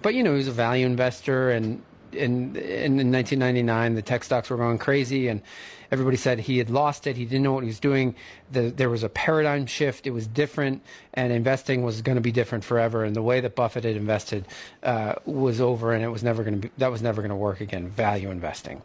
But 0.00 0.14
you 0.14 0.22
know, 0.22 0.30
he 0.32 0.38
was 0.38 0.48
a 0.48 0.52
value 0.52 0.86
investor, 0.86 1.50
and 1.50 1.82
in, 2.14 2.56
in, 2.56 3.00
in 3.00 3.12
1999, 3.12 3.94
the 3.94 4.02
tech 4.02 4.24
stocks 4.24 4.50
were 4.50 4.56
going 4.56 4.78
crazy, 4.78 5.28
and 5.28 5.42
everybody 5.90 6.16
said 6.16 6.40
he 6.40 6.58
had 6.58 6.70
lost 6.70 7.06
it. 7.06 7.16
He 7.16 7.24
didn't 7.24 7.42
know 7.42 7.52
what 7.52 7.62
he 7.62 7.68
was 7.68 7.78
doing. 7.78 8.14
The, 8.50 8.70
there 8.70 8.90
was 8.90 9.02
a 9.02 9.08
paradigm 9.08 9.66
shift. 9.66 10.06
It 10.06 10.10
was 10.10 10.26
different, 10.26 10.82
and 11.14 11.32
investing 11.32 11.82
was 11.82 12.02
going 12.02 12.16
to 12.16 12.22
be 12.22 12.32
different 12.32 12.64
forever. 12.64 13.04
And 13.04 13.14
the 13.14 13.22
way 13.22 13.40
that 13.40 13.54
Buffett 13.54 13.84
had 13.84 13.96
invested 13.96 14.46
uh, 14.82 15.14
was 15.24 15.60
over, 15.60 15.92
and 15.92 16.02
it 16.02 16.08
was 16.08 16.22
never 16.22 16.42
going 16.42 16.60
to 16.60 16.68
be. 16.68 16.74
That 16.78 16.90
was 16.90 17.02
never 17.02 17.22
going 17.22 17.30
to 17.30 17.36
work 17.36 17.60
again. 17.60 17.88
Value 17.88 18.30
investing. 18.30 18.82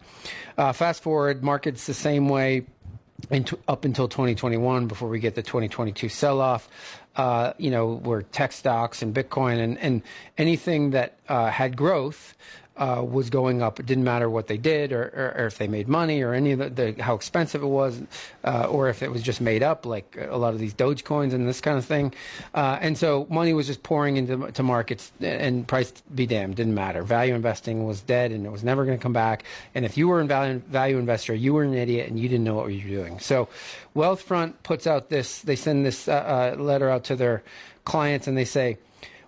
Uh, 0.57 0.73
fast 0.73 1.01
forward, 1.01 1.43
markets 1.43 1.87
the 1.87 1.93
same 1.93 2.29
way. 2.29 2.65
Into, 3.31 3.57
up 3.67 3.83
until 3.83 4.07
2021, 4.07 4.85
before 4.85 5.09
we 5.09 5.19
get 5.19 5.33
the 5.33 5.41
2022 5.41 6.07
sell-off, 6.07 6.69
uh, 7.15 7.53
you 7.57 7.71
know, 7.71 7.95
were 7.95 8.21
tech 8.21 8.51
stocks 8.51 9.01
and 9.01 9.13
Bitcoin 9.13 9.59
and, 9.59 9.77
and 9.79 10.03
anything 10.37 10.91
that 10.91 11.17
uh, 11.27 11.49
had 11.49 11.75
growth 11.75 12.35
uh, 12.77 13.03
was 13.03 13.29
going 13.29 13.61
up. 13.61 13.79
It 13.79 13.85
didn't 13.85 14.03
matter 14.03 14.29
what 14.29 14.47
they 14.47 14.57
did 14.57 14.91
or, 14.91 15.03
or, 15.03 15.43
or 15.43 15.45
if 15.47 15.57
they 15.57 15.67
made 15.67 15.87
money 15.87 16.21
or 16.21 16.33
any 16.33 16.51
of 16.51 16.59
the, 16.59 16.69
the 16.69 17.03
how 17.03 17.15
expensive 17.15 17.63
it 17.63 17.67
was 17.67 18.01
uh, 18.43 18.67
or 18.69 18.89
if 18.89 19.01
it 19.01 19.11
was 19.11 19.21
just 19.21 19.41
made 19.41 19.63
up 19.63 19.85
like 19.85 20.17
a 20.29 20.37
lot 20.37 20.53
of 20.53 20.59
these 20.59 20.73
Dogecoins 20.73 21.33
and 21.33 21.47
this 21.47 21.61
kind 21.61 21.77
of 21.77 21.85
thing. 21.85 22.13
Uh, 22.53 22.77
and 22.81 22.97
so 22.97 23.25
money 23.29 23.53
was 23.53 23.67
just 23.67 23.83
pouring 23.83 24.17
into 24.17 24.51
to 24.51 24.63
markets 24.63 25.11
and 25.21 25.67
price 25.67 25.91
be 26.13 26.25
damned 26.25 26.55
didn't 26.55 26.75
matter. 26.75 27.03
Value 27.03 27.35
investing 27.35 27.85
was 27.85 28.01
dead 28.01 28.31
and 28.31 28.45
it 28.45 28.51
was 28.51 28.63
never 28.63 28.85
going 28.85 28.97
to 28.97 29.01
come 29.01 29.13
back. 29.13 29.43
And 29.73 29.85
if 29.85 29.97
you 29.97 30.07
were 30.07 30.19
a 30.19 30.25
value, 30.25 30.59
value 30.67 30.97
investor, 30.97 31.33
you 31.33 31.53
were 31.53 31.63
an 31.63 31.73
idiot 31.73 32.09
and 32.09 32.19
you 32.19 32.27
didn't 32.27 32.43
know 32.43 32.55
what 32.55 32.67
you 32.67 32.83
were 32.83 33.03
doing. 33.03 33.19
So 33.19 33.47
Wealthfront 33.95 34.53
puts 34.63 34.87
out 34.87 35.09
this, 35.09 35.41
they 35.41 35.55
send 35.55 35.85
this 35.85 36.07
uh, 36.07 36.55
uh, 36.57 36.61
letter 36.61 36.89
out 36.89 37.05
to 37.05 37.15
their 37.15 37.43
clients 37.85 38.27
and 38.27 38.37
they 38.37 38.45
say, 38.45 38.77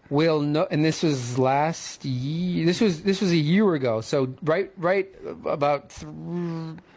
will 0.09 0.41
know 0.41 0.67
and 0.71 0.83
this 0.83 1.03
was 1.03 1.37
last 1.37 2.03
year 2.03 2.65
this 2.65 2.81
was 2.81 3.03
this 3.03 3.21
was 3.21 3.31
a 3.31 3.37
year 3.37 3.73
ago. 3.75 4.01
So 4.01 4.33
right 4.41 4.71
right 4.77 5.09
about 5.45 5.89
th- 5.89 6.11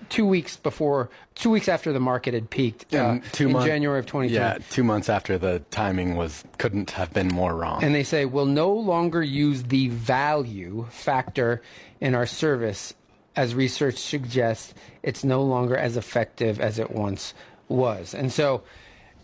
two 0.09 0.27
weeks 0.27 0.57
before 0.57 1.11
two 1.35 1.51
weeks 1.51 1.69
after 1.69 1.93
the 1.93 2.01
market 2.01 2.35
had 2.35 2.51
peaked 2.51 2.95
uh, 2.95 3.19
two 3.33 3.47
in 3.47 3.53
month, 3.53 3.65
january 3.65 3.99
of 3.99 4.05
2020 4.05 4.35
yeah 4.35 4.59
two 4.69 4.85
months 4.85 5.09
after 5.09 5.39
the 5.39 5.61
timing 5.71 6.17
was 6.17 6.45
couldn't 6.59 6.91
have 6.91 7.13
been 7.15 7.29
more 7.29 7.55
wrong. 7.55 7.83
And 7.83 7.95
they 7.95 8.05
say 8.05 8.25
we'll 8.25 8.45
no 8.45 8.73
longer 8.73 9.23
use 9.23 9.63
the 9.65 9.89
value 9.89 10.87
factor 10.91 11.63
in 12.01 12.15
our 12.15 12.27
service 12.27 12.93
as 13.37 13.55
research 13.55 13.97
suggests 13.97 14.75
it's 15.03 15.25
no 15.25 15.43
longer 15.43 15.77
as 15.77 15.97
effective 15.97 16.61
as 16.61 16.79
it 16.79 16.91
once 16.91 17.33
was. 17.69 18.15
And 18.15 18.31
so 18.31 18.63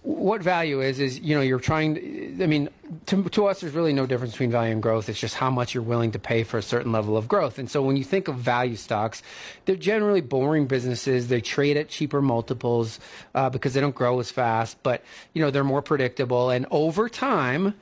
what 0.02 0.42
value 0.42 0.80
is 0.80 1.00
is 1.00 1.20
you 1.20 1.34
know 1.34 1.40
you're 1.40 1.58
trying 1.58 1.94
to, 1.94 2.42
i 2.42 2.46
mean 2.46 2.68
to, 3.06 3.22
to 3.24 3.46
us 3.46 3.60
there's 3.60 3.74
really 3.74 3.92
no 3.92 4.06
difference 4.06 4.32
between 4.32 4.50
value 4.50 4.72
and 4.72 4.82
growth. 4.82 5.08
It's 5.08 5.20
just 5.20 5.34
how 5.34 5.50
much 5.50 5.74
you're 5.74 5.82
willing 5.82 6.12
to 6.12 6.18
pay 6.18 6.42
for 6.42 6.56
a 6.56 6.62
certain 6.62 6.90
level 6.90 7.16
of 7.16 7.28
growth. 7.28 7.58
And 7.58 7.70
so 7.70 7.82
when 7.82 7.96
you 7.96 8.04
think 8.04 8.28
of 8.28 8.36
value 8.36 8.76
stocks 8.76 9.22
they're 9.66 9.76
generally 9.76 10.20
boring 10.20 10.66
businesses. 10.66 11.28
They 11.28 11.40
trade 11.40 11.76
at 11.76 11.88
cheaper 11.88 12.22
multiples 12.22 12.98
uh, 13.34 13.50
because 13.50 13.74
they 13.74 13.80
don't 13.80 13.94
grow 13.94 14.20
as 14.20 14.30
fast 14.30 14.82
but 14.82 15.02
you 15.34 15.42
know 15.42 15.50
they're 15.50 15.64
more 15.64 15.82
predictable. 15.82 16.50
And 16.50 16.66
over 16.70 17.08
time 17.08 17.74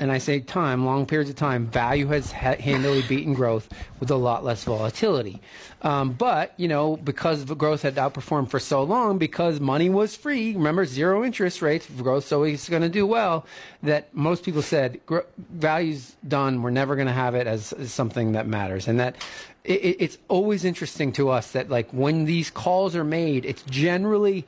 and 0.00 0.10
I 0.10 0.18
say 0.18 0.40
time, 0.40 0.86
long 0.86 1.04
periods 1.04 1.28
of 1.28 1.36
time, 1.36 1.66
value 1.66 2.06
has 2.08 2.32
ha- 2.32 2.56
handily 2.56 3.02
beaten 3.02 3.34
growth 3.34 3.68
with 4.00 4.10
a 4.10 4.16
lot 4.16 4.42
less 4.42 4.64
volatility. 4.64 5.42
Um, 5.82 6.12
but, 6.12 6.54
you 6.56 6.68
know, 6.68 6.96
because 6.96 7.44
growth 7.44 7.82
had 7.82 7.96
outperformed 7.96 8.48
for 8.48 8.58
so 8.58 8.82
long, 8.82 9.18
because 9.18 9.60
money 9.60 9.90
was 9.90 10.16
free, 10.16 10.54
remember 10.54 10.86
zero 10.86 11.22
interest 11.22 11.60
rates, 11.60 11.86
growth's 11.86 12.32
always 12.32 12.68
going 12.68 12.82
to 12.82 12.88
do 12.88 13.06
well, 13.06 13.46
that 13.82 14.12
most 14.14 14.42
people 14.42 14.62
said, 14.62 15.00
value's 15.38 16.16
done, 16.26 16.62
we're 16.62 16.70
never 16.70 16.96
going 16.96 17.06
to 17.06 17.12
have 17.12 17.34
it 17.34 17.46
as, 17.46 17.72
as, 17.74 17.92
something 17.92 18.32
that 18.32 18.46
matters. 18.46 18.88
And 18.88 18.98
that 19.00 19.16
it, 19.64 19.96
it's 20.00 20.18
always 20.28 20.64
interesting 20.64 21.12
to 21.12 21.28
us 21.28 21.52
that, 21.52 21.68
like, 21.68 21.90
when 21.92 22.24
these 22.24 22.50
calls 22.50 22.96
are 22.96 23.04
made, 23.04 23.44
it's 23.44 23.62
generally 23.64 24.46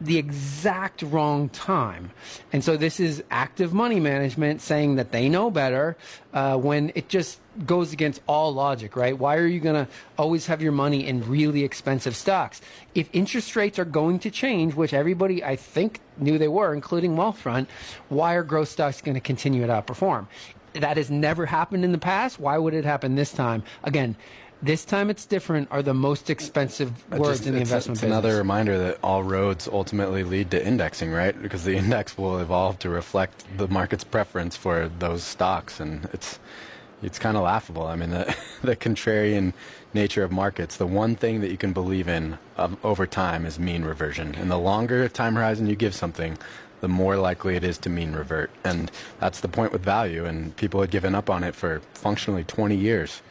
the 0.00 0.18
exact 0.18 1.02
wrong 1.02 1.48
time. 1.48 2.10
And 2.52 2.62
so 2.62 2.76
this 2.76 3.00
is 3.00 3.22
active 3.30 3.72
money 3.72 4.00
management 4.00 4.60
saying 4.60 4.96
that 4.96 5.12
they 5.12 5.28
know 5.28 5.50
better 5.50 5.96
uh, 6.32 6.56
when 6.56 6.92
it 6.94 7.08
just 7.08 7.40
goes 7.66 7.92
against 7.92 8.20
all 8.26 8.52
logic, 8.54 8.96
right? 8.96 9.18
Why 9.18 9.36
are 9.36 9.46
you 9.46 9.60
going 9.60 9.86
to 9.86 9.90
always 10.16 10.46
have 10.46 10.62
your 10.62 10.72
money 10.72 11.06
in 11.06 11.28
really 11.28 11.64
expensive 11.64 12.14
stocks? 12.14 12.60
If 12.94 13.08
interest 13.12 13.56
rates 13.56 13.78
are 13.78 13.84
going 13.84 14.20
to 14.20 14.30
change, 14.30 14.74
which 14.74 14.92
everybody 14.92 15.42
I 15.42 15.56
think 15.56 16.00
knew 16.16 16.38
they 16.38 16.48
were, 16.48 16.74
including 16.74 17.16
Wealthfront, 17.16 17.66
why 18.08 18.34
are 18.34 18.42
growth 18.42 18.68
stocks 18.68 19.00
going 19.00 19.14
to 19.14 19.20
continue 19.20 19.66
to 19.66 19.72
outperform? 19.72 20.26
That 20.74 20.96
has 20.96 21.10
never 21.10 21.46
happened 21.46 21.84
in 21.84 21.92
the 21.92 21.98
past. 21.98 22.38
Why 22.38 22.58
would 22.58 22.74
it 22.74 22.84
happen 22.84 23.14
this 23.14 23.32
time? 23.32 23.64
Again, 23.82 24.16
this 24.62 24.84
time 24.84 25.10
it's 25.10 25.26
different 25.26 25.68
are 25.70 25.82
the 25.82 25.94
most 25.94 26.30
expensive 26.30 26.90
words 27.12 27.38
just, 27.38 27.46
in 27.46 27.54
the 27.54 27.60
it's, 27.60 27.70
investment 27.70 27.96
it's 27.96 28.02
business. 28.02 28.18
another 28.18 28.36
reminder 28.36 28.78
that 28.78 28.98
all 29.02 29.22
roads 29.22 29.68
ultimately 29.70 30.24
lead 30.24 30.50
to 30.50 30.66
indexing, 30.66 31.12
right? 31.12 31.40
Because 31.40 31.64
the 31.64 31.76
index 31.82 32.18
will 32.18 32.38
evolve 32.38 32.78
to 32.80 32.88
reflect 32.88 33.44
the 33.56 33.68
market's 33.68 34.04
preference 34.04 34.56
for 34.56 34.90
those 34.98 35.22
stocks, 35.22 35.80
and 35.80 36.08
it's 36.12 36.38
it's 37.02 37.18
kind 37.18 37.36
of 37.36 37.44
laughable. 37.44 37.86
I 37.86 37.96
mean, 37.96 38.10
the 38.10 38.36
the 38.62 38.76
contrarian 38.76 39.52
nature 39.94 40.22
of 40.24 40.32
markets. 40.32 40.76
The 40.76 40.86
one 40.86 41.14
thing 41.14 41.40
that 41.40 41.50
you 41.50 41.56
can 41.56 41.72
believe 41.72 42.08
in 42.08 42.38
um, 42.56 42.76
over 42.82 43.06
time 43.06 43.46
is 43.46 43.58
mean 43.58 43.84
reversion, 43.84 44.34
and 44.34 44.50
the 44.50 44.58
longer 44.58 45.08
time 45.08 45.36
horizon 45.36 45.68
you 45.68 45.76
give 45.76 45.94
something, 45.94 46.36
the 46.80 46.88
more 46.88 47.16
likely 47.16 47.56
it 47.56 47.64
is 47.64 47.78
to 47.78 47.90
mean 47.90 48.12
revert. 48.12 48.50
And 48.64 48.90
that's 49.20 49.40
the 49.40 49.48
point 49.48 49.72
with 49.72 49.82
value. 49.82 50.24
And 50.24 50.54
people 50.56 50.80
had 50.80 50.90
given 50.90 51.14
up 51.14 51.30
on 51.30 51.44
it 51.44 51.54
for 51.54 51.80
functionally 51.94 52.44
20 52.44 52.76
years. 52.76 53.22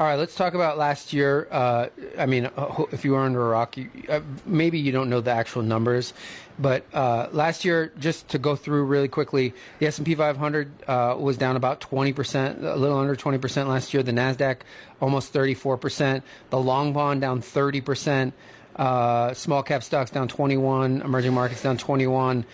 All 0.00 0.06
right, 0.06 0.18
let's 0.18 0.34
talk 0.34 0.54
about 0.54 0.78
last 0.78 1.12
year. 1.12 1.46
Uh, 1.50 1.88
I 2.16 2.24
mean, 2.24 2.46
uh, 2.46 2.84
if 2.90 3.04
you 3.04 3.12
were 3.12 3.20
under 3.20 3.42
a 3.42 3.48
rock, 3.50 3.76
you, 3.76 3.90
uh, 4.08 4.20
maybe 4.46 4.78
you 4.78 4.92
don't 4.92 5.10
know 5.10 5.20
the 5.20 5.30
actual 5.30 5.60
numbers, 5.60 6.14
but 6.58 6.86
uh, 6.94 7.28
last 7.32 7.66
year, 7.66 7.92
just 7.98 8.26
to 8.28 8.38
go 8.38 8.56
through 8.56 8.84
really 8.84 9.08
quickly, 9.08 9.52
the 9.78 9.86
S&P 9.88 10.14
500 10.14 10.70
uh, 10.88 11.16
was 11.18 11.36
down 11.36 11.54
about 11.54 11.82
20%, 11.82 12.62
a 12.62 12.76
little 12.76 12.96
under 12.96 13.14
20% 13.14 13.68
last 13.68 13.92
year. 13.92 14.02
The 14.02 14.12
Nasdaq 14.12 14.60
almost 15.02 15.34
34%. 15.34 16.22
The 16.48 16.58
long 16.58 16.94
bond 16.94 17.20
down 17.20 17.42
30%. 17.42 18.32
Uh, 18.76 19.34
small 19.34 19.62
cap 19.62 19.82
stocks 19.82 20.10
down 20.10 20.28
21. 20.28 21.02
Emerging 21.02 21.34
markets 21.34 21.62
down 21.62 21.76
21. 21.76 22.46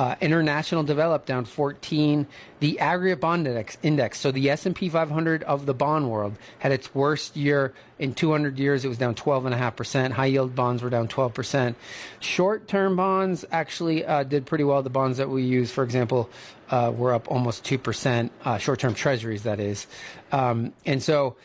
Uh, 0.00 0.16
international 0.22 0.82
developed 0.82 1.26
down 1.26 1.44
14. 1.44 2.26
The 2.60 2.78
aggregate 2.78 3.20
bond 3.20 3.46
index, 3.46 3.76
index, 3.82 4.18
so 4.18 4.30
the 4.30 4.48
S&P 4.48 4.88
500 4.88 5.42
of 5.42 5.66
the 5.66 5.74
bond 5.74 6.10
world, 6.10 6.36
had 6.58 6.72
its 6.72 6.94
worst 6.94 7.36
year 7.36 7.74
in 7.98 8.14
200 8.14 8.58
years. 8.58 8.82
It 8.82 8.88
was 8.88 8.96
down 8.96 9.14
12.5%. 9.14 10.12
High 10.12 10.24
yield 10.24 10.54
bonds 10.54 10.82
were 10.82 10.88
down 10.88 11.06
12%. 11.06 11.74
Short 12.18 12.66
term 12.66 12.96
bonds 12.96 13.44
actually 13.52 14.06
uh, 14.06 14.22
did 14.22 14.46
pretty 14.46 14.64
well. 14.64 14.82
The 14.82 14.88
bonds 14.88 15.18
that 15.18 15.28
we 15.28 15.42
use, 15.42 15.70
for 15.70 15.84
example, 15.84 16.30
uh, 16.70 16.90
were 16.96 17.12
up 17.12 17.30
almost 17.30 17.64
2%. 17.64 18.30
Uh, 18.42 18.56
short 18.56 18.78
term 18.78 18.94
treasuries, 18.94 19.42
that 19.42 19.60
is. 19.60 19.86
Um, 20.32 20.72
and 20.86 21.02
so 21.02 21.36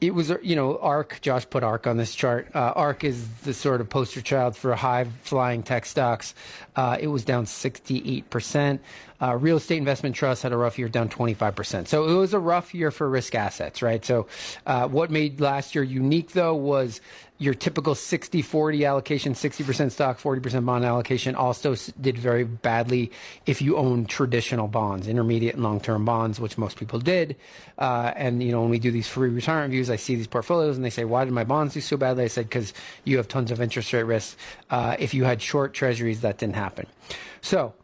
it 0.00 0.14
was 0.14 0.32
you 0.42 0.56
know 0.56 0.78
ARK 0.78 1.18
josh 1.20 1.48
put 1.48 1.62
ARK 1.62 1.86
on 1.86 1.96
this 1.96 2.14
chart. 2.14 2.48
Uh, 2.54 2.72
ARK 2.76 3.04
is 3.04 3.26
the 3.44 3.54
sort 3.54 3.80
of 3.80 3.88
poster 3.88 4.20
child 4.20 4.56
for 4.56 4.74
high 4.74 5.04
flying 5.22 5.62
tech 5.62 5.86
stocks. 5.86 6.34
Uh, 6.76 6.96
it 7.00 7.08
was 7.08 7.24
down 7.24 7.44
68% 7.44 8.78
uh, 9.20 9.36
real 9.36 9.56
estate 9.56 9.78
investment 9.78 10.14
trust 10.14 10.42
had 10.42 10.52
a 10.52 10.56
rough 10.56 10.78
year 10.78 10.88
down 10.88 11.08
25% 11.08 11.88
so 11.88 12.08
it 12.08 12.14
was 12.14 12.34
a 12.34 12.38
rough 12.38 12.74
year 12.74 12.90
for 12.90 13.08
risk 13.08 13.34
assets 13.34 13.82
right? 13.82 14.04
So 14.04 14.26
uh, 14.66 14.88
what 14.88 15.10
made 15.10 15.40
last 15.40 15.74
year 15.74 15.84
unique 15.84 16.32
though 16.32 16.54
was 16.54 17.00
your 17.40 17.54
typical 17.54 17.94
60 17.94 18.42
40 18.42 18.84
allocation 18.84 19.32
60% 19.34 19.92
stock 19.92 20.18
40% 20.20 20.64
bond 20.64 20.84
allocation 20.84 21.34
also 21.34 21.74
did 22.00 22.18
very 22.18 22.44
badly 22.44 23.12
if 23.46 23.62
you 23.62 23.76
own 23.76 24.06
traditional 24.06 24.68
bonds 24.68 25.06
intermediate 25.08 25.54
and 25.54 25.62
long-term 25.62 26.04
bonds 26.04 26.40
which 26.40 26.58
most 26.58 26.76
people 26.76 26.98
did. 26.98 27.36
Uh, 27.78 28.12
and 28.16 28.42
you 28.42 28.50
know 28.52 28.60
when 28.60 28.70
we 28.70 28.78
do 28.78 28.90
these 28.90 29.08
free 29.08 29.28
retirement 29.28 29.70
views 29.70 29.88
i 29.90 29.96
see 29.96 30.14
these 30.14 30.26
portfolios 30.26 30.76
and 30.76 30.84
they 30.84 30.90
say 30.90 31.04
why 31.04 31.24
did 31.24 31.32
my 31.32 31.44
bonds 31.44 31.74
do 31.74 31.80
so 31.80 31.96
badly? 31.96 32.24
I 32.24 32.28
said 32.28 32.48
because 32.48 32.72
you 33.04 33.16
have 33.16 33.28
tons 33.28 33.50
of 33.50 33.60
interest 33.60 33.92
rate 33.92 34.02
risk 34.02 34.36
uh, 34.70 34.96
if 34.98 35.14
you 35.14 35.24
had 35.24 35.40
short 35.40 35.74
treasuries 35.74 36.20
that 36.20 36.38
didn't 36.38 36.56
happen. 36.56 36.86
So 37.40 37.74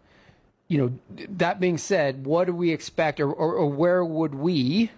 you 0.68 0.78
know 0.78 1.26
that 1.28 1.60
being 1.60 1.78
said 1.78 2.24
what 2.24 2.46
do 2.46 2.54
we 2.54 2.70
expect 2.70 3.20
or, 3.20 3.30
or, 3.32 3.54
or 3.54 3.66
where 3.66 4.04
would 4.04 4.34
we 4.34 4.90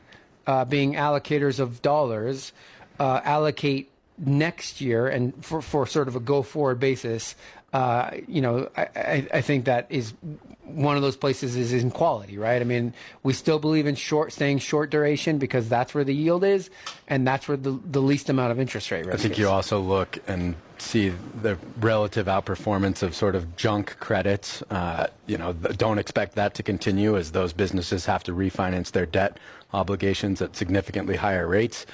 uh, 0.46 0.64
being 0.64 0.94
allocators 0.94 1.58
of 1.58 1.82
dollars 1.82 2.52
uh, 2.98 3.20
allocate 3.24 3.90
next 4.18 4.80
year 4.80 5.06
and 5.08 5.44
for, 5.44 5.60
for 5.60 5.86
sort 5.86 6.08
of 6.08 6.16
a 6.16 6.20
go 6.20 6.42
forward 6.42 6.80
basis, 6.80 7.34
uh, 7.72 8.10
you 8.26 8.40
know, 8.40 8.68
I, 8.76 8.88
I, 8.96 9.28
I, 9.34 9.40
think 9.42 9.66
that 9.66 9.86
is 9.90 10.14
one 10.62 10.96
of 10.96 11.02
those 11.02 11.16
places 11.16 11.56
is 11.56 11.72
in 11.72 11.90
quality, 11.90 12.38
right? 12.38 12.60
I 12.62 12.64
mean, 12.64 12.94
we 13.22 13.34
still 13.34 13.58
believe 13.58 13.86
in 13.86 13.96
short, 13.96 14.32
staying 14.32 14.60
short 14.60 14.90
duration 14.90 15.38
because 15.38 15.68
that's 15.68 15.94
where 15.94 16.04
the 16.04 16.14
yield 16.14 16.44
is, 16.44 16.70
and 17.08 17.26
that's 17.26 17.48
where 17.48 17.56
the, 17.56 17.78
the 17.90 18.00
least 18.00 18.30
amount 18.30 18.52
of 18.52 18.60
interest 18.60 18.90
rate 18.90 19.04
risk. 19.04 19.18
I 19.18 19.22
think 19.22 19.32
is. 19.32 19.40
you 19.40 19.48
also 19.48 19.80
look 19.80 20.18
and 20.26 20.54
see 20.82 21.12
the 21.42 21.58
relative 21.80 22.26
outperformance 22.26 23.02
of 23.02 23.14
sort 23.14 23.34
of 23.34 23.56
junk 23.56 23.96
credits. 24.00 24.62
Uh, 24.70 25.06
you 25.26 25.38
know, 25.38 25.52
don't 25.52 25.98
expect 25.98 26.34
that 26.34 26.54
to 26.54 26.62
continue 26.62 27.16
as 27.16 27.32
those 27.32 27.52
businesses 27.52 28.06
have 28.06 28.22
to 28.24 28.32
refinance 28.32 28.92
their 28.92 29.06
debt 29.06 29.38
obligations 29.72 30.40
at 30.40 30.56
significantly 30.56 31.16
higher 31.16 31.46
rates 31.46 31.86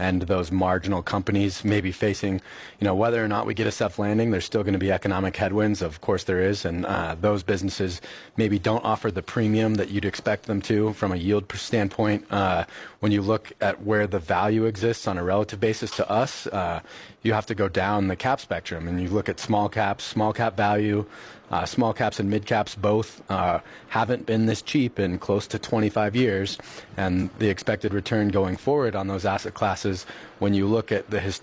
and 0.00 0.22
those 0.22 0.50
marginal 0.50 1.02
companies 1.02 1.62
may 1.62 1.82
be 1.82 1.92
facing, 1.92 2.40
you 2.80 2.86
know, 2.86 2.94
whether 2.94 3.22
or 3.22 3.28
not 3.28 3.44
we 3.44 3.52
get 3.52 3.66
a 3.66 3.70
soft 3.70 3.98
landing, 3.98 4.30
there's 4.30 4.46
still 4.46 4.62
going 4.62 4.72
to 4.72 4.78
be 4.78 4.90
economic 4.90 5.36
headwinds. 5.36 5.82
Of 5.82 6.00
course, 6.00 6.24
there 6.24 6.40
is, 6.40 6.64
and 6.64 6.86
uh, 6.86 7.16
those 7.20 7.42
businesses 7.42 8.00
maybe 8.38 8.58
don't 8.58 8.82
offer 8.82 9.10
the 9.10 9.22
premium 9.22 9.74
that 9.74 9.90
you'd 9.90 10.06
expect 10.06 10.44
them 10.44 10.62
to 10.62 10.94
from 10.94 11.12
a 11.12 11.16
yield 11.16 11.52
standpoint. 11.52 12.24
Uh, 12.30 12.64
when 13.00 13.12
you 13.12 13.20
look 13.20 13.52
at 13.60 13.82
where 13.82 14.06
the 14.06 14.18
value 14.18 14.64
exists 14.64 15.06
on 15.06 15.18
a 15.18 15.22
relative 15.22 15.60
basis 15.60 15.90
to 15.90 16.10
us, 16.10 16.46
uh, 16.46 16.80
you 17.22 17.32
have 17.32 17.46
to 17.46 17.54
go 17.54 17.68
down 17.68 18.08
the 18.08 18.16
cap 18.16 18.40
spectrum, 18.40 18.88
and 18.88 19.00
you 19.00 19.08
look 19.08 19.28
at 19.28 19.38
small 19.38 19.68
caps, 19.68 20.04
small 20.04 20.32
cap 20.32 20.56
value. 20.56 21.04
Uh, 21.50 21.66
small 21.66 21.92
caps 21.92 22.20
and 22.20 22.30
mid 22.30 22.46
caps 22.46 22.76
both 22.76 23.28
uh, 23.28 23.58
haven't 23.88 24.24
been 24.24 24.46
this 24.46 24.62
cheap 24.62 25.00
in 25.00 25.18
close 25.18 25.48
to 25.48 25.58
25 25.58 26.14
years, 26.14 26.56
and 26.96 27.28
the 27.40 27.48
expected 27.48 27.92
return 27.92 28.28
going 28.28 28.56
forward 28.56 28.94
on 28.94 29.08
those 29.08 29.24
asset 29.24 29.52
classes, 29.52 30.06
when 30.38 30.54
you 30.54 30.64
look 30.64 30.92
at 30.92 31.10
the 31.10 31.18
his, 31.18 31.40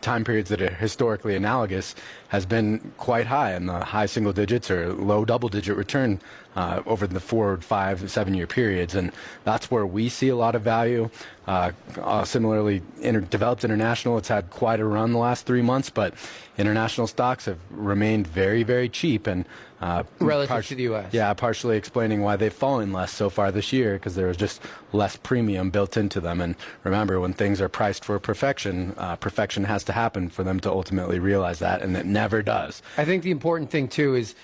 time 0.00 0.24
periods 0.24 0.50
that 0.50 0.60
are 0.60 0.74
historically 0.74 1.34
analogous, 1.36 1.94
has 2.28 2.46
been 2.46 2.92
quite 2.96 3.26
high 3.26 3.54
in 3.54 3.66
the 3.66 3.84
high 3.84 4.06
single 4.06 4.32
digits 4.32 4.70
or 4.70 4.92
low 4.92 5.24
double 5.24 5.48
digit 5.48 5.76
return 5.76 6.20
uh, 6.56 6.82
over 6.86 7.06
the 7.06 7.20
four, 7.20 7.58
five, 7.58 8.10
seven 8.10 8.34
year 8.34 8.46
periods. 8.46 8.94
And 8.94 9.12
that's 9.44 9.70
where 9.70 9.86
we 9.86 10.08
see 10.08 10.28
a 10.28 10.36
lot 10.36 10.54
of 10.54 10.62
value. 10.62 11.10
Uh, 11.46 11.70
uh, 11.98 12.24
similarly, 12.24 12.82
inter- 13.00 13.20
developed 13.20 13.62
international, 13.62 14.18
it's 14.18 14.28
had 14.28 14.50
quite 14.50 14.80
a 14.80 14.84
run 14.84 15.12
the 15.12 15.18
last 15.18 15.46
three 15.46 15.62
months, 15.62 15.90
but 15.90 16.14
international 16.58 17.06
stocks 17.06 17.44
have 17.44 17.58
remained 17.70 18.26
very, 18.26 18.64
very 18.64 18.88
cheap. 18.88 19.26
And 19.26 19.44
uh, 19.80 20.04
relative 20.18 20.66
to 20.66 20.74
the 20.74 20.84
U.S. 20.84 21.12
Yeah, 21.12 21.32
partially 21.34 21.76
explaining 21.76 22.22
why 22.22 22.36
they've 22.36 22.52
fallen 22.52 22.92
less 22.92 23.12
so 23.12 23.28
far 23.28 23.52
this 23.52 23.72
year 23.72 23.94
because 23.94 24.14
there 24.14 24.26
was 24.26 24.36
just 24.36 24.62
less 24.92 25.16
premium 25.16 25.70
built 25.70 25.96
into 25.96 26.18
them. 26.20 26.40
And 26.40 26.56
remember, 26.82 27.20
when 27.20 27.34
things 27.34 27.60
are 27.60 27.68
priced 27.68 28.04
for 28.04 28.18
perfection, 28.18 28.94
uh, 28.96 29.16
perfection 29.16 29.64
has 29.64 29.75
to 29.84 29.92
happen 29.92 30.28
for 30.28 30.42
them 30.44 30.60
to 30.60 30.70
ultimately 30.70 31.18
realize 31.18 31.58
that, 31.60 31.82
and 31.82 31.96
it 31.96 32.06
never 32.06 32.42
does. 32.42 32.82
I 32.96 33.04
think 33.04 33.22
the 33.22 33.30
important 33.30 33.70
thing 33.70 33.88
too 33.88 34.14
is 34.14 34.34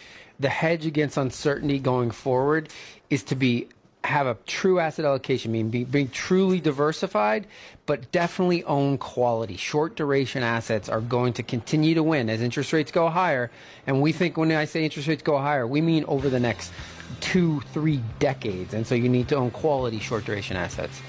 the 0.41 0.49
hedge 0.49 0.87
against 0.87 1.17
uncertainty 1.17 1.79
going 1.79 2.11
forward 2.11 2.69
is 3.11 3.23
to 3.25 3.35
be 3.35 3.69
have 4.05 4.27
a 4.27 4.37
true 4.47 4.81
asset 4.81 5.05
allocation, 5.05 5.53
mean 5.53 5.71
be, 5.71 5.85
being 5.85 6.09
truly 6.09 6.61
diversified, 6.61 7.47
but 7.87 8.11
definitely 8.11 8.65
own 8.65 8.99
quality. 8.99 9.57
Short 9.57 9.95
duration 9.95 10.43
assets 10.43 10.89
are 10.89 11.01
going 11.01 11.33
to 11.35 11.43
continue 11.43 11.95
to 11.95 12.03
win 12.03 12.29
as 12.29 12.43
interest 12.43 12.73
rates 12.73 12.91
go 12.91 13.09
higher. 13.09 13.51
And 13.87 14.03
we 14.03 14.13
think 14.13 14.37
when 14.37 14.51
I 14.51 14.65
say 14.65 14.85
interest 14.85 15.07
rates 15.07 15.23
go 15.23 15.39
higher, 15.39 15.67
we 15.67 15.81
mean 15.81 16.05
over 16.09 16.29
the 16.29 16.41
next 16.41 16.73
two, 17.21 17.61
three 17.73 18.03
decades. 18.19 18.75
And 18.75 18.87
so 18.87 18.95
you 18.95 19.09
need 19.09 19.29
to 19.29 19.37
own 19.37 19.51
quality 19.53 20.01
short 20.01 20.25
duration 20.25 20.57
assets. 20.57 21.01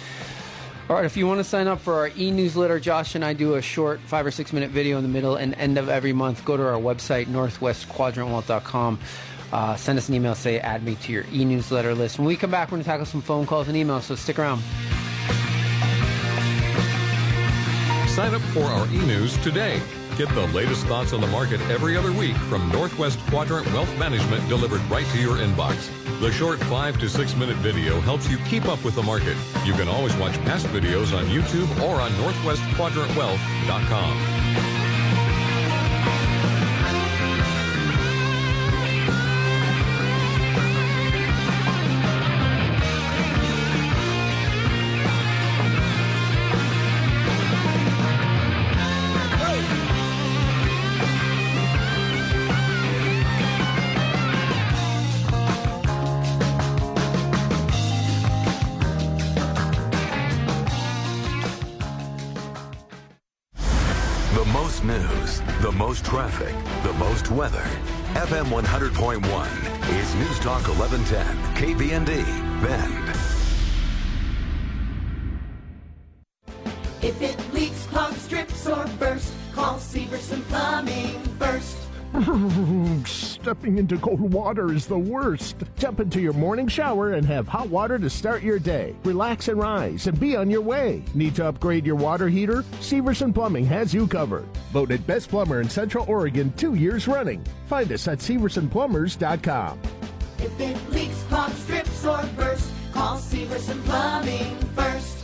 All 0.90 0.98
right, 0.98 1.06
if 1.06 1.16
you 1.16 1.26
want 1.26 1.40
to 1.40 1.46
sign 1.46 1.68
up 1.68 1.80
for 1.80 1.94
our 1.94 2.10
e 2.18 2.30
newsletter, 2.30 2.78
Josh 2.78 3.16
and 3.16 3.24
I 3.24 3.32
do 3.32 3.56
a 3.56 3.62
short 3.62 4.02
five 4.02 4.26
or 4.26 4.32
six 4.32 4.52
minute 4.52 4.70
video 4.70 4.98
in 4.98 5.04
the 5.04 5.10
middle 5.10 5.38
and 5.38 5.54
end 5.56 5.78
of 5.78 5.88
every 5.88 6.12
month. 6.12 6.44
Go 6.44 6.58
to 6.58 6.64
our 6.64 6.80
website, 6.80 7.28
northwestquadrantwealth.com. 7.28 9.00
Uh, 9.54 9.76
send 9.78 9.98
us 9.98 10.10
an 10.10 10.16
email, 10.16 10.36
say 10.36 10.60
add 10.60 10.84
me 10.84 10.96
to 10.96 11.14
your 11.14 11.26
e 11.32 11.46
newsletter 11.46 11.96
list. 11.96 12.20
When 12.20 12.28
we 12.28 12.36
come 12.36 12.52
back, 12.52 12.68
we're 12.68 12.78
going 12.78 12.84
to 12.84 12.90
tackle 12.90 13.06
some 13.06 13.22
phone 13.22 13.46
calls 13.46 13.70
and 13.70 13.78
emails, 13.78 14.02
so 14.02 14.16
stick 14.16 14.38
around. 14.38 14.62
Sign 18.10 18.34
up 18.34 18.42
for 18.52 18.66
our 18.66 18.86
e 18.88 18.98
news 19.06 19.38
today. 19.38 19.82
Get 20.18 20.28
the 20.36 20.48
latest 20.48 20.86
thoughts 20.88 21.14
on 21.14 21.22
the 21.22 21.28
market 21.28 21.62
every 21.72 21.96
other 21.96 22.12
week 22.12 22.36
from 22.36 22.70
Northwest 22.72 23.20
Quadrant 23.30 23.66
Wealth 23.68 23.98
Management 23.98 24.48
delivered 24.50 24.82
right 24.82 25.06
to 25.08 25.22
your 25.22 25.38
inbox. 25.38 26.03
The 26.24 26.32
short 26.32 26.60
five 26.62 26.98
to 27.00 27.10
six 27.10 27.36
minute 27.36 27.58
video 27.58 28.00
helps 28.00 28.30
you 28.30 28.38
keep 28.50 28.70
up 28.70 28.82
with 28.86 28.96
the 28.96 29.04
market. 29.04 29.36
You 29.66 29.74
can 29.74 29.90
always 29.90 30.16
watch 30.16 30.40
past 30.46 30.66
videos 30.68 31.14
on 31.14 31.26
YouTube 31.26 31.68
or 31.82 32.00
on 32.00 32.12
NorthwestQuadrantWealth.com. 32.12 34.43
1010 71.14 71.78
KBND 71.78 72.26
Bend. 72.64 73.10
If 77.04 77.22
it 77.22 77.54
leaks, 77.54 77.86
clogs, 77.88 78.28
drips, 78.28 78.66
or 78.66 78.86
bursts, 78.98 79.36
call 79.54 79.76
Severson 79.78 80.42
Plumbing 80.44 81.20
first. 81.38 81.78
Stepping 83.08 83.78
into 83.78 83.98
cold 83.98 84.34
water 84.34 84.72
is 84.72 84.86
the 84.88 84.98
worst. 84.98 85.58
Jump 85.78 86.00
into 86.00 86.22
your 86.22 86.34
morning 86.34 86.68
shower 86.68 87.14
and 87.14 87.26
have 87.26 87.48
hot 87.48 87.70
water 87.70 88.00
to 88.00 88.10
start 88.10 88.42
your 88.42 88.60
day. 88.60 88.96
Relax 89.04 89.48
and 89.50 89.60
rise 89.60 90.08
and 90.08 90.20
be 90.20 90.36
on 90.36 90.50
your 90.50 90.62
way. 90.62 91.04
Need 91.14 91.36
to 91.36 91.48
upgrade 91.48 91.86
your 91.86 91.96
water 91.96 92.30
heater? 92.30 92.62
Severson 92.80 93.34
Plumbing 93.34 93.66
has 93.66 93.94
you 93.94 94.08
covered. 94.08 94.46
Voted 94.72 95.06
Best 95.06 95.30
Plumber 95.30 95.62
in 95.62 95.70
Central 95.70 96.06
Oregon 96.08 96.54
two 96.54 96.76
years 96.76 97.08
running. 97.08 97.44
Find 97.68 97.92
us 97.92 98.08
at 98.08 98.20
seversonplumbers.com. 98.20 99.80
If 100.44 100.60
it 100.60 100.78
leaks, 100.92 101.24
clogs, 101.30 101.56
strips, 101.56 102.06
or 102.06 102.22
bursts, 102.36 102.70
call 102.92 103.18
Severson 103.18 103.82
Plumbing 103.86 104.58
first. 104.76 105.24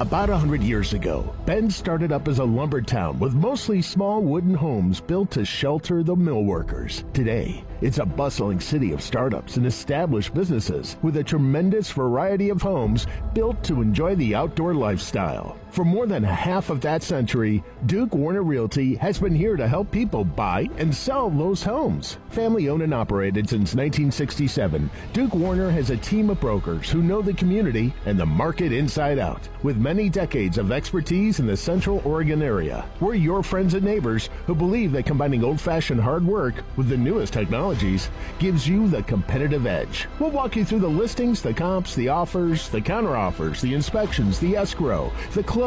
About 0.00 0.28
a 0.28 0.36
hundred 0.36 0.62
years 0.62 0.92
ago, 0.92 1.34
Bend 1.46 1.72
started 1.72 2.12
up 2.12 2.28
as 2.28 2.40
a 2.40 2.44
lumber 2.44 2.82
town 2.82 3.18
with 3.18 3.32
mostly 3.32 3.80
small 3.80 4.20
wooden 4.20 4.52
homes 4.52 5.00
built 5.00 5.30
to 5.30 5.46
shelter 5.46 6.02
the 6.02 6.14
mill 6.14 6.44
workers. 6.44 7.04
Today, 7.14 7.64
it's 7.80 7.96
a 7.96 8.04
bustling 8.04 8.60
city 8.60 8.92
of 8.92 9.00
startups 9.00 9.56
and 9.56 9.64
established 9.64 10.34
businesses 10.34 10.98
with 11.00 11.16
a 11.16 11.24
tremendous 11.24 11.90
variety 11.90 12.50
of 12.50 12.60
homes 12.60 13.06
built 13.32 13.64
to 13.64 13.80
enjoy 13.80 14.14
the 14.16 14.34
outdoor 14.34 14.74
lifestyle. 14.74 15.56
For 15.74 15.84
more 15.84 16.06
than 16.06 16.22
half 16.22 16.70
of 16.70 16.80
that 16.82 17.02
century, 17.02 17.64
Duke 17.86 18.14
Warner 18.14 18.44
Realty 18.44 18.94
has 18.94 19.18
been 19.18 19.34
here 19.34 19.56
to 19.56 19.66
help 19.66 19.90
people 19.90 20.24
buy 20.24 20.68
and 20.76 20.94
sell 20.94 21.28
those 21.28 21.64
homes. 21.64 22.16
Family 22.30 22.68
owned 22.68 22.82
and 22.82 22.94
operated 22.94 23.48
since 23.48 23.74
1967, 23.74 24.88
Duke 25.12 25.34
Warner 25.34 25.72
has 25.72 25.90
a 25.90 25.96
team 25.96 26.30
of 26.30 26.38
brokers 26.38 26.88
who 26.88 27.02
know 27.02 27.20
the 27.22 27.34
community 27.34 27.92
and 28.06 28.16
the 28.16 28.24
market 28.24 28.70
inside 28.70 29.18
out. 29.18 29.48
With 29.64 29.76
many 29.76 30.08
decades 30.08 30.58
of 30.58 30.70
expertise 30.70 31.40
in 31.40 31.46
the 31.48 31.56
Central 31.56 32.00
Oregon 32.04 32.40
area, 32.40 32.86
we're 33.00 33.14
your 33.14 33.42
friends 33.42 33.74
and 33.74 33.84
neighbors 33.84 34.30
who 34.46 34.54
believe 34.54 34.92
that 34.92 35.06
combining 35.06 35.42
old 35.42 35.60
fashioned 35.60 36.00
hard 36.00 36.24
work 36.24 36.54
with 36.76 36.88
the 36.88 36.96
newest 36.96 37.32
technologies 37.32 38.10
gives 38.38 38.68
you 38.68 38.86
the 38.86 39.02
competitive 39.02 39.66
edge. 39.66 40.06
We'll 40.20 40.30
walk 40.30 40.54
you 40.54 40.64
through 40.64 40.80
the 40.80 40.88
listings, 40.88 41.42
the 41.42 41.52
comps, 41.52 41.96
the 41.96 42.10
offers, 42.10 42.68
the 42.68 42.80
counteroffers, 42.80 43.60
the 43.60 43.74
inspections, 43.74 44.38
the 44.38 44.56
escrow, 44.56 45.10
the 45.32 45.42
closing. 45.42 45.63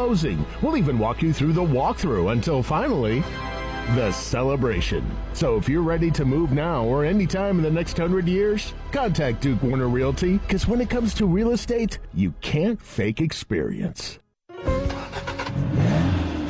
We'll 0.62 0.76
even 0.76 0.98
walk 0.98 1.22
you 1.22 1.32
through 1.32 1.54
the 1.54 1.62
walkthrough 1.62 2.32
until 2.32 2.62
finally 2.62 3.20
the 3.94 4.12
celebration. 4.12 5.04
So 5.32 5.56
if 5.56 5.68
you're 5.68 5.82
ready 5.82 6.10
to 6.12 6.24
move 6.24 6.52
now 6.52 6.84
or 6.84 7.04
anytime 7.04 7.56
in 7.56 7.64
the 7.64 7.70
next 7.70 7.96
hundred 7.96 8.28
years, 8.28 8.74
contact 8.92 9.40
Duke 9.40 9.62
Warner 9.62 9.88
Realty 9.88 10.38
because 10.38 10.68
when 10.68 10.80
it 10.80 10.88
comes 10.88 11.14
to 11.14 11.26
real 11.26 11.50
estate, 11.50 11.98
you 12.14 12.32
can't 12.40 12.80
fake 12.80 13.20
experience. 13.20 14.18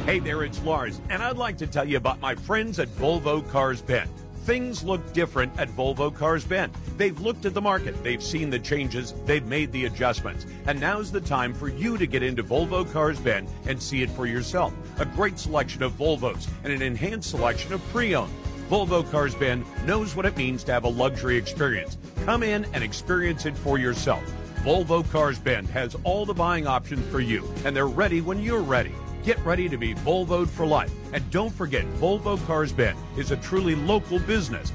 Hey 0.04 0.18
there, 0.18 0.42
it's 0.42 0.62
Lars, 0.62 1.00
and 1.10 1.22
I'd 1.22 1.36
like 1.36 1.56
to 1.58 1.66
tell 1.66 1.86
you 1.86 1.96
about 1.96 2.20
my 2.20 2.34
friends 2.34 2.78
at 2.78 2.88
Volvo 2.88 3.48
Cars 3.50 3.82
Bend. 3.82 4.10
Things 4.48 4.82
look 4.82 5.12
different 5.12 5.52
at 5.60 5.68
Volvo 5.68 6.10
Cars 6.10 6.42
Bend. 6.42 6.72
They've 6.96 7.20
looked 7.20 7.44
at 7.44 7.52
the 7.52 7.60
market, 7.60 8.02
they've 8.02 8.22
seen 8.22 8.48
the 8.48 8.58
changes, 8.58 9.12
they've 9.26 9.44
made 9.44 9.70
the 9.72 9.84
adjustments, 9.84 10.46
and 10.66 10.80
now's 10.80 11.12
the 11.12 11.20
time 11.20 11.52
for 11.52 11.68
you 11.68 11.98
to 11.98 12.06
get 12.06 12.22
into 12.22 12.42
Volvo 12.42 12.90
Cars 12.90 13.20
Bend 13.20 13.46
and 13.66 13.82
see 13.82 14.00
it 14.00 14.08
for 14.08 14.24
yourself. 14.24 14.72
A 15.00 15.04
great 15.04 15.38
selection 15.38 15.82
of 15.82 15.92
Volvos 15.98 16.48
and 16.64 16.72
an 16.72 16.80
enhanced 16.80 17.28
selection 17.28 17.74
of 17.74 17.86
pre 17.88 18.14
owned. 18.14 18.32
Volvo 18.70 19.08
Cars 19.10 19.34
Bend 19.34 19.66
knows 19.84 20.16
what 20.16 20.24
it 20.24 20.38
means 20.38 20.64
to 20.64 20.72
have 20.72 20.84
a 20.84 20.88
luxury 20.88 21.36
experience. 21.36 21.98
Come 22.24 22.42
in 22.42 22.64
and 22.72 22.82
experience 22.82 23.44
it 23.44 23.54
for 23.54 23.76
yourself. 23.76 24.24
Volvo 24.64 25.06
Cars 25.10 25.38
Bend 25.38 25.68
has 25.68 25.94
all 26.04 26.24
the 26.24 26.32
buying 26.32 26.66
options 26.66 27.06
for 27.12 27.20
you, 27.20 27.46
and 27.66 27.76
they're 27.76 27.86
ready 27.86 28.22
when 28.22 28.42
you're 28.42 28.62
ready. 28.62 28.94
Get 29.28 29.44
ready 29.44 29.68
to 29.68 29.76
be 29.76 29.94
Volvoed 29.94 30.48
for 30.48 30.64
life. 30.64 30.90
And 31.12 31.30
don't 31.30 31.52
forget, 31.52 31.84
Volvo 31.96 32.42
Cars 32.46 32.72
Bend 32.72 32.96
is 33.18 33.30
a 33.30 33.36
truly 33.36 33.74
local 33.74 34.18
business. 34.20 34.72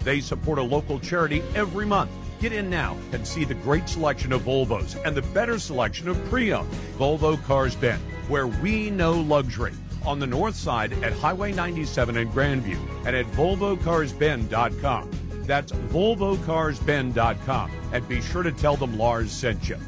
They 0.00 0.20
support 0.20 0.58
a 0.58 0.62
local 0.62 1.00
charity 1.00 1.42
every 1.54 1.86
month. 1.86 2.10
Get 2.38 2.52
in 2.52 2.68
now 2.68 2.98
and 3.12 3.26
see 3.26 3.44
the 3.44 3.54
great 3.54 3.88
selection 3.88 4.34
of 4.34 4.42
Volvos 4.42 5.02
and 5.06 5.16
the 5.16 5.22
better 5.32 5.58
selection 5.58 6.06
of 6.08 6.22
pre-owned. 6.26 6.70
Volvo 6.98 7.42
Cars 7.44 7.76
Bend, 7.76 8.02
where 8.28 8.46
we 8.46 8.90
know 8.90 9.14
luxury. 9.14 9.72
On 10.04 10.18
the 10.18 10.26
north 10.26 10.54
side 10.54 10.92
at 11.02 11.14
Highway 11.14 11.54
97 11.54 12.18
in 12.18 12.28
Grandview 12.28 12.76
and 13.06 13.16
at 13.16 13.24
VolvoCarsBend.com. 13.28 15.10
That's 15.46 15.72
VolvoCarsBend.com. 15.72 17.70
And 17.94 18.06
be 18.06 18.20
sure 18.20 18.42
to 18.42 18.52
tell 18.52 18.76
them 18.76 18.98
Lars 18.98 19.32
sent 19.32 19.66
you. 19.70 19.78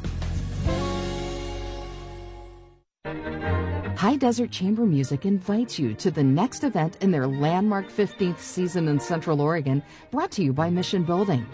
High 3.97 4.17
Desert 4.17 4.51
Chamber 4.51 4.85
Music 4.85 5.25
invites 5.25 5.79
you 5.79 5.95
to 5.95 6.11
the 6.11 6.23
next 6.23 6.65
event 6.65 6.99
in 7.01 7.11
their 7.11 7.27
landmark 7.27 7.89
15th 7.89 8.39
season 8.39 8.89
in 8.89 9.01
Central 9.01 9.41
Oregon, 9.41 9.83
brought 10.11 10.31
to 10.33 10.43
you 10.43 10.53
by 10.53 10.69
Mission 10.69 11.03
Building. 11.03 11.47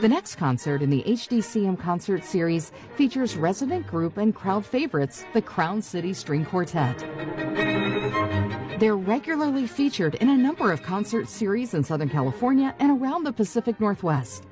The 0.00 0.08
next 0.08 0.34
concert 0.34 0.82
in 0.82 0.90
the 0.90 1.04
HDCM 1.04 1.78
concert 1.78 2.24
series 2.24 2.72
features 2.96 3.36
resident 3.36 3.86
group 3.86 4.16
and 4.16 4.34
crowd 4.34 4.66
favorites, 4.66 5.24
the 5.32 5.42
Crown 5.42 5.80
City 5.80 6.12
String 6.12 6.44
Quartet. 6.44 6.98
They're 8.80 8.96
regularly 8.96 9.68
featured 9.68 10.16
in 10.16 10.28
a 10.28 10.36
number 10.36 10.72
of 10.72 10.82
concert 10.82 11.28
series 11.28 11.72
in 11.72 11.84
Southern 11.84 12.08
California 12.08 12.74
and 12.80 13.00
around 13.00 13.22
the 13.22 13.32
Pacific 13.32 13.78
Northwest. 13.78 14.42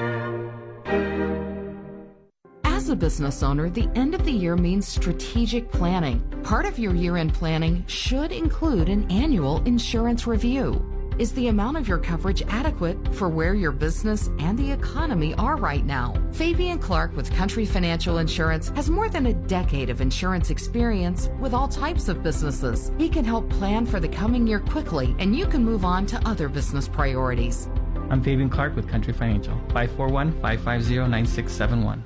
As 2.65 2.89
a 2.89 2.97
business 2.97 3.43
owner, 3.43 3.69
the 3.69 3.91
end 3.95 4.15
of 4.15 4.25
the 4.25 4.33
year 4.33 4.57
means 4.57 4.89
strategic 4.89 5.71
planning. 5.71 6.23
Part 6.45 6.65
of 6.65 6.79
your 6.79 6.95
year 6.95 7.19
end 7.19 7.35
planning 7.35 7.85
should 7.89 8.33
include 8.33 8.89
an 8.89 9.11
annual 9.11 9.63
insurance 9.65 10.27
review. 10.27 10.83
Is 11.19 11.33
the 11.33 11.49
amount 11.49 11.77
of 11.77 11.87
your 11.87 11.99
coverage 11.99 12.43
adequate 12.49 13.15
for 13.15 13.29
where 13.29 13.55
your 13.55 13.73
business 13.73 14.31
and 14.39 14.59
the 14.59 14.71
economy 14.71 15.35
are 15.35 15.57
right 15.57 15.85
now? 15.85 16.15
Fabian 16.33 16.79
Clark 16.79 17.15
with 17.17 17.31
Country 17.35 17.67
Financial 17.67 18.17
Insurance 18.17 18.71
has 18.71 18.89
more 18.89 19.11
than 19.11 19.27
a 19.27 19.35
decade 19.35 19.91
of 19.91 20.01
insurance 20.01 20.49
experience 20.49 21.29
with 21.39 21.53
all 21.53 21.69
types 21.69 22.09
of 22.09 22.23
businesses. 22.23 22.93
He 22.97 23.11
can 23.11 23.27
help 23.27 23.51
plan 23.51 23.85
for 23.85 24.01
the 24.01 24.09
coming 24.09 24.47
year 24.47 24.61
quickly, 24.61 25.15
and 25.19 25.37
you 25.37 25.45
can 25.45 25.63
move 25.63 25.85
on 25.85 26.07
to 26.07 26.27
other 26.27 26.49
business 26.49 26.89
priorities. 26.89 27.69
I'm 28.11 28.23
Fabian 28.23 28.49
Clark 28.49 28.75
with 28.75 28.89
Country 28.89 29.13
Financial, 29.13 29.55
541 29.69 30.33
550 30.41 30.97
9671. 30.97 32.05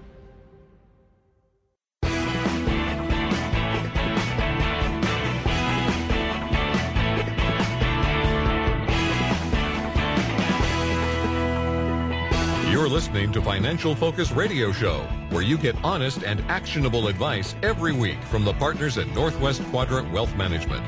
You're 12.69 12.89
listening 12.89 13.31
to 13.31 13.41
Financial 13.41 13.95
Focus 13.95 14.33
Radio 14.33 14.73
Show, 14.73 15.03
where 15.31 15.43
you 15.43 15.57
get 15.57 15.77
honest 15.85 16.25
and 16.25 16.41
actionable 16.49 17.07
advice 17.07 17.55
every 17.63 17.93
week 17.93 18.21
from 18.25 18.45
the 18.45 18.55
partners 18.55 18.99
at 18.99 19.07
Northwest 19.15 19.63
Quadrant 19.67 20.11
Wealth 20.11 20.35
Management. 20.35 20.85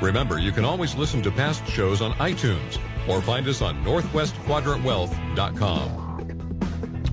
Remember, 0.00 0.38
you 0.38 0.52
can 0.52 0.64
always 0.64 0.94
listen 0.94 1.20
to 1.22 1.32
past 1.32 1.66
shows 1.66 2.00
on 2.00 2.12
iTunes 2.12 2.78
or 3.08 3.22
find 3.22 3.48
us 3.48 3.62
on 3.62 3.82
northwestquadrantwealth.com. 3.84 6.02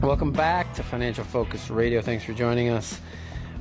Welcome 0.01 0.31
back 0.31 0.73
to 0.73 0.83
Financial 0.83 1.23
Focus 1.23 1.69
Radio. 1.69 2.01
Thanks 2.01 2.25
for 2.25 2.33
joining 2.33 2.69
us. 2.69 2.99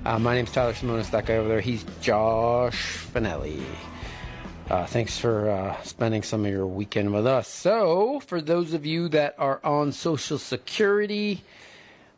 Uh, 0.04 0.18
my 0.18 0.34
name's 0.34 0.50
Tyler 0.50 0.72
Simonis. 0.72 1.10
That 1.10 1.26
guy 1.26 1.36
over 1.36 1.48
there, 1.48 1.60
he's 1.60 1.84
Josh 2.00 3.06
Finelli. 3.14 3.62
Uh, 4.68 4.86
thanks 4.86 5.18
for 5.18 5.50
uh, 5.50 5.80
spending 5.82 6.22
some 6.22 6.44
of 6.44 6.50
your 6.50 6.66
weekend 6.66 7.12
with 7.12 7.26
us. 7.26 7.46
So, 7.46 8.20
for 8.20 8.40
those 8.40 8.72
of 8.72 8.86
you 8.86 9.08
that 9.10 9.34
are 9.38 9.60
on 9.62 9.92
Social 9.92 10.38
Security, 10.38 11.44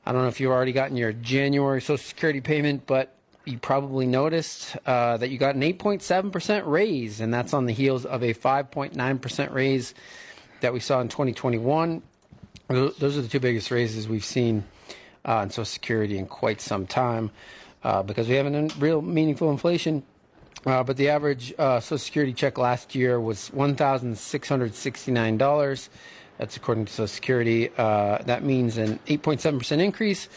I 0.06 0.12
don't 0.12 0.22
know 0.22 0.28
if 0.28 0.40
you've 0.40 0.52
already 0.52 0.72
gotten 0.72 0.96
your 0.96 1.12
January 1.12 1.82
Social 1.82 1.98
Security 1.98 2.40
payment, 2.40 2.86
but 2.86 3.12
you 3.44 3.58
probably 3.58 4.06
noticed 4.06 4.76
uh, 4.86 5.16
that 5.18 5.28
you 5.30 5.38
got 5.38 5.54
an 5.54 5.62
8.7% 5.62 6.62
raise, 6.66 7.20
and 7.20 7.32
that's 7.32 7.52
on 7.52 7.66
the 7.66 7.72
heels 7.72 8.04
of 8.06 8.22
a 8.22 8.34
5.9% 8.34 9.52
raise 9.52 9.94
that 10.60 10.72
we 10.72 10.80
saw 10.80 11.00
in 11.00 11.08
2021. 11.08 12.02
Those 12.68 13.18
are 13.18 13.22
the 13.22 13.28
two 13.28 13.40
biggest 13.40 13.70
raises 13.70 14.08
we've 14.08 14.24
seen 14.24 14.64
uh, 15.26 15.40
in 15.42 15.50
Social 15.50 15.64
Security 15.66 16.18
in 16.18 16.26
quite 16.26 16.60
some 16.60 16.86
time. 16.86 17.30
uh, 17.84 18.02
because 18.02 18.28
we 18.28 18.34
haven't 18.34 18.74
real 18.78 19.02
meaningful 19.02 19.50
inflation. 19.50 20.02
Uh, 20.66 20.82
but 20.82 20.96
the 20.96 21.10
average 21.10 21.52
uh, 21.58 21.78
Social 21.78 21.98
Security 21.98 22.32
check 22.32 22.56
last 22.56 22.94
year 22.94 23.20
was 23.20 23.48
one 23.48 23.76
thousand 23.76 24.16
six 24.16 24.48
hundred 24.48 24.74
sixty-nine 24.74 25.36
dollars. 25.36 25.90
That's 26.38 26.56
according 26.56 26.86
to 26.86 26.92
Social 26.92 27.06
Security. 27.06 27.70
Uh, 27.76 28.18
that 28.24 28.42
means 28.42 28.78
an 28.78 28.98
8.7 29.06 29.58
percent 29.58 29.82
increase 29.82 30.28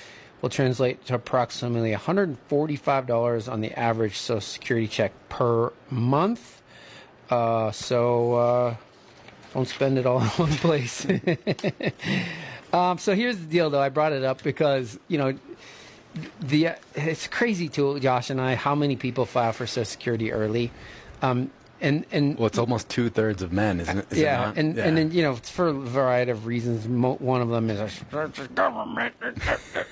will 0.41 0.50
translate 0.50 1.06
to 1.06 1.15
approximately 1.15 1.91
$145 1.91 3.52
on 3.52 3.62
the 3.62 3.73
average 3.73 4.17
Social 4.17 4.41
Security 4.41 4.88
check 4.88 5.12
per 5.30 5.71
month. 5.89 6.62
Uh, 7.30 7.71
so 7.71 8.34
uh, 8.36 8.76
don't 9.54 9.67
spend 9.67 9.97
it 9.97 10.06
all 10.06 10.19
in 10.21 10.28
one 10.28 10.52
place. 10.54 11.06
um, 12.73 12.97
so 12.97 13.15
here's 13.15 13.38
the 13.38 13.45
deal, 13.45 13.69
though. 13.69 13.82
I 13.82 13.89
brought 13.89 14.13
it 14.13 14.23
up 14.23 14.43
because 14.43 15.00
you 15.08 15.17
know 15.17 15.38
the 16.39 16.69
it's 16.95 17.28
crazy 17.28 17.69
to 17.69 18.00
Josh 18.00 18.30
and 18.30 18.39
I 18.39 18.56
how 18.56 18.76
many 18.76 18.95
people 18.95 19.26
file 19.26 19.54
for 19.54 19.67
Social 19.67 19.86
Security 19.86 20.32
early. 20.32 20.71
Um, 21.21 21.52
and 21.82 22.06
and 22.12 22.38
well, 22.38 22.48
it's 22.48 22.58
almost 22.58 22.90
two 22.90 23.10
thirds 23.10 23.42
of 23.42 23.52
men, 23.52 23.80
isn't 23.80 23.98
it? 23.98 24.12
Is 24.12 24.18
yeah, 24.20 24.52
it 24.52 24.58
and 24.58 24.76
yeah. 24.76 24.86
and 24.86 24.98
then 24.98 25.12
you 25.12 25.22
know 25.22 25.34
it's 25.34 25.50
for 25.50 25.68
a 25.68 25.74
variety 25.74 26.32
of 26.32 26.46
reasons. 26.46 26.88
Mo- 26.88 27.18
one 27.20 27.42
of 27.42 27.50
them 27.50 27.70
is 27.70 27.80
a 27.80 28.48
government 28.50 29.13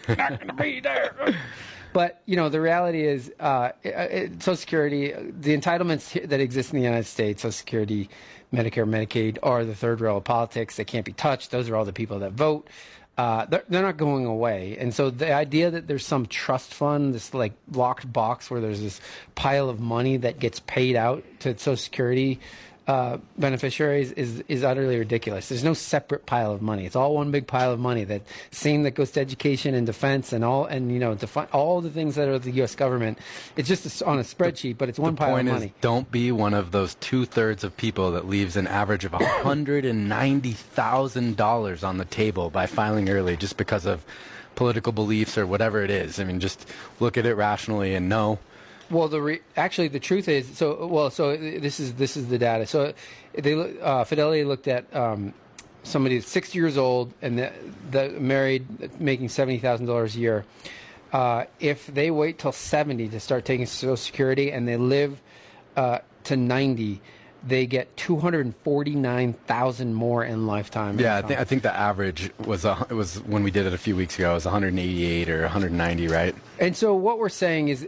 not 0.07 0.39
going 0.39 0.47
to 0.47 0.53
be 0.53 0.79
there. 0.79 1.13
But 1.93 2.21
you 2.25 2.35
know 2.35 2.49
the 2.49 2.59
reality 2.59 3.07
is, 3.07 3.31
uh, 3.39 3.69
it, 3.81 3.87
it, 3.87 4.43
Social 4.43 4.57
Security, 4.57 5.13
the 5.13 5.57
entitlements 5.57 6.27
that 6.27 6.41
exist 6.41 6.73
in 6.73 6.79
the 6.79 6.83
United 6.83 7.05
States, 7.05 7.41
Social 7.41 7.53
Security, 7.53 8.09
Medicare, 8.53 8.85
Medicaid, 8.85 9.37
are 9.41 9.63
the 9.63 9.75
third 9.75 10.01
rail 10.01 10.17
of 10.17 10.25
politics. 10.25 10.75
They 10.75 10.83
can't 10.83 11.05
be 11.05 11.13
touched. 11.13 11.51
Those 11.51 11.69
are 11.69 11.75
all 11.77 11.85
the 11.85 11.93
people 11.93 12.19
that 12.19 12.33
vote. 12.33 12.67
Uh, 13.17 13.45
they're, 13.45 13.63
they're 13.69 13.81
not 13.81 13.97
going 13.97 14.25
away. 14.25 14.77
And 14.77 14.93
so 14.93 15.09
the 15.09 15.33
idea 15.33 15.71
that 15.71 15.87
there's 15.87 16.05
some 16.05 16.25
trust 16.25 16.73
fund, 16.73 17.13
this 17.13 17.33
like 17.33 17.53
locked 17.71 18.11
box 18.11 18.51
where 18.51 18.59
there's 18.59 18.81
this 18.81 18.99
pile 19.35 19.69
of 19.69 19.79
money 19.79 20.17
that 20.17 20.39
gets 20.39 20.59
paid 20.61 20.95
out 20.95 21.23
to 21.39 21.57
Social 21.57 21.77
Security 21.77 22.39
uh, 22.87 23.17
beneficiaries 23.37 24.11
is 24.11 24.43
is 24.47 24.63
utterly 24.63 24.97
ridiculous. 24.99 25.49
There's 25.49 25.63
no 25.63 25.73
separate 25.73 26.25
pile 26.27 26.51
of 26.51 26.61
money. 26.61 26.85
It's 26.85 26.95
all 26.95 27.15
one 27.15 27.31
big 27.31 27.47
pile 27.47 27.71
of 27.71 27.79
money. 27.79 28.03
That 28.03 28.21
same 28.51 28.83
that 28.83 28.91
goes 28.91 29.11
to 29.11 29.19
education 29.21 29.73
and 29.73 29.87
defense 29.87 30.31
and 30.31 30.45
all 30.45 30.65
and 30.65 30.91
you 30.91 30.99
know 30.99 31.15
defi- 31.15 31.47
all 31.51 31.81
the 31.81 31.89
things 31.89 32.13
that 32.15 32.27
are 32.27 32.37
the 32.37 32.51
U.S. 32.51 32.75
government. 32.75 33.17
It's 33.55 33.67
just 33.67 34.03
on 34.03 34.19
a 34.19 34.21
spreadsheet, 34.21 34.77
but 34.77 34.87
it's 34.89 34.99
one 34.99 35.15
the 35.15 35.19
pile 35.19 35.31
point 35.31 35.47
of 35.47 35.55
is, 35.55 35.59
money. 35.61 35.73
don't 35.81 36.11
be 36.11 36.31
one 36.31 36.53
of 36.53 36.71
those 36.71 36.95
two 36.95 37.25
thirds 37.25 37.63
of 37.63 37.75
people 37.75 38.11
that 38.11 38.27
leaves 38.27 38.55
an 38.55 38.67
average 38.67 39.03
of 39.03 39.13
hundred 39.13 39.83
and 39.85 40.07
ninety 40.07 40.51
thousand 40.51 41.37
dollars 41.37 41.83
on 41.83 41.97
the 41.97 42.05
table 42.05 42.51
by 42.51 42.67
filing 42.67 43.09
early, 43.09 43.35
just 43.35 43.57
because 43.57 43.87
of 43.87 44.05
political 44.53 44.91
beliefs 44.91 45.37
or 45.37 45.47
whatever 45.47 45.83
it 45.83 45.89
is. 45.89 46.19
I 46.19 46.23
mean, 46.23 46.39
just 46.39 46.69
look 46.99 47.17
at 47.17 47.25
it 47.25 47.33
rationally 47.33 47.95
and 47.95 48.07
know. 48.09 48.39
Well, 48.89 49.07
the 49.07 49.21
re- 49.21 49.41
actually 49.57 49.87
the 49.87 49.99
truth 49.99 50.27
is 50.27 50.57
so. 50.57 50.85
Well, 50.85 51.09
so 51.09 51.35
this 51.35 51.79
is 51.79 51.93
this 51.95 52.15
is 52.15 52.27
the 52.27 52.37
data. 52.37 52.67
So 52.67 52.93
they 53.33 53.79
uh, 53.79 54.03
Fidelity 54.03 54.43
looked 54.43 54.67
at 54.67 54.93
um, 54.95 55.33
somebody 55.83 56.19
that's 56.19 56.31
60 56.31 56.57
years 56.57 56.77
old 56.77 57.13
and 57.21 57.39
the, 57.39 57.51
the 57.91 58.09
married, 58.19 58.99
making 58.99 59.29
seventy 59.29 59.57
thousand 59.57 59.87
dollars 59.87 60.15
a 60.15 60.19
year. 60.19 60.45
Uh, 61.13 61.45
if 61.61 61.87
they 61.87 62.11
wait 62.11 62.37
till 62.39 62.51
70 62.51 63.07
to 63.07 63.19
start 63.21 63.45
taking 63.45 63.65
Social 63.65 63.95
Security 63.95 64.51
and 64.51 64.67
they 64.67 64.75
live 64.75 65.21
uh, 65.77 65.99
to 66.25 66.35
90, 66.35 67.01
they 67.45 67.65
get 67.67 67.95
249,000 67.97 69.93
more 69.93 70.23
in 70.23 70.47
lifetime. 70.47 70.99
Yeah, 70.99 71.17
I 71.17 71.21
think 71.21 71.39
I 71.39 71.43
think 71.43 71.61
the 71.63 71.75
average 71.75 72.31
was 72.39 72.65
a, 72.65 72.87
it 72.89 72.93
was 72.93 73.17
when 73.21 73.43
we 73.43 73.51
did 73.51 73.65
it 73.67 73.73
a 73.73 73.77
few 73.77 73.95
weeks 73.95 74.17
ago. 74.17 74.31
It 74.31 74.35
was 74.35 74.45
188 74.45 75.29
or 75.29 75.41
190, 75.43 76.07
right? 76.07 76.35
And 76.59 76.75
so 76.75 76.95
what 76.95 77.19
we're 77.19 77.29
saying 77.29 77.67
is 77.69 77.87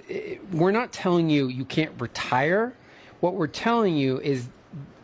we're 0.52 0.72
not 0.72 0.92
telling 0.92 1.30
you 1.30 1.48
you 1.48 1.66
can't 1.66 2.00
retire. 2.00 2.74
What 3.20 3.34
we're 3.34 3.48
telling 3.48 3.98
you 3.98 4.20
is 4.20 4.48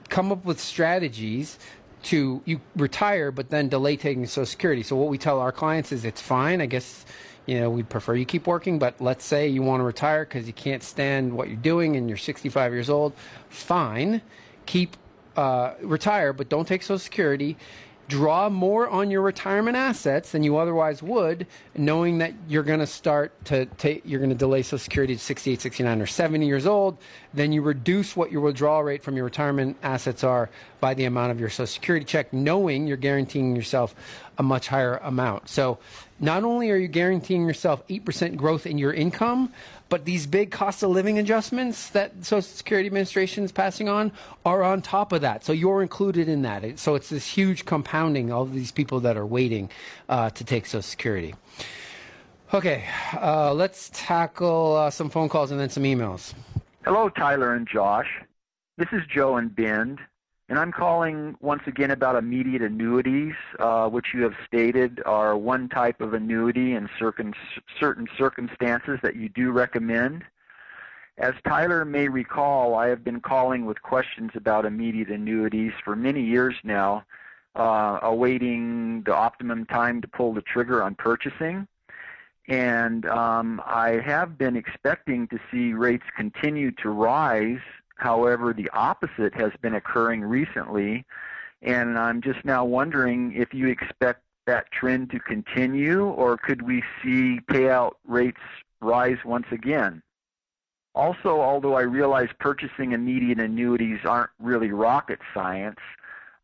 come 0.10 0.32
up 0.32 0.46
with 0.46 0.60
strategies 0.60 1.58
to 2.04 2.42
you 2.46 2.62
retire 2.76 3.32
but 3.32 3.50
then 3.50 3.70
delay 3.70 3.96
taking 3.98 4.26
social 4.28 4.46
security. 4.46 4.84
So 4.84 4.96
what 4.96 5.10
we 5.10 5.18
tell 5.18 5.40
our 5.40 5.52
clients 5.52 5.92
is 5.92 6.06
it's 6.06 6.22
fine. 6.22 6.62
I 6.62 6.68
guess 6.68 7.06
you 7.46 7.60
know 7.60 7.70
we'd 7.70 7.90
prefer 7.90 8.16
you 8.16 8.26
keep 8.26 8.46
working, 8.46 8.78
but 8.78 9.02
let's 9.02 9.26
say 9.26 9.48
you 9.48 9.64
want 9.64 9.80
to 9.80 9.86
retire 9.86 10.26
because 10.26 10.46
you 10.46 10.54
can't 10.54 10.84
stand 10.84 11.34
what 11.34 11.48
you're 11.48 11.58
doing 11.58 11.96
and 11.96 12.08
you're 12.08 12.18
65 12.18 12.72
years 12.72 12.90
old. 12.90 13.14
Fine, 13.50 14.22
keep 14.66 14.98
uh, 15.36 15.74
retire, 15.82 16.34
but 16.34 16.50
don't 16.50 16.68
take 16.68 16.84
social 16.84 17.00
security 17.00 17.58
draw 18.08 18.50
more 18.50 18.90
on 18.90 19.10
your 19.10 19.22
retirement 19.22 19.78
assets 19.78 20.32
than 20.32 20.44
you 20.44 20.58
otherwise 20.58 21.02
would, 21.02 21.48
knowing 21.76 22.18
that 22.18 22.34
you're 22.48 22.64
going 22.64 22.80
to 22.80 22.88
start 22.88 23.34
to 23.46 23.66
take, 23.66 24.02
you're 24.06 24.20
going 24.20 24.30
to 24.30 24.36
delay 24.36 24.62
Social 24.62 24.78
Security 24.80 25.16
to 25.16 25.20
68, 25.20 25.62
69, 25.62 26.02
or 26.02 26.06
70 26.06 26.46
years 26.46 26.66
old. 26.66 26.98
Then 27.34 27.52
you 27.52 27.62
reduce 27.62 28.16
what 28.16 28.32
your 28.32 28.42
withdrawal 28.42 28.84
rate 28.84 29.04
from 29.04 29.16
your 29.16 29.26
retirement 29.26 29.78
assets 29.84 30.24
are 30.24 30.50
by 30.80 30.94
the 30.94 31.06
amount 31.06 31.32
of 31.32 31.40
your 31.40 31.50
Social 31.50 31.68
Security 31.68 32.06
check, 32.06 32.34
knowing 32.34 32.88
you're 32.88 32.98
guaranteeing 32.98 33.56
yourself 33.56 33.96
a 34.38 34.44
much 34.44 34.68
higher 34.68 34.98
amount. 34.98 35.48
So 35.48 35.80
not 36.20 36.44
only 36.44 36.72
are 36.72 36.78
you 36.78 36.88
guaranteeing 36.88 37.46
yourself 37.48 37.88
8% 37.88 38.36
growth 38.36 38.66
in 38.66 38.78
your 38.78 38.94
income, 38.94 39.54
but 39.94 40.06
these 40.06 40.26
big 40.26 40.50
cost 40.50 40.82
of 40.82 40.90
living 40.90 41.20
adjustments 41.20 41.92
that 41.92 42.26
Social 42.26 42.42
Security 42.42 42.88
Administration 42.88 43.44
is 43.44 43.52
passing 43.52 43.88
on 43.88 44.12
are 44.44 44.64
on 44.64 44.82
top 44.82 45.12
of 45.12 45.22
that. 45.22 45.46
So 45.46 45.54
you're 45.54 45.84
included 45.84 46.28
in 46.28 46.42
that. 46.42 46.80
So 46.80 46.96
it's 46.96 47.10
this 47.10 47.28
huge 47.28 47.66
compounding 47.66 48.32
of 48.32 48.56
these 48.56 48.72
people 48.72 49.02
that 49.02 49.18
are 49.18 49.26
waiting 49.28 49.70
uh, 50.10 50.32
to 50.32 50.44
take 50.44 50.66
Social 50.66 50.82
Security. 50.82 51.36
Okay, 52.56 52.86
uh, 53.22 53.54
let's 53.54 53.92
tackle 53.94 54.78
uh, 54.78 54.90
some 54.90 55.12
phone 55.12 55.30
calls 55.30 55.52
and 55.52 55.60
then 55.60 55.70
some 55.70 55.84
emails. 55.84 56.34
Hello, 56.86 57.08
Tyler 57.10 57.54
and 57.54 57.68
Josh. 57.68 58.10
This 58.80 58.88
is 58.94 59.04
Joe 59.06 59.38
and 59.38 59.56
Bend, 59.56 60.00
and 60.50 60.60
I'm 60.60 60.72
calling 60.72 61.36
once 61.42 61.64
again 61.68 61.92
about 61.92 62.16
immediate 62.16 62.62
annuities, 62.62 63.34
uh, 63.60 63.90
which 63.90 64.08
you 64.14 64.24
have 64.24 64.36
stated 64.46 65.02
are 65.06 65.38
one 65.38 65.70
type 65.70 66.02
of 66.02 66.14
annuity 66.14 66.74
in 66.74 66.90
certain, 67.00 67.34
certain 67.80 68.08
circumstances 68.18 69.00
that 69.04 69.16
you 69.16 69.30
do 69.30 69.52
recommend. 69.52 70.24
As 71.18 71.34
Tyler 71.48 71.86
may 71.86 72.08
recall, 72.08 72.76
I 72.76 72.88
have 72.88 73.04
been 73.04 73.22
calling 73.22 73.66
with 73.66 73.82
questions 73.82 74.32
about 74.36 74.66
immediate 74.66 75.10
annuities 75.10 75.72
for 75.84 75.96
many 75.96 76.22
years 76.22 76.56
now, 76.64 77.06
uh, 77.56 78.00
awaiting 78.02 79.04
the 79.04 79.16
optimum 79.16 79.66
time 79.66 80.02
to 80.02 80.08
pull 80.08 80.34
the 80.34 80.42
trigger 80.42 80.84
on 80.84 80.96
purchasing 80.96 81.68
and 82.48 83.06
um, 83.06 83.62
I 83.66 84.02
have 84.06 84.38
been 84.38 84.56
expecting 84.56 85.28
to 85.30 85.40
see 85.52 85.74
rates 85.74 86.04
continue 86.16 86.72
to 86.72 86.90
rise. 86.90 87.62
However, 88.04 88.52
the 88.52 88.70
opposite 88.74 89.34
has 89.36 89.54
been 89.62 89.76
occurring 89.76 90.26
recently, 90.26 91.06
and 91.62 91.98
I'm 91.98 92.22
just 92.22 92.44
now 92.44 92.66
wondering 92.66 93.32
if 93.34 93.54
you 93.54 93.68
expect 93.68 94.24
that 94.46 94.70
trend 94.74 95.10
to 95.12 95.20
continue, 95.22 96.04
or 96.04 96.36
could 96.36 96.64
we 96.64 96.84
see 97.02 97.40
payout 97.50 97.94
rates 98.06 98.42
rise 98.82 99.20
once 99.24 99.46
again? 99.52 100.04
Also, 100.94 101.40
although 101.40 101.76
I 101.76 101.84
realize 101.84 102.28
purchasing 102.42 102.92
immediate 102.92 103.40
annuities 103.40 104.00
aren't 104.04 104.32
really 104.38 104.72
rocket 104.72 105.20
science, 105.34 105.80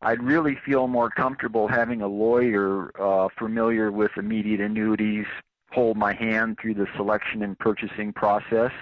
I'd 0.00 0.22
really 0.22 0.56
feel 0.64 0.88
more 0.88 1.10
comfortable 1.10 1.68
having 1.68 2.00
a 2.00 2.08
lawyer 2.08 2.90
uh, 2.98 3.28
familiar 3.38 3.92
with 3.92 4.12
immediate 4.16 4.60
annuities 4.60 5.26
hold 5.72 5.98
my 5.98 6.14
hand 6.14 6.58
through 6.58 6.74
the 6.74 6.86
selection 6.96 7.42
and 7.42 7.58
purchasing 7.58 8.14
process. 8.14 8.72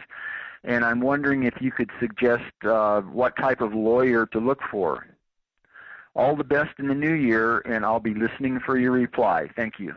And 0.65 0.85
I'm 0.85 1.01
wondering 1.01 1.45
if 1.45 1.55
you 1.61 1.71
could 1.71 1.91
suggest 2.01 2.53
uh, 2.65 3.01
what 3.03 3.37
type 3.37 3.61
of 3.61 3.75
lawyer 3.75 4.27
to 4.27 4.39
look 4.39 4.61
for. 4.71 5.07
All 6.15 6.35
the 6.35 6.45
best 6.45 6.79
in 6.79 6.89
the 6.89 6.95
new 6.95 7.15
year, 7.15 7.59
and 7.61 7.85
I'll 7.85 8.01
be 8.01 8.15
listening 8.15 8.59
for 8.59 8.77
your 8.77 8.93
reply. 8.93 9.49
Thank 9.55 9.79
you. 9.79 9.95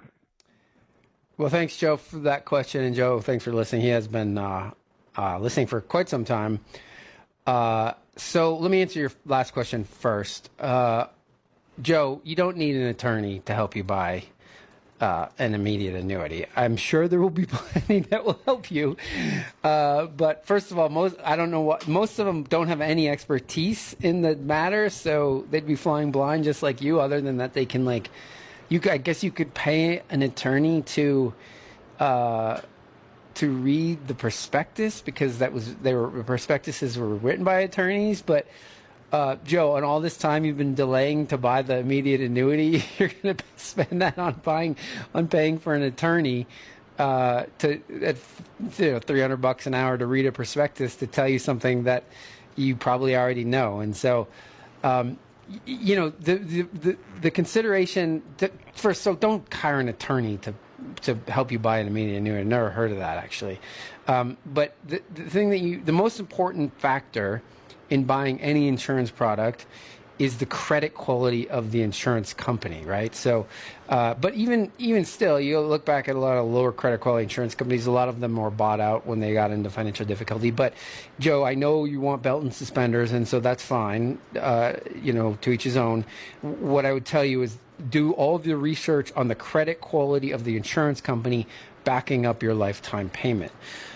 Well, 1.37 1.49
thanks, 1.49 1.75
Joe, 1.75 1.97
for 1.97 2.19
that 2.19 2.45
question. 2.45 2.83
And 2.83 2.95
Joe, 2.95 3.19
thanks 3.19 3.43
for 3.43 3.51
listening. 3.51 3.81
He 3.81 3.87
has 3.89 4.07
been 4.07 4.37
uh, 4.37 4.71
uh, 5.17 5.39
listening 5.39 5.65
for 5.65 5.81
quite 5.81 6.09
some 6.09 6.25
time. 6.25 6.59
Uh, 7.47 7.93
so 8.15 8.55
let 8.57 8.69
me 8.69 8.81
answer 8.83 8.99
your 8.99 9.11
last 9.25 9.51
question 9.51 9.83
first. 9.83 10.51
Uh, 10.59 11.07
Joe, 11.81 12.21
you 12.23 12.35
don't 12.35 12.57
need 12.57 12.75
an 12.75 12.83
attorney 12.83 13.39
to 13.45 13.55
help 13.55 13.75
you 13.75 13.83
buy 13.83 14.25
uh, 15.01 15.27
an 15.39 15.55
immediate 15.55 15.95
annuity. 15.95 16.45
I'm 16.55 16.77
sure 16.77 17.07
there 17.07 17.19
will 17.19 17.29
be 17.31 17.45
plenty 17.47 18.01
that 18.11 18.23
will 18.23 18.39
help 18.45 18.71
you. 18.71 18.95
Uh, 19.63 20.05
but 20.05 20.45
first 20.45 20.71
of 20.71 20.79
all, 20.79 20.89
most 20.89 21.15
I 21.25 21.35
don't 21.35 21.51
know 21.51 21.61
what 21.61 21.87
most 21.87 22.19
of 22.19 22.27
them 22.27 22.43
don't 22.43 22.67
have 22.67 22.81
any 22.81 23.09
expertise 23.09 23.95
in 24.01 24.21
the 24.21 24.35
matter, 24.35 24.89
so 24.89 25.45
they'd 25.49 25.67
be 25.67 25.75
flying 25.75 26.11
blind 26.11 26.43
just 26.43 26.61
like 26.63 26.81
you. 26.81 27.01
Other 27.01 27.19
than 27.19 27.37
that, 27.37 27.53
they 27.53 27.65
can 27.65 27.83
like 27.83 28.09
you. 28.69 28.79
I 28.89 28.97
guess 28.97 29.23
you 29.23 29.31
could 29.31 29.53
pay 29.53 30.03
an 30.09 30.21
attorney 30.21 30.83
to. 30.83 31.33
Uh, 31.99 32.61
to 33.33 33.49
read 33.49 34.07
the 34.07 34.13
prospectus 34.13 35.01
because 35.01 35.37
that 35.37 35.53
was 35.53 35.73
they 35.75 35.93
were 35.93 36.23
prospectuses 36.23 36.97
were 36.97 37.15
written 37.15 37.45
by 37.45 37.59
attorneys, 37.61 38.21
but 38.21 38.45
uh, 39.11 39.35
Joe, 39.45 39.75
on 39.75 39.83
all 39.83 39.99
this 39.99 40.17
time 40.17 40.45
you've 40.45 40.57
been 40.57 40.75
delaying 40.75 41.27
to 41.27 41.37
buy 41.37 41.61
the 41.61 41.77
immediate 41.77 42.21
annuity, 42.21 42.83
you're 42.97 43.11
going 43.23 43.37
to 43.37 43.43
spend 43.57 44.01
that 44.01 44.17
on 44.17 44.39
buying, 44.43 44.77
on 45.13 45.27
paying 45.27 45.59
for 45.59 45.73
an 45.73 45.81
attorney. 45.83 46.47
uh, 46.99 47.45
to 47.59 47.81
at 48.03 48.17
you 48.77 48.91
know 48.91 48.99
300 48.99 49.37
bucks 49.37 49.65
an 49.65 49.73
hour 49.73 49.97
to 49.97 50.05
read 50.05 50.25
a 50.25 50.31
prospectus 50.31 50.95
to 50.97 51.07
tell 51.07 51.27
you 51.27 51.39
something 51.39 51.83
that 51.83 52.03
you 52.55 52.75
probably 52.75 53.15
already 53.15 53.43
know. 53.43 53.79
And 53.79 53.95
so, 53.95 54.27
um, 54.83 55.17
you 55.65 55.95
know, 55.95 56.09
the 56.09 56.35
the 56.35 56.61
the, 56.61 56.97
the 57.21 57.31
consideration 57.31 58.21
to, 58.37 58.51
first. 58.73 59.01
So 59.01 59.15
don't 59.15 59.51
hire 59.51 59.79
an 59.79 59.89
attorney 59.89 60.37
to 60.37 60.53
to 61.01 61.17
help 61.27 61.51
you 61.51 61.59
buy 61.59 61.79
an 61.79 61.87
immediate 61.87 62.17
annuity. 62.17 62.41
I've 62.41 62.47
never 62.47 62.69
heard 62.69 62.91
of 62.91 62.97
that 62.97 63.17
actually. 63.17 63.59
Um, 64.07 64.37
but 64.45 64.75
the, 64.87 65.01
the 65.13 65.29
thing 65.29 65.49
that 65.51 65.59
you, 65.59 65.81
the 65.83 65.91
most 65.91 66.19
important 66.19 66.77
factor 66.79 67.41
in 67.91 68.05
buying 68.05 68.41
any 68.41 68.67
insurance 68.67 69.11
product 69.11 69.67
is 70.21 70.37
the 70.37 70.45
credit 70.45 70.93
quality 70.93 71.49
of 71.49 71.71
the 71.71 71.81
insurance 71.81 72.31
company, 72.31 72.85
right? 72.85 73.15
So, 73.15 73.47
uh, 73.89 74.13
but 74.13 74.35
even 74.35 74.71
even 74.77 75.03
still, 75.03 75.39
you 75.39 75.59
look 75.59 75.83
back 75.83 76.07
at 76.07 76.15
a 76.15 76.19
lot 76.19 76.37
of 76.37 76.45
lower 76.45 76.71
credit 76.71 77.01
quality 77.01 77.23
insurance 77.23 77.55
companies. 77.55 77.87
A 77.87 77.91
lot 77.91 78.07
of 78.07 78.19
them 78.19 78.35
were 78.35 78.51
bought 78.51 78.79
out 78.79 79.07
when 79.07 79.19
they 79.19 79.33
got 79.33 79.49
into 79.49 79.71
financial 79.71 80.05
difficulty. 80.05 80.51
But 80.51 80.73
Joe, 81.19 81.43
I 81.43 81.55
know 81.55 81.85
you 81.85 81.99
want 82.01 82.21
belt 82.21 82.43
and 82.43 82.53
suspenders, 82.53 83.11
and 83.11 83.27
so 83.27 83.39
that's 83.39 83.63
fine. 83.63 84.19
Uh, 84.39 84.73
you 85.01 85.11
know, 85.11 85.39
to 85.41 85.51
each 85.51 85.63
his 85.63 85.75
own. 85.75 86.05
What 86.41 86.85
I 86.85 86.93
would 86.93 87.05
tell 87.05 87.25
you 87.25 87.41
is 87.41 87.57
do 87.89 88.11
all 88.11 88.35
of 88.35 88.43
the 88.43 88.55
research 88.55 89.11
on 89.15 89.27
the 89.27 89.35
credit 89.35 89.81
quality 89.81 90.31
of 90.31 90.43
the 90.43 90.55
insurance 90.55 91.01
company 91.01 91.47
backing 91.83 92.27
up 92.27 92.43
your 92.43 92.53
lifetime 92.53 93.09
payment. 93.09 93.51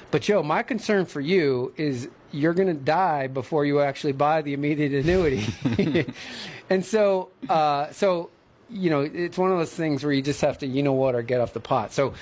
But 0.10 0.24
Joe, 0.24 0.42
my 0.42 0.64
concern 0.64 1.06
for 1.06 1.22
you 1.22 1.72
is 1.78 2.10
you're 2.36 2.54
going 2.54 2.68
to 2.68 2.74
die 2.74 3.28
before 3.28 3.66
you 3.66 3.82
actually 3.82 4.14
buy 4.14 4.42
the 4.42 4.54
immediate 4.54 4.94
annuity. 4.94 5.46
and 6.70 6.86
so, 6.86 7.30
uh, 7.50 7.90
so 7.92 8.30
you 8.70 8.90
know, 8.90 9.02
it's 9.02 9.38
one 9.38 9.52
of 9.52 9.58
those 9.60 9.72
things 9.74 10.04
where 10.04 10.12
you 10.12 10.22
just 10.22 10.42
have 10.42 10.58
to, 10.60 10.68
you 10.68 10.82
know 10.84 10.94
what, 10.94 11.14
or 11.16 11.22
get 11.22 11.40
off 11.40 11.54
the 11.54 11.60
pot. 11.60 11.94
So, 11.94 12.14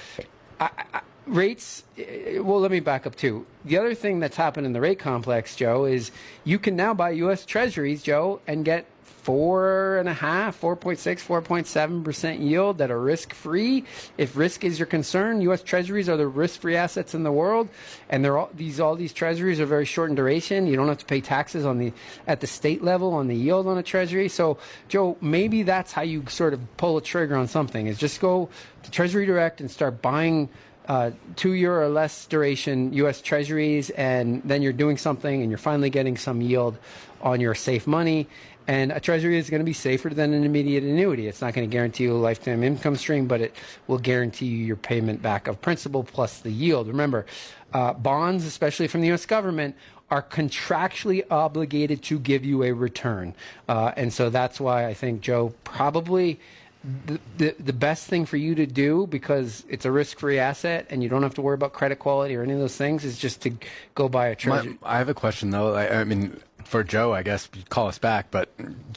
I, 0.59 0.69
I, 0.93 1.01
rates. 1.25 1.83
eh, 1.97 2.39
Well, 2.39 2.59
let 2.59 2.69
me 2.69 2.81
back 2.81 3.07
up 3.07 3.15
too. 3.15 3.45
The 3.63 3.77
other 3.77 3.95
thing 3.95 4.19
that's 4.19 4.35
happened 4.35 4.65
in 4.65 4.73
the 4.73 4.81
rate 4.81 4.99
complex, 4.99 5.55
Joe, 5.55 5.85
is 5.85 6.11
you 6.43 6.59
can 6.59 6.75
now 6.75 6.93
buy 6.93 7.11
U.S. 7.11 7.45
Treasuries, 7.45 8.03
Joe, 8.03 8.41
and 8.45 8.65
get 8.65 8.85
four 9.23 9.97
and 9.97 10.09
a 10.09 10.13
half, 10.13 10.59
4.6, 10.59 10.97
4.7 10.97 12.03
percent 12.03 12.39
yield 12.41 12.77
that 12.77 12.91
are 12.91 12.99
risk 12.99 13.33
free. 13.33 13.85
If 14.17 14.35
risk 14.35 14.63
is 14.63 14.77
your 14.77 14.85
concern, 14.85 15.41
U.S. 15.41 15.63
Treasuries 15.63 16.09
are 16.09 16.17
the 16.17 16.27
risk 16.27 16.61
free 16.61 16.75
assets 16.75 17.15
in 17.15 17.23
the 17.23 17.31
world, 17.31 17.69
and 18.09 18.23
they're 18.23 18.37
all 18.37 18.49
these 18.53 18.79
all 18.79 18.95
these 18.95 19.13
Treasuries 19.13 19.59
are 19.59 19.65
very 19.65 19.85
short 19.85 20.09
in 20.09 20.15
duration. 20.15 20.67
You 20.67 20.75
don't 20.75 20.89
have 20.89 20.97
to 20.99 21.05
pay 21.05 21.21
taxes 21.21 21.65
on 21.65 21.79
the 21.79 21.93
at 22.27 22.41
the 22.41 22.47
state 22.47 22.83
level 22.83 23.13
on 23.13 23.27
the 23.27 23.35
yield 23.35 23.65
on 23.65 23.77
a 23.77 23.83
Treasury. 23.83 24.27
So, 24.27 24.57
Joe, 24.89 25.17
maybe 25.21 25.63
that's 25.63 25.93
how 25.93 26.01
you 26.01 26.25
sort 26.27 26.53
of 26.53 26.59
pull 26.77 26.97
a 26.97 27.01
trigger 27.01 27.35
on 27.35 27.47
something. 27.47 27.87
Is 27.87 27.97
just 27.97 28.19
go 28.19 28.49
to 28.83 28.91
Treasury 28.91 29.25
Direct 29.25 29.61
and 29.61 29.71
start 29.71 30.01
buying 30.01 30.49
uh, 30.87 31.11
two 31.37 31.53
year 31.53 31.81
or 31.81 31.87
less 31.87 32.25
duration 32.25 32.91
U.S. 32.93 33.21
Treasuries, 33.21 33.89
and 33.91 34.41
then 34.43 34.61
you're 34.61 34.73
doing 34.73 34.97
something, 34.97 35.41
and 35.41 35.49
you're 35.49 35.57
finally 35.57 35.89
getting 35.89 36.17
some 36.17 36.41
yield 36.41 36.77
on 37.21 37.39
your 37.39 37.55
safe 37.55 37.87
money. 37.87 38.27
And 38.67 38.91
a 38.91 38.99
Treasury 38.99 39.37
is 39.37 39.49
going 39.49 39.59
to 39.59 39.65
be 39.65 39.73
safer 39.73 40.09
than 40.09 40.33
an 40.33 40.43
immediate 40.43 40.83
annuity. 40.83 41.27
It's 41.27 41.41
not 41.41 41.53
going 41.53 41.69
to 41.69 41.71
guarantee 41.71 42.03
you 42.03 42.13
a 42.13 42.17
lifetime 42.17 42.63
income 42.63 42.95
stream, 42.95 43.27
but 43.27 43.41
it 43.41 43.55
will 43.87 43.97
guarantee 43.97 44.45
you 44.45 44.65
your 44.65 44.75
payment 44.75 45.21
back 45.21 45.47
of 45.47 45.61
principal 45.61 46.03
plus 46.03 46.39
the 46.39 46.51
yield. 46.51 46.87
Remember, 46.87 47.25
uh, 47.73 47.93
bonds, 47.93 48.45
especially 48.45 48.87
from 48.87 49.01
the 49.01 49.07
U.S. 49.07 49.25
government, 49.25 49.75
are 50.09 50.21
contractually 50.21 51.23
obligated 51.31 52.03
to 52.03 52.19
give 52.19 52.45
you 52.45 52.63
a 52.63 52.71
return. 52.71 53.33
Uh, 53.67 53.91
and 53.97 54.13
so 54.13 54.29
that's 54.29 54.59
why 54.59 54.85
I 54.85 54.93
think, 54.93 55.21
Joe, 55.21 55.53
probably 55.63 56.39
the, 57.05 57.19
the, 57.37 57.55
the 57.59 57.73
best 57.73 58.07
thing 58.07 58.25
for 58.25 58.37
you 58.37 58.55
to 58.55 58.65
do 58.65 59.07
because 59.07 59.63
it's 59.69 59.85
a 59.85 59.91
risk 59.91 60.19
free 60.19 60.37
asset 60.37 60.85
and 60.89 61.01
you 61.01 61.07
don't 61.07 61.23
have 61.23 61.33
to 61.35 61.41
worry 61.41 61.55
about 61.55 61.73
credit 61.73 61.97
quality 61.97 62.35
or 62.35 62.43
any 62.43 62.53
of 62.53 62.59
those 62.59 62.75
things 62.75 63.05
is 63.05 63.17
just 63.17 63.41
to 63.41 63.53
go 63.95 64.09
buy 64.09 64.27
a 64.27 64.31
My, 64.31 64.35
treasury. 64.35 64.77
I 64.83 64.97
have 64.97 65.09
a 65.09 65.13
question 65.13 65.49
though. 65.49 65.73
I, 65.73 66.01
I 66.01 66.03
mean, 66.03 66.39
for 66.65 66.83
Joe, 66.83 67.13
I 67.13 67.23
guess 67.23 67.49
you 67.55 67.63
call 67.69 67.87
us 67.87 67.97
back. 67.97 68.31
But 68.31 68.49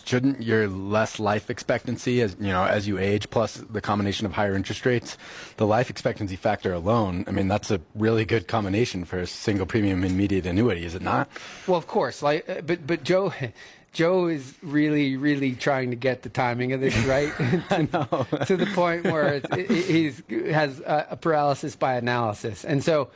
shouldn't 0.04 0.42
your 0.42 0.68
less 0.68 1.18
life 1.18 1.50
expectancy, 1.50 2.22
as 2.22 2.36
you 2.40 2.48
know, 2.48 2.64
as 2.64 2.86
you 2.88 2.98
age, 2.98 3.30
plus 3.30 3.56
the 3.56 3.80
combination 3.80 4.26
of 4.26 4.32
higher 4.32 4.54
interest 4.54 4.86
rates, 4.86 5.16
the 5.56 5.66
life 5.66 5.90
expectancy 5.90 6.36
factor 6.36 6.72
alone? 6.72 7.24
I 7.26 7.30
mean, 7.30 7.48
that's 7.48 7.70
a 7.70 7.80
really 7.94 8.24
good 8.24 8.48
combination 8.48 9.04
for 9.04 9.18
a 9.18 9.26
single 9.26 9.66
premium 9.66 10.04
immediate 10.04 10.46
annuity, 10.46 10.84
is 10.84 10.94
it 10.94 11.02
not? 11.02 11.28
Well, 11.66 11.78
of 11.78 11.86
course, 11.86 12.22
like, 12.22 12.48
uh, 12.48 12.60
but 12.62 12.86
but 12.86 13.04
Joe, 13.04 13.32
Joe 13.92 14.26
is 14.26 14.54
really 14.62 15.16
really 15.16 15.54
trying 15.54 15.90
to 15.90 15.96
get 15.96 16.22
the 16.22 16.28
timing 16.28 16.72
of 16.72 16.80
this 16.80 16.96
right 17.04 17.32
to, 17.70 18.44
to 18.46 18.56
the 18.56 18.66
point 18.74 19.04
where 19.04 19.34
it's, 19.34 19.48
it, 19.56 19.70
he's 19.70 20.22
has 20.52 20.80
a, 20.80 21.08
a 21.10 21.16
paralysis 21.16 21.76
by 21.76 21.94
analysis, 21.94 22.64
and 22.64 22.82
so, 22.82 23.10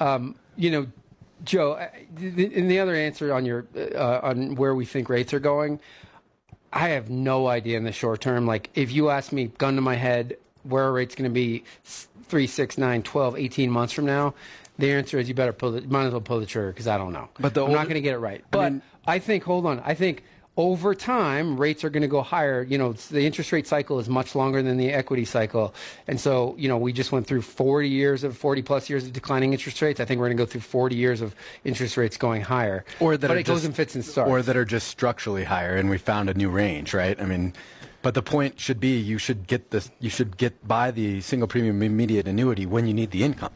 um, 0.00 0.34
you 0.56 0.70
know, 0.70 0.86
Joe, 1.44 1.72
uh, 1.72 1.88
the- 2.16 2.78
other 2.78 2.94
answer 2.94 3.32
on 3.32 3.44
your 3.44 3.66
uh, 3.76 4.20
on 4.22 4.54
where 4.56 4.74
we 4.74 4.84
think 4.84 5.08
rates 5.08 5.32
are 5.32 5.40
going, 5.40 5.80
I 6.72 6.88
have 6.90 7.10
no 7.10 7.46
idea 7.46 7.76
in 7.78 7.84
the 7.84 7.92
short 7.92 8.20
term. 8.20 8.46
Like, 8.46 8.70
if 8.74 8.92
you 8.92 9.10
ask 9.10 9.32
me, 9.32 9.46
gun 9.58 9.76
to 9.76 9.80
my 9.80 9.94
head, 9.94 10.36
where 10.64 10.84
are 10.84 10.92
rates 10.92 11.14
going 11.14 11.30
to 11.30 11.34
be 11.34 11.64
s- 11.84 12.08
three, 12.24 12.46
six, 12.46 12.76
nine, 12.76 13.02
12, 13.02 13.36
18 13.36 13.70
months 13.70 13.92
from 13.92 14.04
now? 14.06 14.34
The 14.78 14.92
answer 14.92 15.18
is 15.18 15.28
you 15.28 15.34
better 15.34 15.52
pull 15.52 15.72
the, 15.72 15.80
might 15.82 16.04
as 16.06 16.12
well 16.12 16.20
pull 16.20 16.40
the 16.40 16.46
trigger 16.46 16.70
because 16.70 16.86
I 16.86 16.98
don't 16.98 17.12
know. 17.12 17.28
But 17.40 17.54
the 17.54 17.64
I'm 17.64 17.72
not 17.72 17.84
going 17.84 17.94
to 17.94 18.00
get 18.00 18.14
it 18.14 18.18
right. 18.18 18.44
But 18.50 18.74
I 19.06 19.18
think, 19.18 19.42
hold 19.44 19.66
on, 19.66 19.80
I 19.84 19.94
think 19.94 20.22
over 20.58 20.92
time 20.94 21.56
rates 21.56 21.84
are 21.84 21.88
going 21.88 22.02
to 22.02 22.08
go 22.08 22.20
higher. 22.20 22.62
You 22.64 22.76
know, 22.76 22.92
the 22.92 23.24
interest 23.24 23.52
rate 23.52 23.66
cycle 23.66 23.98
is 24.00 24.08
much 24.08 24.34
longer 24.34 24.60
than 24.60 24.76
the 24.76 24.90
equity 24.92 25.24
cycle, 25.24 25.72
and 26.08 26.20
so 26.20 26.54
you 26.58 26.68
know 26.68 26.76
we 26.76 26.92
just 26.92 27.12
went 27.12 27.26
through 27.26 27.42
40 27.42 27.88
years 27.88 28.24
of 28.24 28.36
40 28.36 28.62
plus 28.62 28.90
years 28.90 29.06
of 29.06 29.12
declining 29.14 29.52
interest 29.52 29.80
rates. 29.80 30.00
I 30.00 30.04
think 30.04 30.18
we're 30.20 30.26
going 30.26 30.36
to 30.36 30.42
go 30.42 30.46
through 30.50 30.60
40 30.62 30.96
years 30.96 31.20
of 31.22 31.34
interest 31.64 31.96
rates 31.96 32.16
going 32.18 32.42
higher. 32.42 32.84
Or 33.00 33.16
that 33.16 33.28
but 33.28 33.36
are 33.36 33.40
it 33.40 33.44
goes 33.46 33.58
just- 33.58 33.66
in 33.66 33.72
fits 33.72 33.94
and 33.94 34.04
starts. 34.04 34.28
or 34.30 34.42
that 34.42 34.56
are 34.56 34.64
just 34.66 34.88
structurally 34.88 35.44
higher, 35.44 35.76
and 35.76 35.88
we 35.88 35.96
found 35.96 36.28
a 36.28 36.34
new 36.34 36.50
range, 36.50 36.92
right? 36.92 37.18
I 37.20 37.24
mean, 37.24 37.54
but 38.02 38.14
the 38.14 38.22
point 38.22 38.58
should 38.58 38.80
be 38.80 38.96
you 38.98 39.16
should 39.18 39.46
get 39.46 39.70
this, 39.70 39.90
you 40.00 40.10
should 40.10 40.36
get 40.36 40.66
buy 40.66 40.90
the 40.90 41.20
single 41.20 41.46
premium 41.46 41.82
immediate 41.82 42.26
annuity 42.26 42.66
when 42.66 42.86
you 42.88 42.94
need 42.94 43.12
the 43.12 43.22
income, 43.22 43.52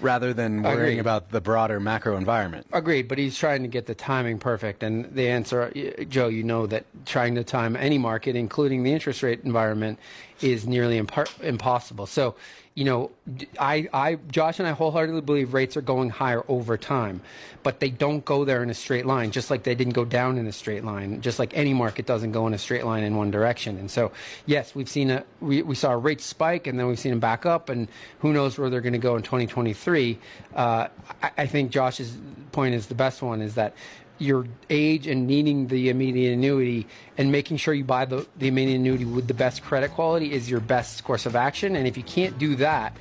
rather 0.00 0.32
than 0.32 0.62
worrying 0.62 0.80
Agreed. 0.80 0.98
about 0.98 1.30
the 1.30 1.40
broader 1.40 1.80
macro 1.80 2.16
environment. 2.16 2.66
Agreed, 2.72 3.08
but 3.08 3.18
he's 3.18 3.36
trying 3.36 3.62
to 3.62 3.68
get 3.68 3.86
the 3.86 3.94
timing 3.94 4.38
perfect. 4.38 4.82
And 4.82 5.14
the 5.14 5.28
answer, 5.28 5.72
Joe, 6.08 6.28
you 6.28 6.42
know 6.42 6.66
that 6.66 6.84
trying 7.06 7.34
to 7.36 7.44
time 7.44 7.76
any 7.76 7.98
market, 7.98 8.36
including 8.36 8.82
the 8.82 8.92
interest 8.92 9.22
rate 9.22 9.40
environment, 9.44 9.98
is 10.40 10.66
nearly 10.66 11.00
impar- 11.00 11.40
impossible. 11.42 12.06
So, 12.06 12.34
you 12.74 12.84
know, 12.84 13.10
I, 13.58 13.88
I, 13.92 14.14
Josh 14.30 14.60
and 14.60 14.68
I 14.68 14.70
wholeheartedly 14.70 15.22
believe 15.22 15.54
rates 15.54 15.76
are 15.76 15.82
going 15.82 16.08
higher 16.08 16.44
over 16.48 16.78
time, 16.78 17.20
but 17.64 17.80
they 17.80 17.90
don't 17.90 18.24
go 18.24 18.44
there 18.44 18.62
in 18.62 18.70
a 18.70 18.74
straight 18.74 19.06
line, 19.06 19.32
just 19.32 19.50
like 19.50 19.64
they 19.64 19.74
didn't 19.74 19.94
go 19.94 20.04
down 20.04 20.38
in 20.38 20.46
a 20.46 20.52
straight 20.52 20.84
line, 20.84 21.20
just 21.20 21.38
like 21.40 21.56
any 21.56 21.74
market 21.74 22.06
doesn't 22.06 22.30
go 22.30 22.46
in 22.46 22.54
a 22.54 22.58
straight 22.58 22.84
line 22.84 23.02
in 23.02 23.16
one 23.16 23.30
direction. 23.32 23.76
And 23.76 23.90
so, 23.90 24.12
yes, 24.46 24.74
we've 24.74 24.88
seen 24.88 25.10
a, 25.10 25.24
we, 25.40 25.62
we 25.62 25.74
saw 25.74 25.90
a 25.90 25.98
rate 25.98 26.20
spike 26.20 26.68
and 26.68 26.78
then 26.78 26.86
we've 26.86 26.98
seen 26.98 27.10
them 27.10 27.20
back 27.20 27.44
up, 27.44 27.70
and 27.70 27.88
who 28.20 28.32
knows 28.32 28.56
where 28.56 28.70
they're 28.70 28.80
going 28.80 28.92
to 28.92 28.98
go 28.98 29.16
in 29.16 29.22
2023. 29.22 30.18
Uh, 30.54 30.86
I, 31.22 31.30
I 31.38 31.46
think 31.46 31.72
Josh's 31.72 32.16
point 32.52 32.74
is 32.74 32.86
the 32.86 32.94
best 32.94 33.20
one 33.20 33.42
is 33.42 33.56
that 33.56 33.74
your 34.20 34.46
age 34.68 35.06
and 35.06 35.26
needing 35.26 35.66
the 35.68 35.88
immediate 35.88 36.32
annuity 36.32 36.86
and 37.16 37.32
making 37.32 37.56
sure 37.56 37.74
you 37.74 37.84
buy 37.84 38.04
the, 38.04 38.26
the 38.38 38.48
immediate 38.48 38.76
annuity 38.76 39.04
with 39.04 39.26
the 39.26 39.34
best 39.34 39.62
credit 39.62 39.90
quality 39.92 40.32
is 40.32 40.50
your 40.50 40.60
best 40.60 41.02
course 41.04 41.26
of 41.26 41.34
action. 41.34 41.76
And 41.76 41.86
if 41.86 41.96
you 41.96 42.02
can't 42.02 42.38
do 42.38 42.54
that, 42.56 42.96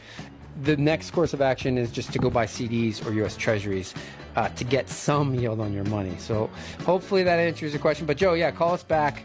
the 0.61 0.77
next 0.77 1.11
course 1.11 1.33
of 1.33 1.41
action 1.41 1.77
is 1.77 1.91
just 1.91 2.11
to 2.13 2.19
go 2.19 2.29
buy 2.29 2.45
CDs 2.45 3.05
or 3.05 3.13
U.S. 3.13 3.37
Treasuries 3.37 3.93
uh, 4.35 4.49
to 4.49 4.63
get 4.63 4.89
some 4.89 5.33
yield 5.35 5.59
on 5.59 5.73
your 5.73 5.85
money. 5.85 6.15
So 6.17 6.49
hopefully 6.85 7.23
that 7.23 7.39
answers 7.39 7.73
your 7.73 7.81
question. 7.81 8.05
But 8.05 8.17
Joe, 8.17 8.33
yeah, 8.33 8.51
call 8.51 8.73
us 8.73 8.83
back 8.83 9.23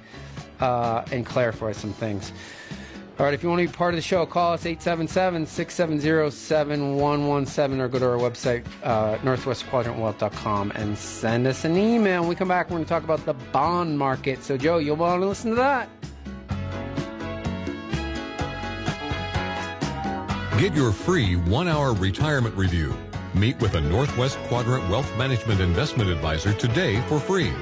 uh, 0.60 1.04
and 1.10 1.26
clarify 1.26 1.72
some 1.72 1.92
things. 1.92 2.32
All 3.16 3.24
right, 3.24 3.32
if 3.32 3.44
you 3.44 3.48
want 3.48 3.60
to 3.62 3.68
be 3.68 3.72
part 3.72 3.94
of 3.94 3.96
the 3.96 4.02
show, 4.02 4.26
call 4.26 4.54
us 4.54 4.66
877 4.66 5.46
670 5.46 6.32
7117 6.32 7.80
or 7.80 7.86
go 7.86 8.00
to 8.00 8.06
our 8.06 8.18
website, 8.18 8.66
uh, 8.82 9.16
northwestquadrantwealth.com, 9.18 10.72
and 10.74 10.98
send 10.98 11.46
us 11.46 11.64
an 11.64 11.76
email. 11.76 12.22
When 12.22 12.30
we 12.30 12.34
come 12.34 12.48
back, 12.48 12.70
we're 12.70 12.78
going 12.78 12.84
to 12.84 12.88
talk 12.88 13.04
about 13.04 13.24
the 13.24 13.34
bond 13.52 13.96
market. 13.96 14.42
So, 14.42 14.56
Joe, 14.56 14.78
you'll 14.78 14.96
want 14.96 15.22
to 15.22 15.26
listen 15.26 15.50
to 15.50 15.56
that. 15.56 15.88
Get 20.58 20.74
your 20.74 20.90
free 20.90 21.36
one 21.36 21.68
hour 21.68 21.92
retirement 21.94 22.56
review. 22.56 22.96
Meet 23.32 23.60
with 23.60 23.74
a 23.74 23.80
Northwest 23.80 24.38
Quadrant 24.48 24.88
Wealth 24.88 25.16
Management 25.16 25.60
Investment 25.60 26.10
Advisor 26.10 26.52
today 26.52 27.00
for 27.02 27.20
free. 27.20 27.52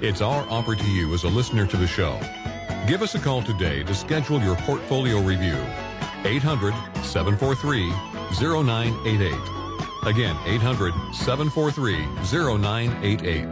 It's 0.00 0.20
our 0.20 0.48
offer 0.48 0.76
to 0.76 0.90
you 0.92 1.12
as 1.14 1.24
a 1.24 1.28
listener 1.28 1.66
to 1.66 1.76
the 1.76 1.86
show. 1.88 2.16
Give 2.86 3.02
us 3.02 3.14
a 3.14 3.20
call 3.20 3.42
today 3.42 3.84
to 3.84 3.94
schedule 3.94 4.40
your 4.40 4.56
portfolio 4.56 5.20
review. 5.20 5.56
800 6.24 6.74
743 7.04 7.88
0988. 8.40 9.60
Again, 10.06 10.36
800 10.46 10.92
743 11.12 12.06
0988. 12.24 13.44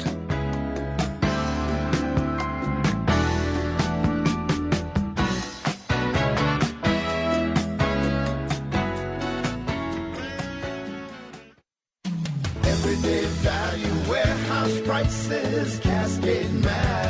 Everyday 12.65 13.25
value 13.27 14.11
warehouse 14.11 14.81
prices, 14.81 15.79
Cascade 15.81 16.53
Max. 16.55 17.08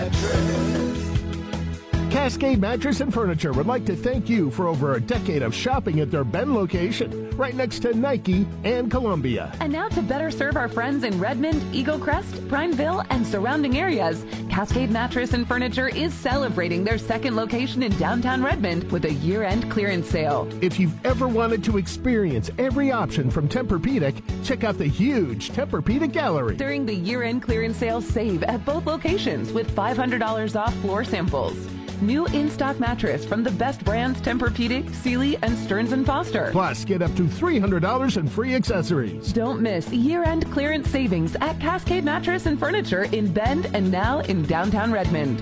Cascade 2.29 2.61
Mattress 2.61 3.01
and 3.01 3.11
Furniture 3.11 3.55
would 3.55 3.65
like 3.65 3.87
to 3.87 3.97
thank 3.97 4.29
you 4.29 4.51
for 4.51 4.69
over 4.69 4.93
a 4.93 5.01
decade 5.01 5.41
of 5.41 5.55
shopping 5.55 6.01
at 6.01 6.11
their 6.11 6.25
Bend 6.25 6.55
location, 6.55 7.31
right 7.39 7.55
next 7.55 7.79
to 7.79 7.95
Nike 7.95 8.47
and 8.65 8.91
Columbia. 8.91 9.51
And 9.61 9.73
now 9.73 9.89
to 9.89 10.03
better 10.03 10.31
serve 10.31 10.55
our 10.55 10.69
friends 10.69 11.05
in 11.05 11.19
Redmond, 11.19 11.75
Eagle 11.75 11.99
Crest, 11.99 12.47
Prineville, 12.47 13.03
and 13.09 13.27
surrounding 13.27 13.79
areas, 13.79 14.27
Cascade 14.51 14.91
Mattress 14.91 15.33
and 15.33 15.49
Furniture 15.49 15.89
is 15.89 16.13
celebrating 16.13 16.85
their 16.85 16.99
second 16.99 17.35
location 17.35 17.83
in 17.83 17.97
downtown 17.97 18.43
Redmond 18.43 18.93
with 18.93 19.07
a 19.07 19.15
year-end 19.15 19.71
clearance 19.71 20.07
sale. 20.07 20.47
If 20.61 20.79
you've 20.79 21.03
ever 21.07 21.29
wanted 21.29 21.65
to 21.65 21.79
experience 21.79 22.51
every 22.59 22.93
option 22.93 23.31
from 23.31 23.49
Tempur-Pedic, 23.49 24.45
check 24.45 24.65
out 24.65 24.77
the 24.77 24.87
huge 24.87 25.49
Tempur-Pedic 25.53 26.13
gallery. 26.13 26.57
During 26.57 26.85
the 26.85 26.95
year-end 26.95 27.41
clearance 27.43 27.79
sale, 27.79 28.03
save 28.03 28.43
at 28.43 28.67
both 28.67 28.85
locations 28.85 29.51
with 29.51 29.75
$500 29.75 30.61
off 30.61 30.75
floor 30.83 31.05
samples. 31.05 31.57
New 32.01 32.27
in-stock 32.27 32.79
mattress 32.79 33.25
from 33.25 33.43
the 33.43 33.51
best 33.51 33.85
brands 33.85 34.21
Tempur-Pedic, 34.21 34.95
Sealy, 34.95 35.37
and 35.43 35.59
Stearns 35.59 35.93
& 36.05 36.07
Foster. 36.07 36.51
Plus, 36.53 36.85
get 36.85 37.03
up 37.03 37.15
to 37.17 37.25
$300 37.25 38.17
in 38.17 38.29
free 38.29 38.55
accessories. 38.55 39.33
Don't 39.33 39.61
miss 39.61 39.89
year-end 39.93 40.51
clearance 40.53 40.89
savings 40.89 41.37
at 41.41 41.59
Cascade 41.61 42.05
Mattress 42.05 42.47
and 42.47 42.59
Furniture 42.59 43.05
in 43.13 43.33
Bend 43.33 43.71
and 43.75 43.91
now 43.91 44.21
in 44.21 44.45
downtown 44.45 44.93
Redmond. 44.93 45.41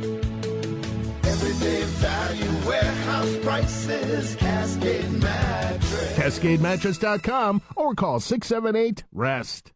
Everyday 1.24 1.82
value 1.82 2.66
warehouse 2.66 3.36
prices, 3.38 4.36
Cascade 4.36 5.12
Mattress. 5.12 6.16
CascadeMattress.com 6.16 7.62
or 7.76 7.94
call 7.94 8.18
678-REST. 8.18 9.72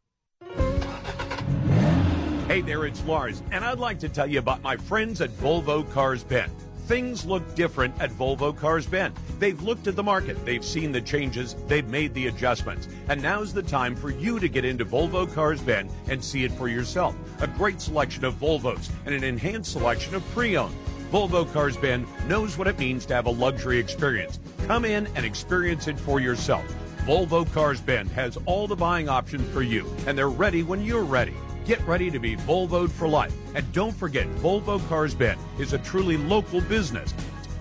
Hey 2.48 2.62
there, 2.62 2.84
it's 2.84 3.04
Lars, 3.04 3.42
and 3.52 3.64
I'd 3.64 3.78
like 3.78 4.00
to 4.00 4.08
tell 4.08 4.26
you 4.26 4.40
about 4.40 4.60
my 4.60 4.76
friends 4.76 5.20
at 5.20 5.30
Volvo 5.30 5.88
Cars 5.92 6.24
Bend. 6.24 6.50
Things 6.90 7.24
look 7.24 7.54
different 7.54 7.94
at 8.00 8.10
Volvo 8.10 8.52
Cars 8.52 8.84
Bend. 8.84 9.14
They've 9.38 9.62
looked 9.62 9.86
at 9.86 9.94
the 9.94 10.02
market, 10.02 10.44
they've 10.44 10.64
seen 10.64 10.90
the 10.90 11.00
changes, 11.00 11.54
they've 11.68 11.86
made 11.86 12.12
the 12.14 12.26
adjustments, 12.26 12.88
and 13.08 13.22
now's 13.22 13.54
the 13.54 13.62
time 13.62 13.94
for 13.94 14.10
you 14.10 14.40
to 14.40 14.48
get 14.48 14.64
into 14.64 14.84
Volvo 14.84 15.32
Cars 15.32 15.60
Bend 15.60 15.88
and 16.08 16.22
see 16.22 16.42
it 16.42 16.50
for 16.50 16.66
yourself. 16.66 17.14
A 17.42 17.46
great 17.46 17.80
selection 17.80 18.24
of 18.24 18.34
Volvos 18.40 18.90
and 19.06 19.14
an 19.14 19.22
enhanced 19.22 19.70
selection 19.70 20.16
of 20.16 20.28
pre-owned. 20.30 20.74
Volvo 21.12 21.50
Cars 21.52 21.76
Bend 21.76 22.08
knows 22.26 22.58
what 22.58 22.66
it 22.66 22.76
means 22.80 23.06
to 23.06 23.14
have 23.14 23.26
a 23.26 23.30
luxury 23.30 23.78
experience. 23.78 24.40
Come 24.66 24.84
in 24.84 25.06
and 25.14 25.24
experience 25.24 25.86
it 25.86 25.96
for 25.96 26.18
yourself. 26.18 26.64
Volvo 27.06 27.48
Cars 27.52 27.80
Bend 27.80 28.10
has 28.10 28.36
all 28.46 28.66
the 28.66 28.74
buying 28.74 29.08
options 29.08 29.48
for 29.52 29.62
you, 29.62 29.86
and 30.08 30.18
they're 30.18 30.28
ready 30.28 30.64
when 30.64 30.84
you're 30.84 31.04
ready. 31.04 31.36
Get 31.70 31.86
ready 31.86 32.10
to 32.10 32.18
be 32.18 32.34
Volvoed 32.34 32.90
for 32.90 33.06
life. 33.06 33.32
And 33.54 33.72
don't 33.72 33.94
forget, 33.94 34.26
Volvo 34.38 34.84
Cars 34.88 35.14
Bend 35.14 35.38
is 35.56 35.72
a 35.72 35.78
truly 35.78 36.16
local 36.16 36.60
business. 36.62 37.14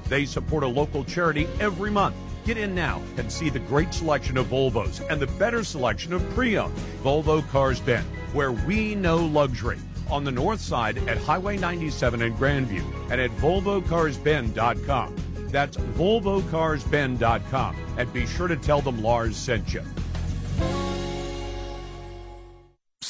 They 0.08 0.26
support 0.26 0.64
a 0.64 0.68
local 0.68 1.04
charity 1.04 1.48
every 1.60 1.92
month. 1.92 2.16
Get 2.44 2.58
in 2.58 2.74
now 2.74 3.04
and 3.18 3.32
see 3.32 3.52
the 3.52 3.60
great 3.60 3.94
selection 3.94 4.36
of 4.38 4.48
Volvos 4.48 5.08
and 5.12 5.22
the 5.22 5.28
better 5.38 5.64
selection 5.64 6.12
of 6.12 6.28
pre-owned. 6.32 6.76
Volvo 7.04 7.48
Cars 7.50 7.80
Bend, 7.82 8.04
where 8.34 8.52
we 8.52 8.96
know 8.96 9.18
luxury. 9.18 9.78
On 10.10 10.24
the 10.24 10.32
north 10.32 10.60
side 10.60 10.98
at 11.08 11.20
Highway 11.20 11.58
97 11.58 12.24
in 12.24 12.34
Grandview 12.34 12.84
and 13.12 13.22
at 13.22 13.30
VolvoCarsBend.com. 13.38 15.16
That's 15.52 15.78
VolvoCarsBend.com. 15.78 17.76
And 18.00 18.12
be 18.12 18.26
sure 18.26 18.48
to 18.48 18.56
tell 18.56 18.82
them 18.82 19.04
Lars 19.04 19.38
sent 19.38 19.72
you. 19.72 19.84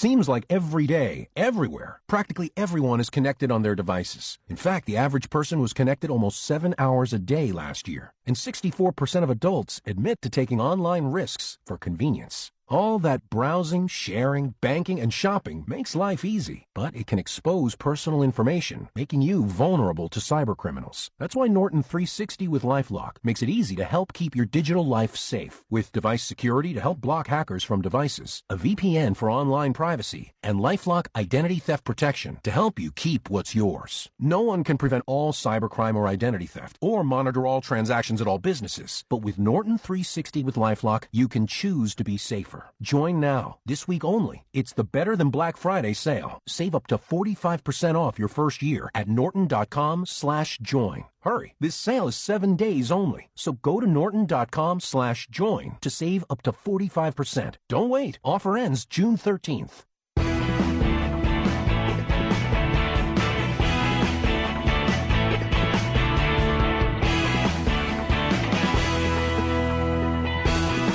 Seems 0.01 0.29
like 0.29 0.45
every 0.49 0.87
day, 0.87 1.27
everywhere, 1.35 1.99
practically 2.07 2.51
everyone 2.55 3.01
is 3.01 3.09
connected 3.09 3.51
on 3.51 3.63
their 3.63 3.75
devices. 3.75 4.39
In 4.47 4.55
fact, 4.55 4.85
the 4.85 4.95
average 4.95 5.29
person 5.29 5.59
was 5.59 5.73
connected 5.73 6.09
almost 6.09 6.41
seven 6.41 6.73
hours 6.77 7.11
a 7.11 7.19
day 7.19 7.51
last 7.51 7.85
year, 7.85 8.13
and 8.25 8.37
64% 8.37 9.23
of 9.23 9.29
adults 9.29 9.81
admit 9.85 10.21
to 10.21 10.29
taking 10.29 10.61
online 10.61 11.11
risks 11.11 11.57
for 11.65 11.77
convenience. 11.77 12.49
All 12.71 12.99
that 12.99 13.31
browsing, 13.31 13.87
sharing, 13.87 14.53
banking, 14.61 14.99
and 14.99 15.11
shopping 15.11 15.63
makes 15.65 15.95
life 15.95 16.23
easy, 16.23 16.67
but 16.75 16.95
it 16.95 17.07
can 17.07 17.17
expose 17.17 17.73
personal 17.73 18.21
information, 18.21 18.89
making 18.95 19.23
you 19.23 19.43
vulnerable 19.43 20.07
to 20.07 20.19
cybercriminals. 20.19 21.09
That's 21.17 21.35
why 21.35 21.47
Norton 21.47 21.81
360 21.81 22.47
with 22.47 22.61
LifeLock 22.61 23.13
makes 23.23 23.41
it 23.41 23.49
easy 23.49 23.75
to 23.77 23.83
help 23.83 24.13
keep 24.13 24.35
your 24.35 24.45
digital 24.45 24.85
life 24.85 25.15
safe, 25.15 25.63
with 25.71 25.91
device 25.91 26.21
security 26.21 26.75
to 26.75 26.79
help 26.79 27.01
block 27.01 27.25
hackers 27.25 27.63
from 27.63 27.81
devices, 27.81 28.43
a 28.51 28.55
VPN 28.55 29.17
for 29.17 29.31
online 29.31 29.73
privacy, 29.73 30.33
and 30.43 30.59
LifeLock 30.59 31.07
identity 31.15 31.57
theft 31.57 31.83
protection 31.83 32.37
to 32.43 32.51
help 32.51 32.77
you 32.77 32.91
keep 32.91 33.31
what's 33.31 33.55
yours. 33.55 34.11
No 34.19 34.41
one 34.41 34.63
can 34.63 34.77
prevent 34.77 35.05
all 35.07 35.33
cybercrime 35.33 35.95
or 35.95 36.07
identity 36.07 36.45
theft, 36.45 36.77
or 36.81 37.03
monitor 37.03 37.47
all 37.47 37.61
transactions 37.61 38.21
at 38.21 38.27
all 38.27 38.37
businesses, 38.37 39.05
but 39.09 39.23
with 39.23 39.39
Norton 39.39 39.79
360 39.79 40.43
with 40.43 40.53
LifeLock, 40.53 41.05
you 41.11 41.27
can 41.27 41.47
choose 41.47 41.95
to 41.95 42.03
be 42.03 42.15
safer. 42.15 42.58
Join 42.81 43.19
now, 43.19 43.57
this 43.65 43.87
week 43.87 44.05
only. 44.05 44.45
It's 44.53 44.73
the 44.73 44.83
Better 44.83 45.15
Than 45.15 45.29
Black 45.29 45.57
Friday 45.57 45.93
sale. 45.93 46.39
Save 46.47 46.73
up 46.75 46.87
to 46.87 46.97
45% 46.97 47.95
off 47.95 48.17
your 48.17 48.29
first 48.29 48.61
year 48.61 48.89
at 48.95 49.09
norton.com 49.09 50.05
slash 50.05 50.57
join. 50.61 51.05
Hurry, 51.21 51.55
this 51.59 51.75
sale 51.75 52.07
is 52.07 52.15
seven 52.15 52.55
days 52.55 52.91
only. 52.91 53.29
So 53.35 53.53
go 53.53 53.79
to 53.79 53.87
norton.com 53.87 54.79
slash 54.79 55.27
join 55.29 55.77
to 55.81 55.89
save 55.89 56.23
up 56.29 56.41
to 56.43 56.51
45%. 56.51 57.55
Don't 57.67 57.89
wait. 57.89 58.19
Offer 58.23 58.57
ends 58.57 58.85
June 58.85 59.17
13th. 59.17 59.83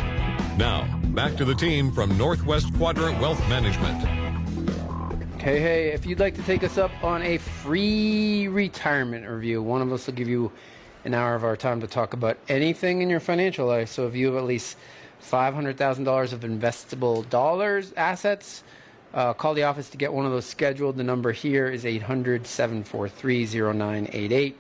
Now, 0.56 0.88
back 1.08 1.36
to 1.36 1.44
the 1.44 1.56
team 1.56 1.92
from 1.92 2.18
Northwest 2.18 2.74
Quadrant 2.76 3.20
Wealth 3.20 3.42
Management. 3.50 4.02
Hey, 5.42 5.60
hey, 5.60 5.90
if 5.90 6.06
you'd 6.06 6.22
like 6.22 6.36
to 6.36 6.44
take 6.44 6.64
us 6.64 6.78
up 6.78 6.92
on 7.04 7.22
a 7.22 7.38
free 7.38 8.48
retirement 8.48 9.28
review, 9.28 9.62
one 9.62 9.82
of 9.82 9.92
us 9.92 10.08
will 10.08 10.14
give 10.14 10.30
you 10.30 10.54
an 11.06 11.14
hour 11.14 11.36
of 11.36 11.44
our 11.44 11.56
time 11.56 11.80
to 11.82 11.88
talk 11.88 12.14
about 12.14 12.38
anything 12.50 13.02
in 13.02 13.10
your 13.10 13.20
financial 13.20 13.68
life. 13.68 13.90
So 13.90 14.08
if 14.08 14.16
you 14.16 14.28
have 14.28 14.36
at 14.36 14.44
least 14.44 14.78
$500,000 15.22 16.34
of 16.34 16.40
investable 16.42 17.30
dollars 17.30 17.94
assets, 17.96 18.64
uh, 19.14 19.34
call 19.34 19.54
the 19.54 19.64
office 19.64 19.90
to 19.90 19.98
get 19.98 20.12
one 20.12 20.26
of 20.26 20.32
those 20.32 20.46
scheduled. 20.46 20.98
The 20.98 21.04
number 21.04 21.32
here 21.32 21.68
is 21.68 21.86
800 21.86 22.46
743 22.46 23.46
0988. 23.46 24.58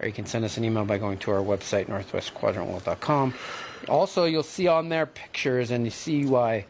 Or 0.00 0.06
you 0.06 0.12
can 0.12 0.26
send 0.26 0.44
us 0.44 0.56
an 0.56 0.64
email 0.64 0.84
by 0.84 0.98
going 0.98 1.18
to 1.18 1.30
our 1.30 1.40
website, 1.40 1.86
northwestquadrantwealth.com. 1.86 3.34
Also, 3.88 4.24
you'll 4.24 4.42
see 4.42 4.66
on 4.66 4.88
there 4.88 5.06
pictures 5.06 5.70
and 5.70 5.84
you 5.84 5.90
see 5.90 6.26
why, 6.26 6.66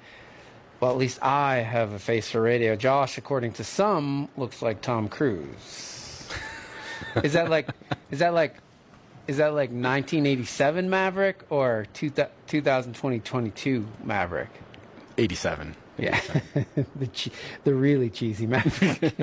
well, 0.81 0.91
at 0.91 0.99
least 0.99 1.19
I 1.23 1.57
have 1.57 1.93
a 1.93 1.99
face 1.99 2.31
for 2.31 2.43
radio. 2.43 2.77
Josh, 2.77 3.17
according 3.19 3.53
to 3.55 3.65
some, 3.65 4.29
looks 4.37 4.61
like 4.63 4.83
Tom 4.83 5.09
Cruise. 5.09 6.29
is 7.23 7.33
that 7.33 7.49
like, 7.49 7.69
is 8.11 8.19
that 8.19 8.35
like 8.35 8.57
is 9.27 9.39
that 9.39 9.49
like 9.49 9.71
1987 9.71 10.91
Maverick 10.91 11.45
or 11.51 11.87
2020 11.95 13.21
22 13.21 13.87
Maverick? 14.03 14.51
87. 15.17 15.75
Yeah, 15.97 16.21
the 16.97 17.07
che- 17.07 17.31
the 17.63 17.75
really 17.75 18.11
cheesy 18.11 18.47
Maverick. 18.47 19.15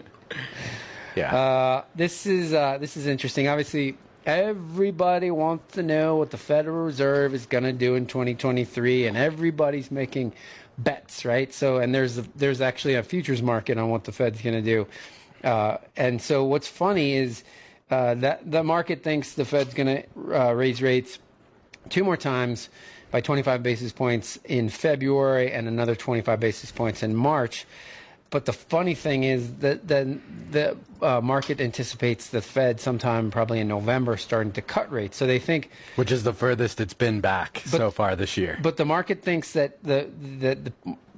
yeah. 1.16 1.36
Uh, 1.36 1.84
this 1.96 2.26
is 2.26 2.54
uh, 2.54 2.78
this 2.78 2.96
is 2.96 3.08
interesting. 3.08 3.48
Obviously, 3.50 3.98
everybody 4.26 5.32
wants 5.32 5.74
to 5.74 5.84
know 5.84 6.16
what 6.16 6.32
the 6.32 6.38
Federal 6.38 6.86
Reserve 6.86 7.34
is 7.34 7.46
going 7.46 7.66
to 7.66 7.74
do 7.74 7.96
in 7.96 8.06
2023, 8.06 9.08
and 9.08 9.18
everybody's 9.18 9.92
making 9.92 10.34
bets, 10.78 11.26
right? 11.26 11.54
So, 11.54 11.78
and 11.78 11.94
there's 11.94 12.18
a, 12.18 12.26
there's 12.36 12.62
actually 12.62 12.96
a 12.96 13.04
futures 13.04 13.42
market 13.42 13.78
on 13.78 13.90
what 13.90 14.06
the 14.06 14.12
Fed's 14.12 14.42
going 14.42 14.56
to 14.56 14.62
do. 14.62 14.88
Uh, 15.44 15.78
and 15.98 16.22
so, 16.22 16.46
what's 16.46 16.68
funny 16.68 17.14
is 17.14 17.44
uh, 17.92 18.16
that 18.16 18.50
the 18.50 18.64
market 18.64 19.04
thinks 19.04 19.34
the 19.34 19.46
Fed's 19.46 19.74
going 19.74 20.04
to 20.04 20.42
uh, 20.50 20.54
raise 20.54 20.82
rates 20.82 21.20
two 21.90 22.04
more 22.04 22.18
times 22.18 22.70
by 23.12 23.20
25 23.22 23.62
basis 23.62 23.92
points 23.92 24.40
in 24.46 24.70
February 24.70 25.52
and 25.52 25.68
another 25.68 25.96
25 25.96 26.40
basis 26.40 26.72
points 26.72 27.04
in 27.04 27.14
March. 27.16 27.66
but 28.30 28.46
the 28.46 28.54
funny 28.54 28.96
thing 28.96 29.26
is 29.26 29.56
that 29.56 29.86
then 29.90 30.22
the 30.52 30.78
uh, 31.02 31.20
market 31.20 31.60
anticipates 31.60 32.30
the 32.30 32.42
Fed 32.42 32.80
sometime 32.80 33.30
probably 33.30 33.60
in 33.60 33.68
November 33.68 34.16
starting 34.16 34.54
to 34.54 34.62
cut 34.62 34.90
rates. 34.90 35.18
So 35.18 35.28
they 35.28 35.40
think, 35.40 35.70
which 35.98 36.14
is 36.14 36.24
the 36.24 36.32
furthest 36.32 36.80
it's 36.80 36.94
been 36.94 37.20
back 37.20 37.62
But- 37.70 37.78
so 37.78 37.92
far 37.92 38.16
this 38.16 38.38
year. 38.38 38.58
but 38.62 38.78
the 38.78 38.86
market 38.86 39.22
thinks 39.22 39.52
that 39.52 39.84
the 39.84 40.08
the, 40.40 40.56
the 40.56 40.74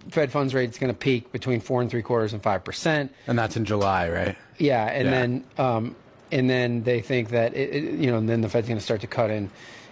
Fed 0.10 0.32
funds 0.32 0.54
rate 0.56 0.70
is 0.72 0.78
going 0.80 0.92
to 0.92 0.98
peak 0.98 1.32
between 1.32 1.60
four 1.62 1.80
and 1.82 1.90
three 1.92 2.02
quarters 2.02 2.34
and 2.34 2.42
five 2.42 2.64
percent. 2.64 3.14
and 3.28 3.38
that's 3.38 3.56
in 3.56 3.64
July, 3.66 4.10
right? 4.10 4.36
Yeah, 4.58 4.86
and 4.86 5.06
Yeah. 5.06 5.12
then 5.12 5.44
um, 5.60 5.96
and 6.34 6.50
then 6.50 6.84
they 6.84 7.00
think 7.02 7.30
that 7.30 7.54
it, 7.54 7.70
it, 7.76 7.84
you 8.00 8.12
know, 8.12 8.18
and 8.18 8.28
then 8.28 8.42
the 8.42 8.50
Fed's 8.50 8.68
going 8.68 8.80
to 8.80 8.84
start 8.84 9.02
to 9.02 9.08
cut 9.08 9.30
in, 9.30 9.50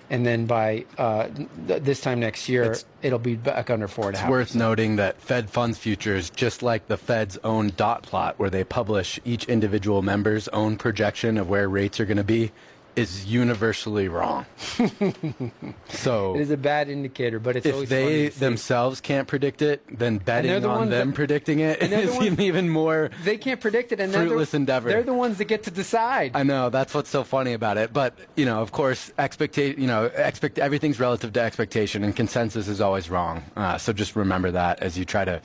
and 0.09 0.25
then 0.25 0.45
by 0.45 0.83
uh, 0.97 1.27
th- 1.67 1.83
this 1.83 2.01
time 2.01 2.19
next 2.19 2.49
year, 2.49 2.75
it'll 3.01 3.19
be 3.19 3.35
back 3.35 3.69
under 3.69 3.87
four 3.87 4.05
and 4.07 4.15
a 4.15 4.17
It's 4.17 4.21
half. 4.21 4.29
worth 4.29 4.55
noting 4.55 4.97
that 4.97 5.21
Fed 5.21 5.49
funds 5.49 5.77
futures, 5.77 6.29
just 6.29 6.61
like 6.63 6.87
the 6.87 6.97
Fed's 6.97 7.37
own 7.43 7.71
dot 7.77 8.03
plot, 8.03 8.37
where 8.39 8.49
they 8.49 8.63
publish 8.65 9.19
each 9.23 9.45
individual 9.45 10.01
member's 10.01 10.47
own 10.49 10.75
projection 10.77 11.37
of 11.37 11.47
where 11.49 11.69
rates 11.69 11.99
are 11.99 12.05
going 12.05 12.17
to 12.17 12.23
be, 12.23 12.51
is 12.95 13.25
universally 13.25 14.07
wrong. 14.07 14.45
so 15.89 16.35
It 16.35 16.41
is 16.41 16.51
a 16.51 16.57
bad 16.57 16.89
indicator, 16.89 17.39
but 17.39 17.55
it's 17.55 17.65
if 17.65 17.73
always 17.73 17.89
they 17.89 18.03
funny 18.03 18.25
to 18.29 18.31
see. 18.33 18.39
themselves 18.39 19.01
can't 19.01 19.27
predict 19.27 19.61
it, 19.61 19.81
then 19.87 20.17
they're 20.17 20.41
betting 20.43 20.61
the 20.61 20.69
on 20.69 20.89
them 20.89 21.09
that- 21.09 21.15
predicting 21.15 21.59
it 21.59 21.79
they're 21.79 22.05
the 22.07 22.13
ones- 22.13 22.39
even 22.39 22.69
more 22.69 23.09
they 23.23 23.37
can't 23.37 23.59
predict 23.61 23.91
it, 23.91 23.99
and 23.99 24.13
they're 24.13 24.25
fruitless 24.25 24.53
endeavor. 24.53 24.89
They're 24.89 25.03
the 25.03 25.13
ones 25.13 25.37
that 25.37 25.45
get 25.45 25.63
to 25.63 25.71
decide. 25.71 26.31
I 26.33 26.43
know 26.43 26.69
that's 26.69 26.93
what's 26.93 27.09
so 27.09 27.23
funny 27.23 27.53
about 27.53 27.77
it, 27.77 27.93
but 27.93 28.17
you 28.35 28.45
know, 28.45 28.61
of 28.61 28.71
course, 28.71 29.11
expecta- 29.17 29.77
you 29.77 29.87
know, 29.87 30.05
expect 30.05 30.59
everything's 30.59 30.99
relative 30.99 31.33
to 31.33 31.41
expectation, 31.41 32.03
and 32.03 32.15
consensus 32.15 32.67
is 32.67 32.81
always 32.81 33.09
wrong. 33.09 33.43
Uh, 33.55 33.77
so 33.77 33.93
just 33.93 34.15
remember 34.15 34.51
that 34.51 34.79
as 34.81 34.97
you 34.97 35.05
try 35.05 35.25
to, 35.25 35.41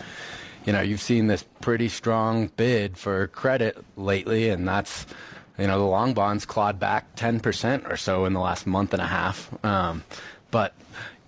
you 0.65 0.73
know, 0.73 0.81
you've 0.81 1.01
seen 1.01 1.27
this 1.29 1.45
pretty 1.61 1.89
strong 1.89 2.49
bid 2.57 2.97
for 2.99 3.29
credit 3.29 3.77
lately, 3.97 4.49
and 4.49 4.67
that's, 4.67 5.07
you 5.59 5.67
know, 5.67 5.79
the 5.79 5.85
long 5.85 6.15
bonds 6.15 6.45
clawed 6.45 6.79
back 6.79 7.15
ten 7.17 7.41
percent 7.41 7.85
or 7.87 7.97
so 7.97 8.25
in 8.25 8.33
the 8.33 8.41
last 8.41 8.67
month 8.67 8.93
and 8.93 9.03
a 9.03 9.07
half. 9.07 9.49
Um, 9.65 10.05
but 10.51 10.75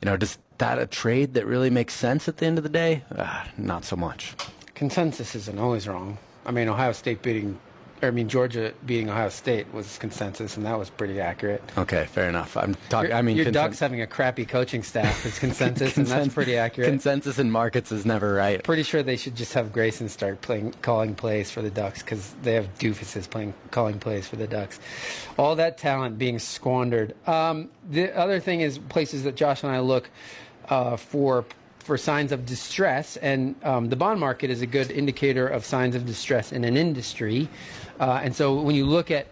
you 0.03 0.07
know, 0.07 0.17
does 0.17 0.39
that 0.59 0.79
a 0.79 0.87
trade 0.87 1.35
that 1.35 1.47
really 1.47 1.71
makes 1.71 1.95
sense 1.95 2.29
at 2.29 2.39
the 2.39 2.47
end 2.47 2.59
of 2.59 2.65
the 2.65 2.71
day? 2.71 3.05
Uh, 3.15 3.45
not 3.57 3.85
so 3.85 3.97
much. 3.97 4.35
Consensus 4.75 5.35
isn't 5.35 5.59
always 5.59 5.89
wrong. 5.89 6.19
I 6.47 6.51
mean, 6.51 6.69
Ohio 6.69 6.93
State 6.93 7.23
beating, 7.23 7.59
I 8.03 8.11
mean, 8.11 8.29
Georgia 8.29 8.73
beating 8.87 9.11
Ohio 9.11 9.29
State 9.29 9.73
was 9.73 9.99
consensus, 9.99 10.57
and 10.57 10.65
that 10.67 10.79
was 10.79 10.91
pretty 10.91 11.21
accurate. 11.21 11.63
Okay, 11.77 12.07
fair 12.07 12.29
enough. 12.29 12.57
I'm 12.57 12.77
talking. 12.89 13.13
I 13.13 13.23
mean, 13.23 13.37
your 13.37 13.47
consen- 13.47 13.53
Ducks 13.53 13.79
having 13.79 14.01
a 14.01 14.07
crappy 14.07 14.45
coaching 14.45 14.83
staff 14.83 15.25
is 15.27 15.39
consensus, 15.41 15.97
and 15.97 16.07
that's 16.07 16.33
pretty 16.33 16.57
accurate. 16.57 16.89
Consensus 16.89 17.39
in 17.39 17.51
markets 17.51 17.91
is 17.93 18.07
never 18.07 18.35
right. 18.35 18.63
Pretty 18.63 18.83
sure 18.83 19.03
they 19.03 19.17
should 19.17 19.35
just 19.35 19.55
have 19.55 19.73
Grayson 19.73 20.09
start 20.09 20.41
playing, 20.41 20.73
calling 20.83 21.15
plays 21.15 21.51
for 21.51 21.63
the 21.63 21.71
Ducks 21.71 22.03
because 22.03 22.35
they 22.43 22.55
have 22.55 22.73
doofuses 22.79 23.29
playing, 23.29 23.55
calling 23.71 23.99
plays 23.99 24.29
for 24.29 24.37
the 24.37 24.47
Ducks. 24.47 24.79
All 25.37 25.57
that 25.57 25.79
talent 25.79 26.19
being 26.19 26.39
squandered. 26.39 27.15
Um, 27.29 27.71
the 27.89 28.17
other 28.17 28.41
thing 28.41 28.61
is 28.61 28.79
places 28.79 29.25
that 29.25 29.35
Josh 29.37 29.63
and 29.63 29.73
I 29.73 29.81
look 29.81 30.11
uh, 30.69 30.97
for 30.97 31.45
for 31.89 31.97
signs 31.97 32.33
of 32.33 32.45
distress, 32.45 33.17
and 33.17 33.55
um, 33.65 33.89
the 33.89 33.97
bond 33.97 34.21
market 34.21 34.51
is 34.51 34.61
a 34.61 34.67
good 34.67 34.91
indicator 34.91 35.49
of 35.49 35.65
signs 35.65 35.95
of 35.95 36.05
distress 36.05 36.53
in 36.53 36.63
an 36.63 36.77
industry. 36.77 37.49
Uh, 37.99 38.21
and 38.23 38.37
so 38.37 38.61
when 38.61 38.77
you 38.77 38.85
look 38.85 39.11
at 39.11 39.27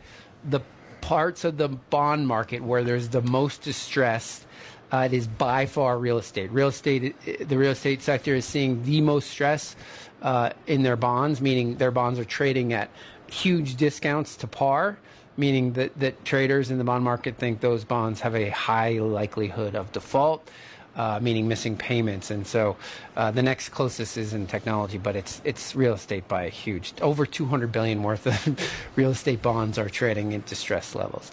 the 0.48 0.60
parts 1.02 1.44
of 1.44 1.58
the 1.58 1.68
bond 1.68 2.26
market 2.26 2.62
where 2.62 2.82
there's 2.82 3.10
the 3.10 3.20
most 3.20 3.60
distress, 3.60 4.46
uh, 4.90 5.00
it 5.00 5.12
is 5.12 5.26
by 5.26 5.66
far 5.66 5.98
real 5.98 6.16
estate. 6.16 6.50
Real 6.50 6.68
estate, 6.68 7.14
the 7.46 7.58
real 7.58 7.72
estate 7.72 8.00
sector 8.00 8.34
is 8.34 8.46
seeing 8.46 8.82
the 8.84 9.02
most 9.02 9.28
stress 9.28 9.76
uh, 10.22 10.48
in 10.66 10.82
their 10.82 10.96
bonds, 10.96 11.42
meaning 11.42 11.76
their 11.76 11.90
bonds 11.90 12.18
are 12.18 12.24
trading 12.24 12.72
at 12.72 12.88
huge 13.26 13.76
discounts 13.76 14.34
to 14.34 14.46
par, 14.46 14.96
meaning 15.36 15.74
that, 15.74 15.90
that 16.00 16.24
traders 16.24 16.70
in 16.70 16.78
the 16.78 16.84
bond 16.84 17.04
market 17.04 17.36
think 17.36 17.60
those 17.60 17.84
bonds 17.84 18.18
have 18.22 18.34
a 18.34 18.48
high 18.48 18.92
likelihood 18.92 19.74
of 19.74 19.92
default. 19.92 20.48
Uh, 20.96 21.18
meaning 21.20 21.46
missing 21.46 21.76
payments, 21.76 22.30
and 22.30 22.46
so 22.46 22.74
uh, 23.18 23.30
the 23.30 23.42
next 23.42 23.68
closest 23.68 24.16
is 24.16 24.32
in 24.32 24.46
technology, 24.46 24.96
but 24.96 25.14
it's 25.14 25.42
it's 25.44 25.76
real 25.76 25.92
estate 25.92 26.26
by 26.26 26.44
a 26.44 26.48
huge 26.48 26.94
over 27.02 27.26
200 27.26 27.70
billion 27.70 28.02
worth 28.02 28.26
of 28.26 28.58
real 28.96 29.10
estate 29.10 29.42
bonds 29.42 29.78
are 29.78 29.90
trading 29.90 30.32
at 30.32 30.46
distress 30.46 30.94
levels. 30.94 31.30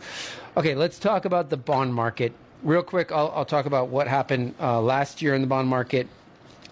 Okay, 0.57 0.76
let's 0.76 0.99
talk 0.99 1.24
about 1.24 1.49
the 1.49 1.55
bond 1.55 1.93
market 1.93 2.34
real 2.61 2.84
quick. 2.84 3.11
I'll, 3.11 3.32
I'll 3.36 3.45
talk 3.45 3.66
about 3.66 3.88
what 3.88 4.07
happened 4.07 4.55
uh, 4.59 4.82
last 4.82 5.22
year 5.22 5.34
in 5.34 5.41
the 5.41 5.47
bond 5.47 5.68
market, 5.68 6.07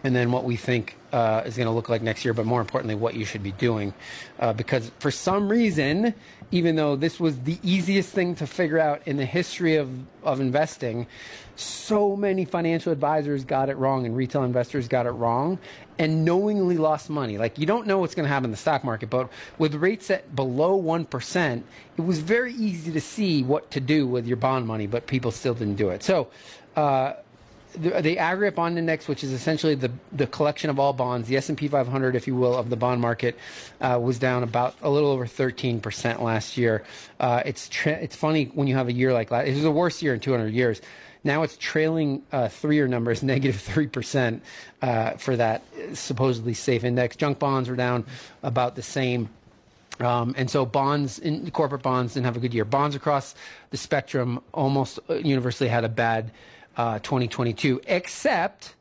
and 0.03 0.15
then 0.15 0.31
what 0.31 0.43
we 0.43 0.55
think 0.55 0.97
uh, 1.13 1.43
is 1.45 1.57
going 1.57 1.67
to 1.67 1.73
look 1.73 1.89
like 1.89 2.01
next 2.01 2.25
year, 2.25 2.33
but 2.33 2.45
more 2.45 2.61
importantly, 2.61 2.95
what 2.95 3.15
you 3.15 3.25
should 3.25 3.43
be 3.43 3.51
doing. 3.53 3.93
Uh, 4.39 4.53
because 4.53 4.91
for 4.99 5.11
some 5.11 5.49
reason, 5.49 6.13
even 6.51 6.75
though 6.75 6.95
this 6.95 7.19
was 7.19 7.39
the 7.39 7.57
easiest 7.63 8.09
thing 8.09 8.35
to 8.35 8.47
figure 8.47 8.79
out 8.79 9.01
in 9.05 9.17
the 9.17 9.25
history 9.25 9.75
of, 9.75 9.89
of 10.23 10.39
investing, 10.39 11.07
so 11.61 12.15
many 12.15 12.45
financial 12.45 12.91
advisors 12.91 13.43
got 13.45 13.69
it 13.69 13.77
wrong 13.77 14.05
and 14.05 14.15
retail 14.15 14.43
investors 14.43 14.87
got 14.87 15.05
it 15.05 15.11
wrong 15.11 15.59
and 15.99 16.25
knowingly 16.25 16.77
lost 16.77 17.09
money. 17.09 17.37
Like, 17.37 17.59
you 17.59 17.65
don't 17.65 17.87
know 17.87 17.99
what's 17.99 18.15
going 18.15 18.25
to 18.25 18.29
happen 18.29 18.45
in 18.45 18.51
the 18.51 18.57
stock 18.57 18.83
market, 18.83 19.09
but 19.09 19.29
with 19.57 19.75
rates 19.75 20.09
at 20.09 20.35
below 20.35 20.81
1%, 20.81 21.63
it 21.97 22.01
was 22.01 22.19
very 22.19 22.53
easy 22.53 22.91
to 22.91 23.01
see 23.01 23.43
what 23.43 23.71
to 23.71 23.79
do 23.79 24.07
with 24.07 24.25
your 24.25 24.37
bond 24.37 24.65
money, 24.67 24.87
but 24.87 25.07
people 25.07 25.31
still 25.31 25.53
didn't 25.53 25.75
do 25.75 25.89
it. 25.89 26.03
So, 26.03 26.29
uh, 26.75 27.13
the, 27.73 28.01
the 28.01 28.19
aggregate 28.19 28.55
bond 28.55 28.77
index, 28.77 29.07
which 29.07 29.23
is 29.23 29.31
essentially 29.31 29.75
the, 29.75 29.91
the 30.11 30.27
collection 30.27 30.69
of 30.69 30.79
all 30.79 30.93
bonds, 30.93 31.27
the 31.27 31.37
S&P 31.37 31.67
500, 31.67 32.15
if 32.15 32.27
you 32.27 32.35
will, 32.35 32.55
of 32.55 32.69
the 32.69 32.75
bond 32.75 33.01
market, 33.01 33.37
uh, 33.79 33.99
was 34.01 34.19
down 34.19 34.43
about 34.43 34.75
a 34.81 34.89
little 34.89 35.09
over 35.09 35.25
13% 35.25 36.21
last 36.21 36.57
year. 36.57 36.83
Uh, 37.19 37.41
it's 37.45 37.69
it's 37.85 38.15
funny 38.15 38.45
when 38.45 38.67
you 38.67 38.75
have 38.75 38.87
a 38.87 38.93
year 38.93 39.13
like 39.13 39.31
last. 39.31 39.47
It 39.47 39.53
was 39.53 39.63
the 39.63 39.71
worst 39.71 40.01
year 40.01 40.13
in 40.13 40.19
200 40.19 40.53
years. 40.53 40.81
Now 41.23 41.43
it's 41.43 41.57
trailing 41.57 42.23
uh, 42.31 42.47
three-year 42.47 42.87
numbers, 42.87 43.23
negative 43.23 43.59
three 43.59 43.87
percent 43.87 44.43
uh, 44.81 45.11
for 45.11 45.35
that 45.35 45.63
supposedly 45.93 46.53
safe 46.53 46.83
index. 46.83 47.15
Junk 47.15 47.39
bonds 47.39 47.69
were 47.69 47.75
down 47.75 48.05
about 48.43 48.75
the 48.75 48.81
same. 48.81 49.29
Um, 49.99 50.33
and 50.35 50.49
so 50.49 50.65
bonds, 50.65 51.19
in, 51.19 51.49
corporate 51.51 51.83
bonds, 51.83 52.15
didn't 52.15 52.25
have 52.25 52.37
a 52.37 52.39
good 52.39 52.53
year. 52.53 52.65
Bonds 52.65 52.95
across 52.95 53.35
the 53.69 53.77
spectrum 53.77 54.41
almost 54.51 54.99
uh, 55.09 55.15
universally 55.15 55.69
had 55.69 55.83
a 55.83 55.89
bad 55.89 56.31
uh, 56.75 56.99
2022, 56.99 57.81
except 57.85 58.73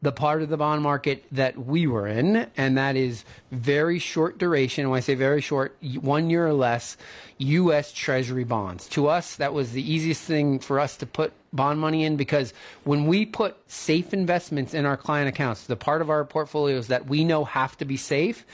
the 0.00 0.12
part 0.12 0.42
of 0.42 0.48
the 0.48 0.56
bond 0.56 0.82
market 0.82 1.24
that 1.32 1.58
we 1.58 1.86
were 1.86 2.06
in, 2.06 2.46
and 2.56 2.78
that 2.78 2.96
is 2.96 3.24
very 3.50 3.98
short 3.98 4.38
duration. 4.38 4.88
When 4.90 4.98
I 4.98 5.00
say 5.00 5.14
very 5.14 5.40
short, 5.40 5.76
one 6.00 6.30
year 6.30 6.46
or 6.46 6.52
less, 6.52 6.96
U.S. 7.38 7.92
Treasury 7.92 8.44
bonds. 8.44 8.88
To 8.90 9.08
us, 9.08 9.36
that 9.36 9.52
was 9.52 9.72
the 9.72 9.92
easiest 9.92 10.22
thing 10.22 10.60
for 10.60 10.78
us 10.78 10.96
to 10.98 11.06
put 11.06 11.32
bond 11.52 11.80
money 11.80 12.04
in 12.04 12.16
because 12.16 12.52
when 12.84 13.06
we 13.06 13.26
put 13.26 13.56
safe 13.70 14.12
investments 14.12 14.74
in 14.74 14.84
our 14.84 14.96
client 14.96 15.28
accounts, 15.28 15.64
the 15.64 15.76
part 15.76 16.00
of 16.00 16.10
our 16.10 16.24
portfolios 16.24 16.88
that 16.88 17.06
we 17.06 17.24
know 17.24 17.44
have 17.44 17.76
to 17.78 17.84
be 17.84 17.96
safe, 17.96 18.44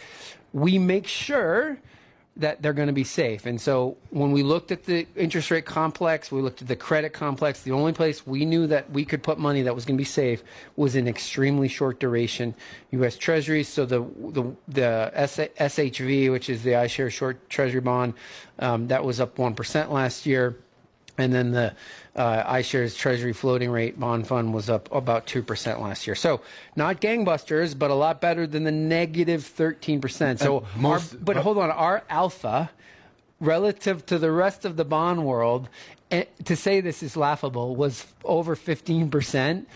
we 0.53 0.79
make 0.79 1.07
sure 1.07 1.79
that 2.37 2.61
they're 2.61 2.73
going 2.73 2.89
to 2.89 2.93
be 2.93 3.05
safe. 3.05 3.47
And 3.47 3.61
so 3.61 3.97
when 4.11 4.33
we 4.33 4.43
looked 4.43 4.73
at 4.73 4.85
the 4.85 5.07
interest 5.15 5.51
rate 5.51 5.65
complex, 5.65 6.33
we 6.33 6.41
looked 6.41 6.63
at 6.63 6.69
the 6.69 6.75
credit 6.77 7.13
complex, 7.13 7.63
the 7.63 7.71
only 7.71 7.93
place 7.93 8.27
we 8.27 8.45
knew 8.45 8.67
that 8.67 8.91
we 8.91 9.05
could 9.05 9.23
put 9.23 9.39
money 9.39 9.63
that 9.63 9.75
was 9.75 9.85
going 9.85 9.97
to 9.97 10.01
be 10.01 10.05
safe 10.05 10.43
was 10.75 10.97
in 10.97 11.07
extremely 11.07 11.69
short 11.69 12.01
duration 12.01 12.55
US 12.91 13.17
Treasuries. 13.17 13.69
So 13.69 13.87
the 13.87 14.01
the 14.31 14.57
the 14.67 15.13
SHV, 15.17 16.33
which 16.33 16.51
is 16.51 16.65
the 16.65 16.73
iShares 16.73 17.13
short 17.13 17.49
treasury 17.49 17.81
bond, 17.81 18.15
um, 18.59 18.89
that 18.89 19.05
was 19.05 19.21
up 19.21 19.37
1% 19.37 19.91
last 19.91 20.27
year. 20.27 20.57
And 21.17 21.33
then 21.33 21.53
the 21.53 21.75
uh, 22.17 22.53
iShares 22.55 22.97
Treasury 22.97 23.33
floating 23.33 23.71
rate 23.71 23.99
bond 23.99 24.27
fund 24.27 24.53
was 24.53 24.69
up 24.69 24.93
about 24.93 25.27
2% 25.27 25.81
last 25.81 26.07
year. 26.07 26.15
So 26.15 26.41
not 26.77 27.01
gangbusters, 27.01 27.79
but 27.79 27.91
a 27.91 27.95
lot 27.95 28.21
better 28.21 28.47
than 28.47 28.65
the 28.65 28.73
negative 28.73 29.43
13%. 29.43 30.39
So, 30.39 30.65
most- 30.77 31.15
our, 31.15 31.21
but 31.21 31.37
hold 31.37 31.59
on, 31.59 31.71
our 31.71 32.03
alpha 32.11 32.71
relative 33.41 34.05
to 34.07 34.19
the 34.19 34.31
rest 34.31 34.65
of 34.65 34.77
the 34.77 34.85
bond 34.85 35.25
world, 35.25 35.69
eh, 36.11 36.25
to 36.45 36.57
say 36.57 36.81
this 36.81 37.03
is 37.03 37.17
laughable, 37.17 37.77
was 37.77 38.07
over 38.25 38.57
15%. 38.57 39.67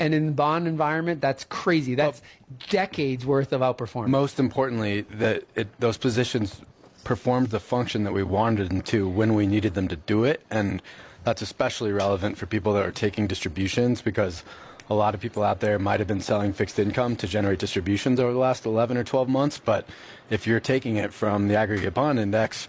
And 0.00 0.14
in 0.14 0.26
the 0.26 0.32
bond 0.32 0.66
environment, 0.66 1.20
that's 1.20 1.44
crazy. 1.44 1.94
That's 1.94 2.22
decades 2.70 3.26
worth 3.26 3.52
of 3.52 3.60
outperformance. 3.60 4.08
Most 4.08 4.40
importantly, 4.40 5.02
that 5.02 5.44
it, 5.54 5.68
those 5.78 5.98
positions 5.98 6.62
performed 7.10 7.48
the 7.48 7.58
function 7.58 8.04
that 8.04 8.12
we 8.12 8.22
wanted 8.22 8.70
them 8.70 8.80
to 8.80 9.08
when 9.08 9.34
we 9.34 9.44
needed 9.44 9.74
them 9.74 9.88
to 9.88 9.96
do 9.96 10.22
it, 10.22 10.40
and 10.48 10.80
that's 11.24 11.42
especially 11.42 11.90
relevant 11.90 12.38
for 12.38 12.46
people 12.46 12.72
that 12.72 12.86
are 12.86 12.92
taking 12.92 13.26
distributions 13.26 14.00
because 14.00 14.44
a 14.88 14.94
lot 14.94 15.12
of 15.12 15.20
people 15.20 15.42
out 15.42 15.58
there 15.58 15.76
might 15.76 15.98
have 15.98 16.06
been 16.06 16.20
selling 16.20 16.52
fixed 16.52 16.78
income 16.78 17.16
to 17.16 17.26
generate 17.26 17.58
distributions 17.58 18.20
over 18.20 18.32
the 18.32 18.38
last 18.38 18.64
11 18.64 18.96
or 18.96 19.02
12 19.02 19.28
months, 19.28 19.58
but 19.58 19.88
if 20.30 20.46
you're 20.46 20.60
taking 20.60 20.94
it 20.94 21.12
from 21.12 21.48
the 21.48 21.56
aggregate 21.56 21.94
bond 21.94 22.20
index, 22.20 22.68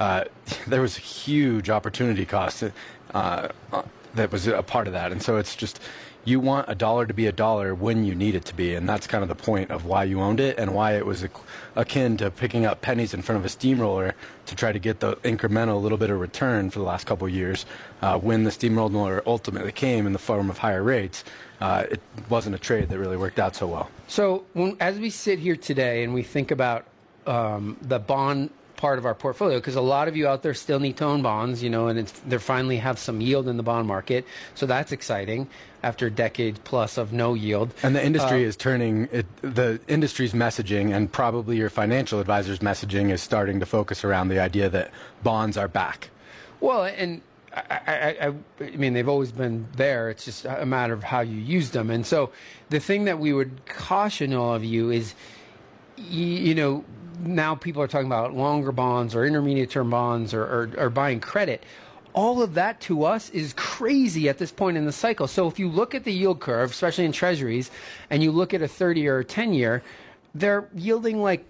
uh, 0.00 0.24
there 0.66 0.80
was 0.80 0.96
a 0.96 1.02
huge 1.02 1.68
opportunity 1.68 2.24
cost. 2.24 2.64
Uh, 3.12 3.48
that 4.14 4.32
was 4.32 4.46
a 4.46 4.62
part 4.62 4.86
of 4.86 4.94
that. 4.94 5.12
And 5.12 5.22
so 5.22 5.36
it's 5.36 5.54
just 5.54 5.80
you 6.24 6.38
want 6.38 6.66
a 6.68 6.74
dollar 6.74 7.06
to 7.06 7.14
be 7.14 7.26
a 7.26 7.32
dollar 7.32 7.74
when 7.74 8.04
you 8.04 8.14
need 8.14 8.34
it 8.34 8.44
to 8.46 8.54
be, 8.54 8.74
and 8.74 8.88
that's 8.88 9.06
kind 9.06 9.22
of 9.22 9.28
the 9.28 9.34
point 9.34 9.70
of 9.70 9.84
why 9.84 10.04
you 10.04 10.20
owned 10.20 10.40
it 10.40 10.58
and 10.58 10.72
why 10.74 10.96
it 10.96 11.04
was 11.04 11.26
akin 11.74 12.16
to 12.18 12.30
picking 12.30 12.64
up 12.64 12.80
pennies 12.80 13.12
in 13.12 13.22
front 13.22 13.38
of 13.38 13.44
a 13.44 13.48
steamroller 13.48 14.14
to 14.46 14.54
try 14.54 14.70
to 14.70 14.78
get 14.78 15.00
the 15.00 15.16
incremental 15.16 15.82
little 15.82 15.98
bit 15.98 16.10
of 16.10 16.20
return 16.20 16.70
for 16.70 16.78
the 16.78 16.84
last 16.84 17.06
couple 17.06 17.26
of 17.26 17.32
years. 17.32 17.66
Uh, 18.00 18.18
when 18.18 18.44
the 18.44 18.50
steamroller 18.50 19.22
ultimately 19.26 19.72
came 19.72 20.06
in 20.06 20.12
the 20.12 20.18
form 20.18 20.48
of 20.48 20.58
higher 20.58 20.82
rates, 20.82 21.24
uh, 21.60 21.84
it 21.90 22.00
wasn't 22.28 22.54
a 22.54 22.58
trade 22.58 22.88
that 22.88 22.98
really 22.98 23.16
worked 23.16 23.38
out 23.38 23.56
so 23.56 23.66
well. 23.66 23.90
So 24.06 24.44
when, 24.52 24.76
as 24.80 24.98
we 24.98 25.10
sit 25.10 25.38
here 25.38 25.56
today 25.56 26.04
and 26.04 26.14
we 26.14 26.22
think 26.22 26.50
about 26.50 26.84
um, 27.26 27.76
the 27.82 27.98
bond 27.98 28.50
part 28.82 28.98
of 28.98 29.06
our 29.06 29.14
portfolio 29.14 29.58
because 29.58 29.76
a 29.76 29.80
lot 29.80 30.08
of 30.08 30.16
you 30.16 30.26
out 30.26 30.42
there 30.42 30.54
still 30.54 30.80
need 30.80 30.96
to 30.96 31.04
own 31.04 31.22
bonds, 31.22 31.62
you 31.62 31.70
know, 31.70 31.86
and 31.86 32.04
they 32.26 32.36
finally 32.36 32.78
have 32.78 32.98
some 32.98 33.20
yield 33.20 33.46
in 33.46 33.56
the 33.56 33.62
bond 33.62 33.86
market. 33.86 34.26
So 34.56 34.66
that's 34.66 34.90
exciting 34.90 35.48
after 35.84 36.10
decades 36.10 36.58
plus 36.64 36.98
of 36.98 37.12
no 37.12 37.34
yield. 37.34 37.72
And 37.84 37.94
the 37.94 38.04
industry 38.04 38.44
uh, 38.44 38.48
is 38.48 38.56
turning, 38.56 39.08
it, 39.12 39.26
the 39.40 39.78
industry's 39.86 40.32
messaging 40.32 40.92
and 40.92 41.10
probably 41.12 41.58
your 41.58 41.70
financial 41.70 42.18
advisor's 42.18 42.58
messaging 42.58 43.12
is 43.12 43.22
starting 43.22 43.60
to 43.60 43.66
focus 43.66 44.02
around 44.02 44.30
the 44.30 44.40
idea 44.40 44.68
that 44.70 44.90
bonds 45.22 45.56
are 45.56 45.68
back. 45.68 46.10
Well, 46.58 46.82
and 46.82 47.22
I, 47.54 47.62
I, 47.86 47.92
I, 48.26 48.34
I, 48.64 48.76
mean, 48.76 48.94
they've 48.94 49.08
always 49.08 49.30
been 49.30 49.68
there. 49.76 50.10
It's 50.10 50.24
just 50.24 50.44
a 50.44 50.66
matter 50.66 50.92
of 50.92 51.04
how 51.04 51.20
you 51.20 51.36
use 51.36 51.70
them. 51.70 51.88
And 51.88 52.04
so, 52.04 52.32
the 52.68 52.80
thing 52.80 53.04
that 53.04 53.20
we 53.20 53.32
would 53.32 53.64
caution 53.66 54.34
all 54.34 54.54
of 54.54 54.64
you 54.64 54.90
is, 54.90 55.14
you, 55.96 56.24
you 56.24 56.54
know, 56.56 56.84
now 57.22 57.54
people 57.54 57.82
are 57.82 57.88
talking 57.88 58.06
about 58.06 58.34
longer 58.34 58.72
bonds 58.72 59.14
or 59.14 59.24
intermediate 59.24 59.70
term 59.70 59.90
bonds 59.90 60.34
or, 60.34 60.42
or, 60.42 60.70
or 60.76 60.90
buying 60.90 61.20
credit. 61.20 61.64
All 62.14 62.42
of 62.42 62.54
that 62.54 62.80
to 62.82 63.04
us 63.04 63.30
is 63.30 63.54
crazy 63.54 64.28
at 64.28 64.38
this 64.38 64.52
point 64.52 64.76
in 64.76 64.84
the 64.84 64.92
cycle. 64.92 65.26
So 65.26 65.48
if 65.48 65.58
you 65.58 65.68
look 65.68 65.94
at 65.94 66.04
the 66.04 66.12
yield 66.12 66.40
curve, 66.40 66.70
especially 66.70 67.06
in 67.06 67.12
treasuries, 67.12 67.70
and 68.10 68.22
you 68.22 68.30
look 68.32 68.52
at 68.52 68.60
a 68.60 68.68
thirty-year 68.68 69.16
or 69.16 69.20
a 69.20 69.24
10 69.24 69.54
year, 69.54 69.82
they're 70.34 70.68
yielding 70.74 71.22
like 71.22 71.44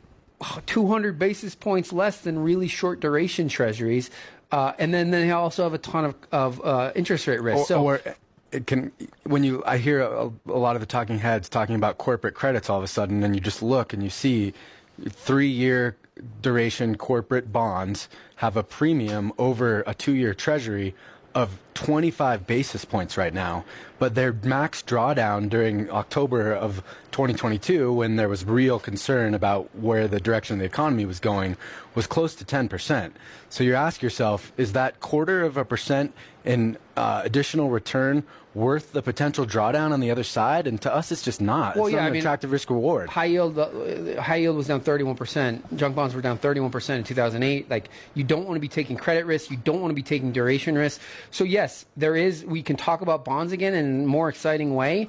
200 0.66 1.18
basis 1.18 1.54
points 1.54 1.92
less 1.92 2.18
than 2.18 2.38
really 2.38 2.68
short 2.68 3.00
duration 3.00 3.48
treasuries. 3.48 4.10
Uh, 4.50 4.72
and 4.78 4.92
then 4.92 5.10
they 5.10 5.30
also 5.30 5.64
have 5.64 5.74
a 5.74 5.78
ton 5.78 6.04
of, 6.04 6.14
of 6.30 6.64
uh, 6.64 6.92
interest 6.94 7.26
rate 7.26 7.40
risk. 7.40 7.62
Or, 7.62 7.66
so, 7.66 7.82
or 7.84 8.00
it 8.52 8.66
can 8.66 8.92
when 9.24 9.44
you 9.44 9.62
I 9.66 9.78
hear 9.78 10.02
a, 10.02 10.30
a, 10.46 10.58
lot 10.58 10.76
of 10.76 10.80
the 10.80 10.86
talking 10.86 11.18
heads 11.18 11.48
talking 11.48 11.74
about 11.74 11.96
corporate 11.98 12.34
credits 12.34 12.68
all 12.68 12.78
of 12.78 12.84
a 12.84 12.88
sudden, 12.88 13.22
and 13.24 13.34
you 13.34 13.40
just 13.40 13.62
look 13.62 13.92
and 13.92 14.02
you 14.02 14.10
see 14.10 14.52
three 15.10 15.48
year 15.48 15.96
duration 16.40 16.96
corporate 16.96 17.52
bonds 17.52 18.08
have 18.36 18.56
a 18.56 18.62
premium 18.62 19.32
over 19.38 19.82
a 19.86 19.94
two 19.94 20.14
year 20.14 20.34
treasury 20.34 20.94
of 21.34 21.58
25 21.74 22.46
basis 22.46 22.84
points 22.84 23.16
right 23.16 23.32
now, 23.32 23.64
but 23.98 24.14
their 24.14 24.32
max 24.32 24.82
drawdown 24.82 25.48
during 25.48 25.90
October 25.90 26.52
of 26.52 26.82
2022, 27.12 27.92
when 27.92 28.16
there 28.16 28.28
was 28.28 28.44
real 28.44 28.78
concern 28.78 29.34
about 29.34 29.68
where 29.76 30.08
the 30.08 30.18
direction 30.18 30.54
of 30.54 30.60
the 30.60 30.64
economy 30.64 31.04
was 31.04 31.20
going, 31.20 31.56
was 31.94 32.06
close 32.06 32.34
to 32.34 32.44
10%. 32.44 33.12
So 33.48 33.62
you 33.62 33.74
ask 33.74 34.02
yourself, 34.02 34.52
is 34.56 34.72
that 34.72 35.00
quarter 35.00 35.42
of 35.42 35.56
a 35.56 35.64
percent 35.64 36.14
in 36.44 36.78
uh, 36.96 37.22
additional 37.24 37.70
return 37.70 38.24
worth 38.54 38.92
the 38.92 39.02
potential 39.02 39.46
drawdown 39.46 39.92
on 39.92 40.00
the 40.00 40.10
other 40.10 40.24
side? 40.24 40.66
And 40.66 40.80
to 40.82 40.94
us, 40.94 41.12
it's 41.12 41.22
just 41.22 41.40
not. 41.40 41.76
Well, 41.76 41.86
it's 41.86 41.92
yeah, 41.92 42.00
not 42.00 42.06
an 42.06 42.08
I 42.08 42.12
mean, 42.12 42.20
attractive 42.20 42.50
risk 42.50 42.70
reward. 42.70 43.10
High 43.10 43.26
yield, 43.26 43.58
uh, 43.58 44.20
high 44.20 44.36
yield 44.36 44.56
was 44.56 44.66
down 44.66 44.80
31%. 44.80 45.76
Junk 45.76 45.94
bonds 45.94 46.14
were 46.14 46.22
down 46.22 46.38
31% 46.38 46.96
in 46.96 47.04
2008. 47.04 47.70
Like 47.70 47.90
you 48.14 48.24
don't 48.24 48.46
want 48.46 48.56
to 48.56 48.60
be 48.60 48.68
taking 48.68 48.96
credit 48.96 49.26
risk. 49.26 49.50
You 49.50 49.58
don't 49.58 49.80
want 49.80 49.90
to 49.90 49.94
be 49.94 50.02
taking 50.02 50.32
duration 50.32 50.76
risk. 50.76 51.00
So 51.30 51.44
yes, 51.62 51.86
there 51.96 52.16
is. 52.16 52.44
We 52.44 52.62
can 52.62 52.76
talk 52.76 53.02
about 53.02 53.24
bonds 53.24 53.52
again 53.52 53.74
in 53.74 54.02
a 54.02 54.06
more 54.06 54.28
exciting 54.28 54.74
way 54.74 55.08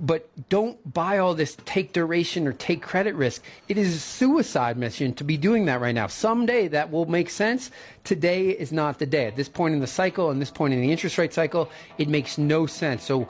but 0.00 0.28
don't 0.48 0.92
buy 0.92 1.18
all 1.18 1.32
this 1.32 1.56
take 1.64 1.92
duration 1.92 2.48
or 2.48 2.52
take 2.52 2.82
credit 2.82 3.14
risk. 3.14 3.40
It 3.68 3.78
is 3.78 3.94
a 3.94 4.00
suicide 4.00 4.76
mission 4.76 5.14
to 5.14 5.22
be 5.22 5.36
doing 5.36 5.66
that 5.66 5.80
right 5.80 5.94
now. 5.94 6.08
Someday 6.08 6.66
that 6.68 6.90
will 6.90 7.06
make 7.06 7.30
sense. 7.30 7.70
Today 8.02 8.48
is 8.48 8.72
not 8.72 8.98
the 8.98 9.06
day. 9.06 9.26
At 9.26 9.36
this 9.36 9.48
point 9.48 9.74
in 9.74 9.80
the 9.80 9.86
cycle 9.86 10.30
and 10.30 10.42
this 10.42 10.50
point 10.50 10.74
in 10.74 10.80
the 10.80 10.90
interest 10.90 11.18
rate 11.18 11.32
cycle, 11.32 11.70
it 11.98 12.08
makes 12.08 12.36
no 12.36 12.66
sense. 12.66 13.04
So 13.04 13.28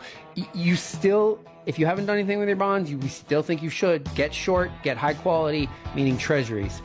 you 0.55 0.77
still, 0.77 1.41
if 1.67 1.79
you 1.79 1.85
haven't 1.85 2.07
done 2.07 2.17
anything 2.17 2.39
with 2.39 2.49
your 2.49 2.57
bonds, 2.57 2.91
you 2.91 2.99
still 3.09 3.43
think 3.43 3.63
you 3.63 3.69
should 3.69 4.03
get 4.15 4.33
short, 4.33 4.71
get 4.83 4.97
high 4.97 5.15
quality, 5.15 5.69
meaning 5.95 6.17
treasuries. 6.17 6.81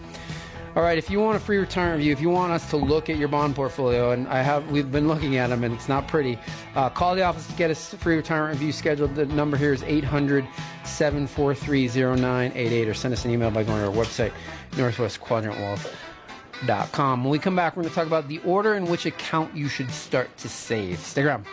All 0.78 0.84
right, 0.84 0.98
if 1.00 1.10
you 1.10 1.20
want 1.20 1.36
a 1.36 1.40
free 1.40 1.58
return 1.58 1.94
review, 1.94 2.12
if 2.12 2.22
you 2.22 2.30
want 2.30 2.52
us 2.52 2.70
to 2.70 2.78
look 2.78 3.10
at 3.10 3.18
your 3.18 3.30
bond 3.30 3.56
portfolio, 3.56 4.12
and 4.12 4.28
I 4.28 4.44
have, 4.44 4.70
we've 4.70 4.92
been 4.92 5.08
looking 5.08 5.38
at 5.38 5.48
them, 5.48 5.64
and 5.64 5.74
it's 5.74 5.90
not 5.90 6.08
pretty. 6.08 6.38
Uh, 6.76 6.88
call 6.88 7.16
the 7.16 7.24
office 7.24 7.48
to 7.48 7.54
get 7.54 7.72
a 7.72 7.76
free 7.76 8.16
retirement 8.16 8.60
review 8.60 8.72
scheduled. 8.72 9.16
The 9.16 9.26
number 9.26 9.58
here 9.58 9.74
is 9.74 9.82
800 9.82 10.48
743 10.84 11.88
0988, 11.88 12.88
or 12.88 12.94
send 12.94 13.12
us 13.12 13.26
an 13.26 13.32
email 13.32 13.50
by 13.50 13.64
going 13.64 13.80
to 13.80 13.88
our 13.88 13.92
website, 13.92 14.32
northwestquadrantwealth.com. 14.74 17.24
When 17.24 17.32
we 17.32 17.40
come 17.40 17.56
back, 17.56 17.76
we're 17.76 17.82
going 17.82 17.90
to 17.90 17.96
talk 17.96 18.06
about 18.06 18.28
the 18.28 18.38
order 18.46 18.76
in 18.76 18.86
which 18.86 19.08
account 19.08 19.58
you 19.58 19.70
should 19.70 19.90
start 19.90 20.38
to 20.38 20.48
save. 20.48 21.00
Stay 21.00 21.24
around. 21.24 21.48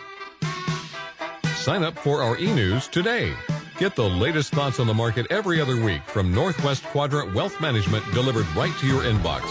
Sign 1.57 1.83
up 1.83 1.99
for 1.99 2.23
our 2.23 2.37
e 2.37 2.53
news 2.53 2.89
today. 2.89 3.33
Get 3.79 3.97
the 3.97 4.09
latest 4.09 4.53
thoughts 4.53 4.79
on 4.79 4.87
the 4.87 4.95
market 4.95 5.27
every 5.31 5.61
other 5.61 5.77
week 5.77 6.05
from 6.05 6.33
Northwest 6.33 6.85
Quadrant 6.85 7.35
Wealth 7.35 7.61
Management 7.61 8.05
delivered 8.13 8.47
right 8.55 8.73
to 8.79 8.87
your 8.87 9.03
inbox. 9.03 9.43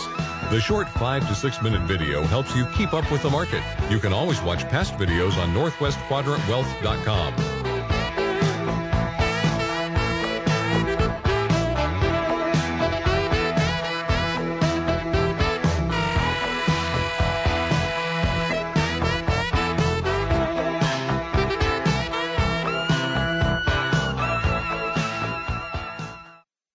The 0.49 0.61
short 0.61 0.87
five 0.87 1.27
to 1.27 1.35
six 1.35 1.61
minute 1.61 1.81
video 1.81 2.23
helps 2.23 2.55
you 2.55 2.65
keep 2.67 2.93
up 2.93 3.11
with 3.11 3.21
the 3.21 3.29
market. 3.29 3.61
You 3.89 3.99
can 3.99 4.13
always 4.13 4.41
watch 4.41 4.63
past 4.69 4.93
videos 4.93 5.37
on 5.37 5.53
northwestquadrantwealth.com. 5.53 7.62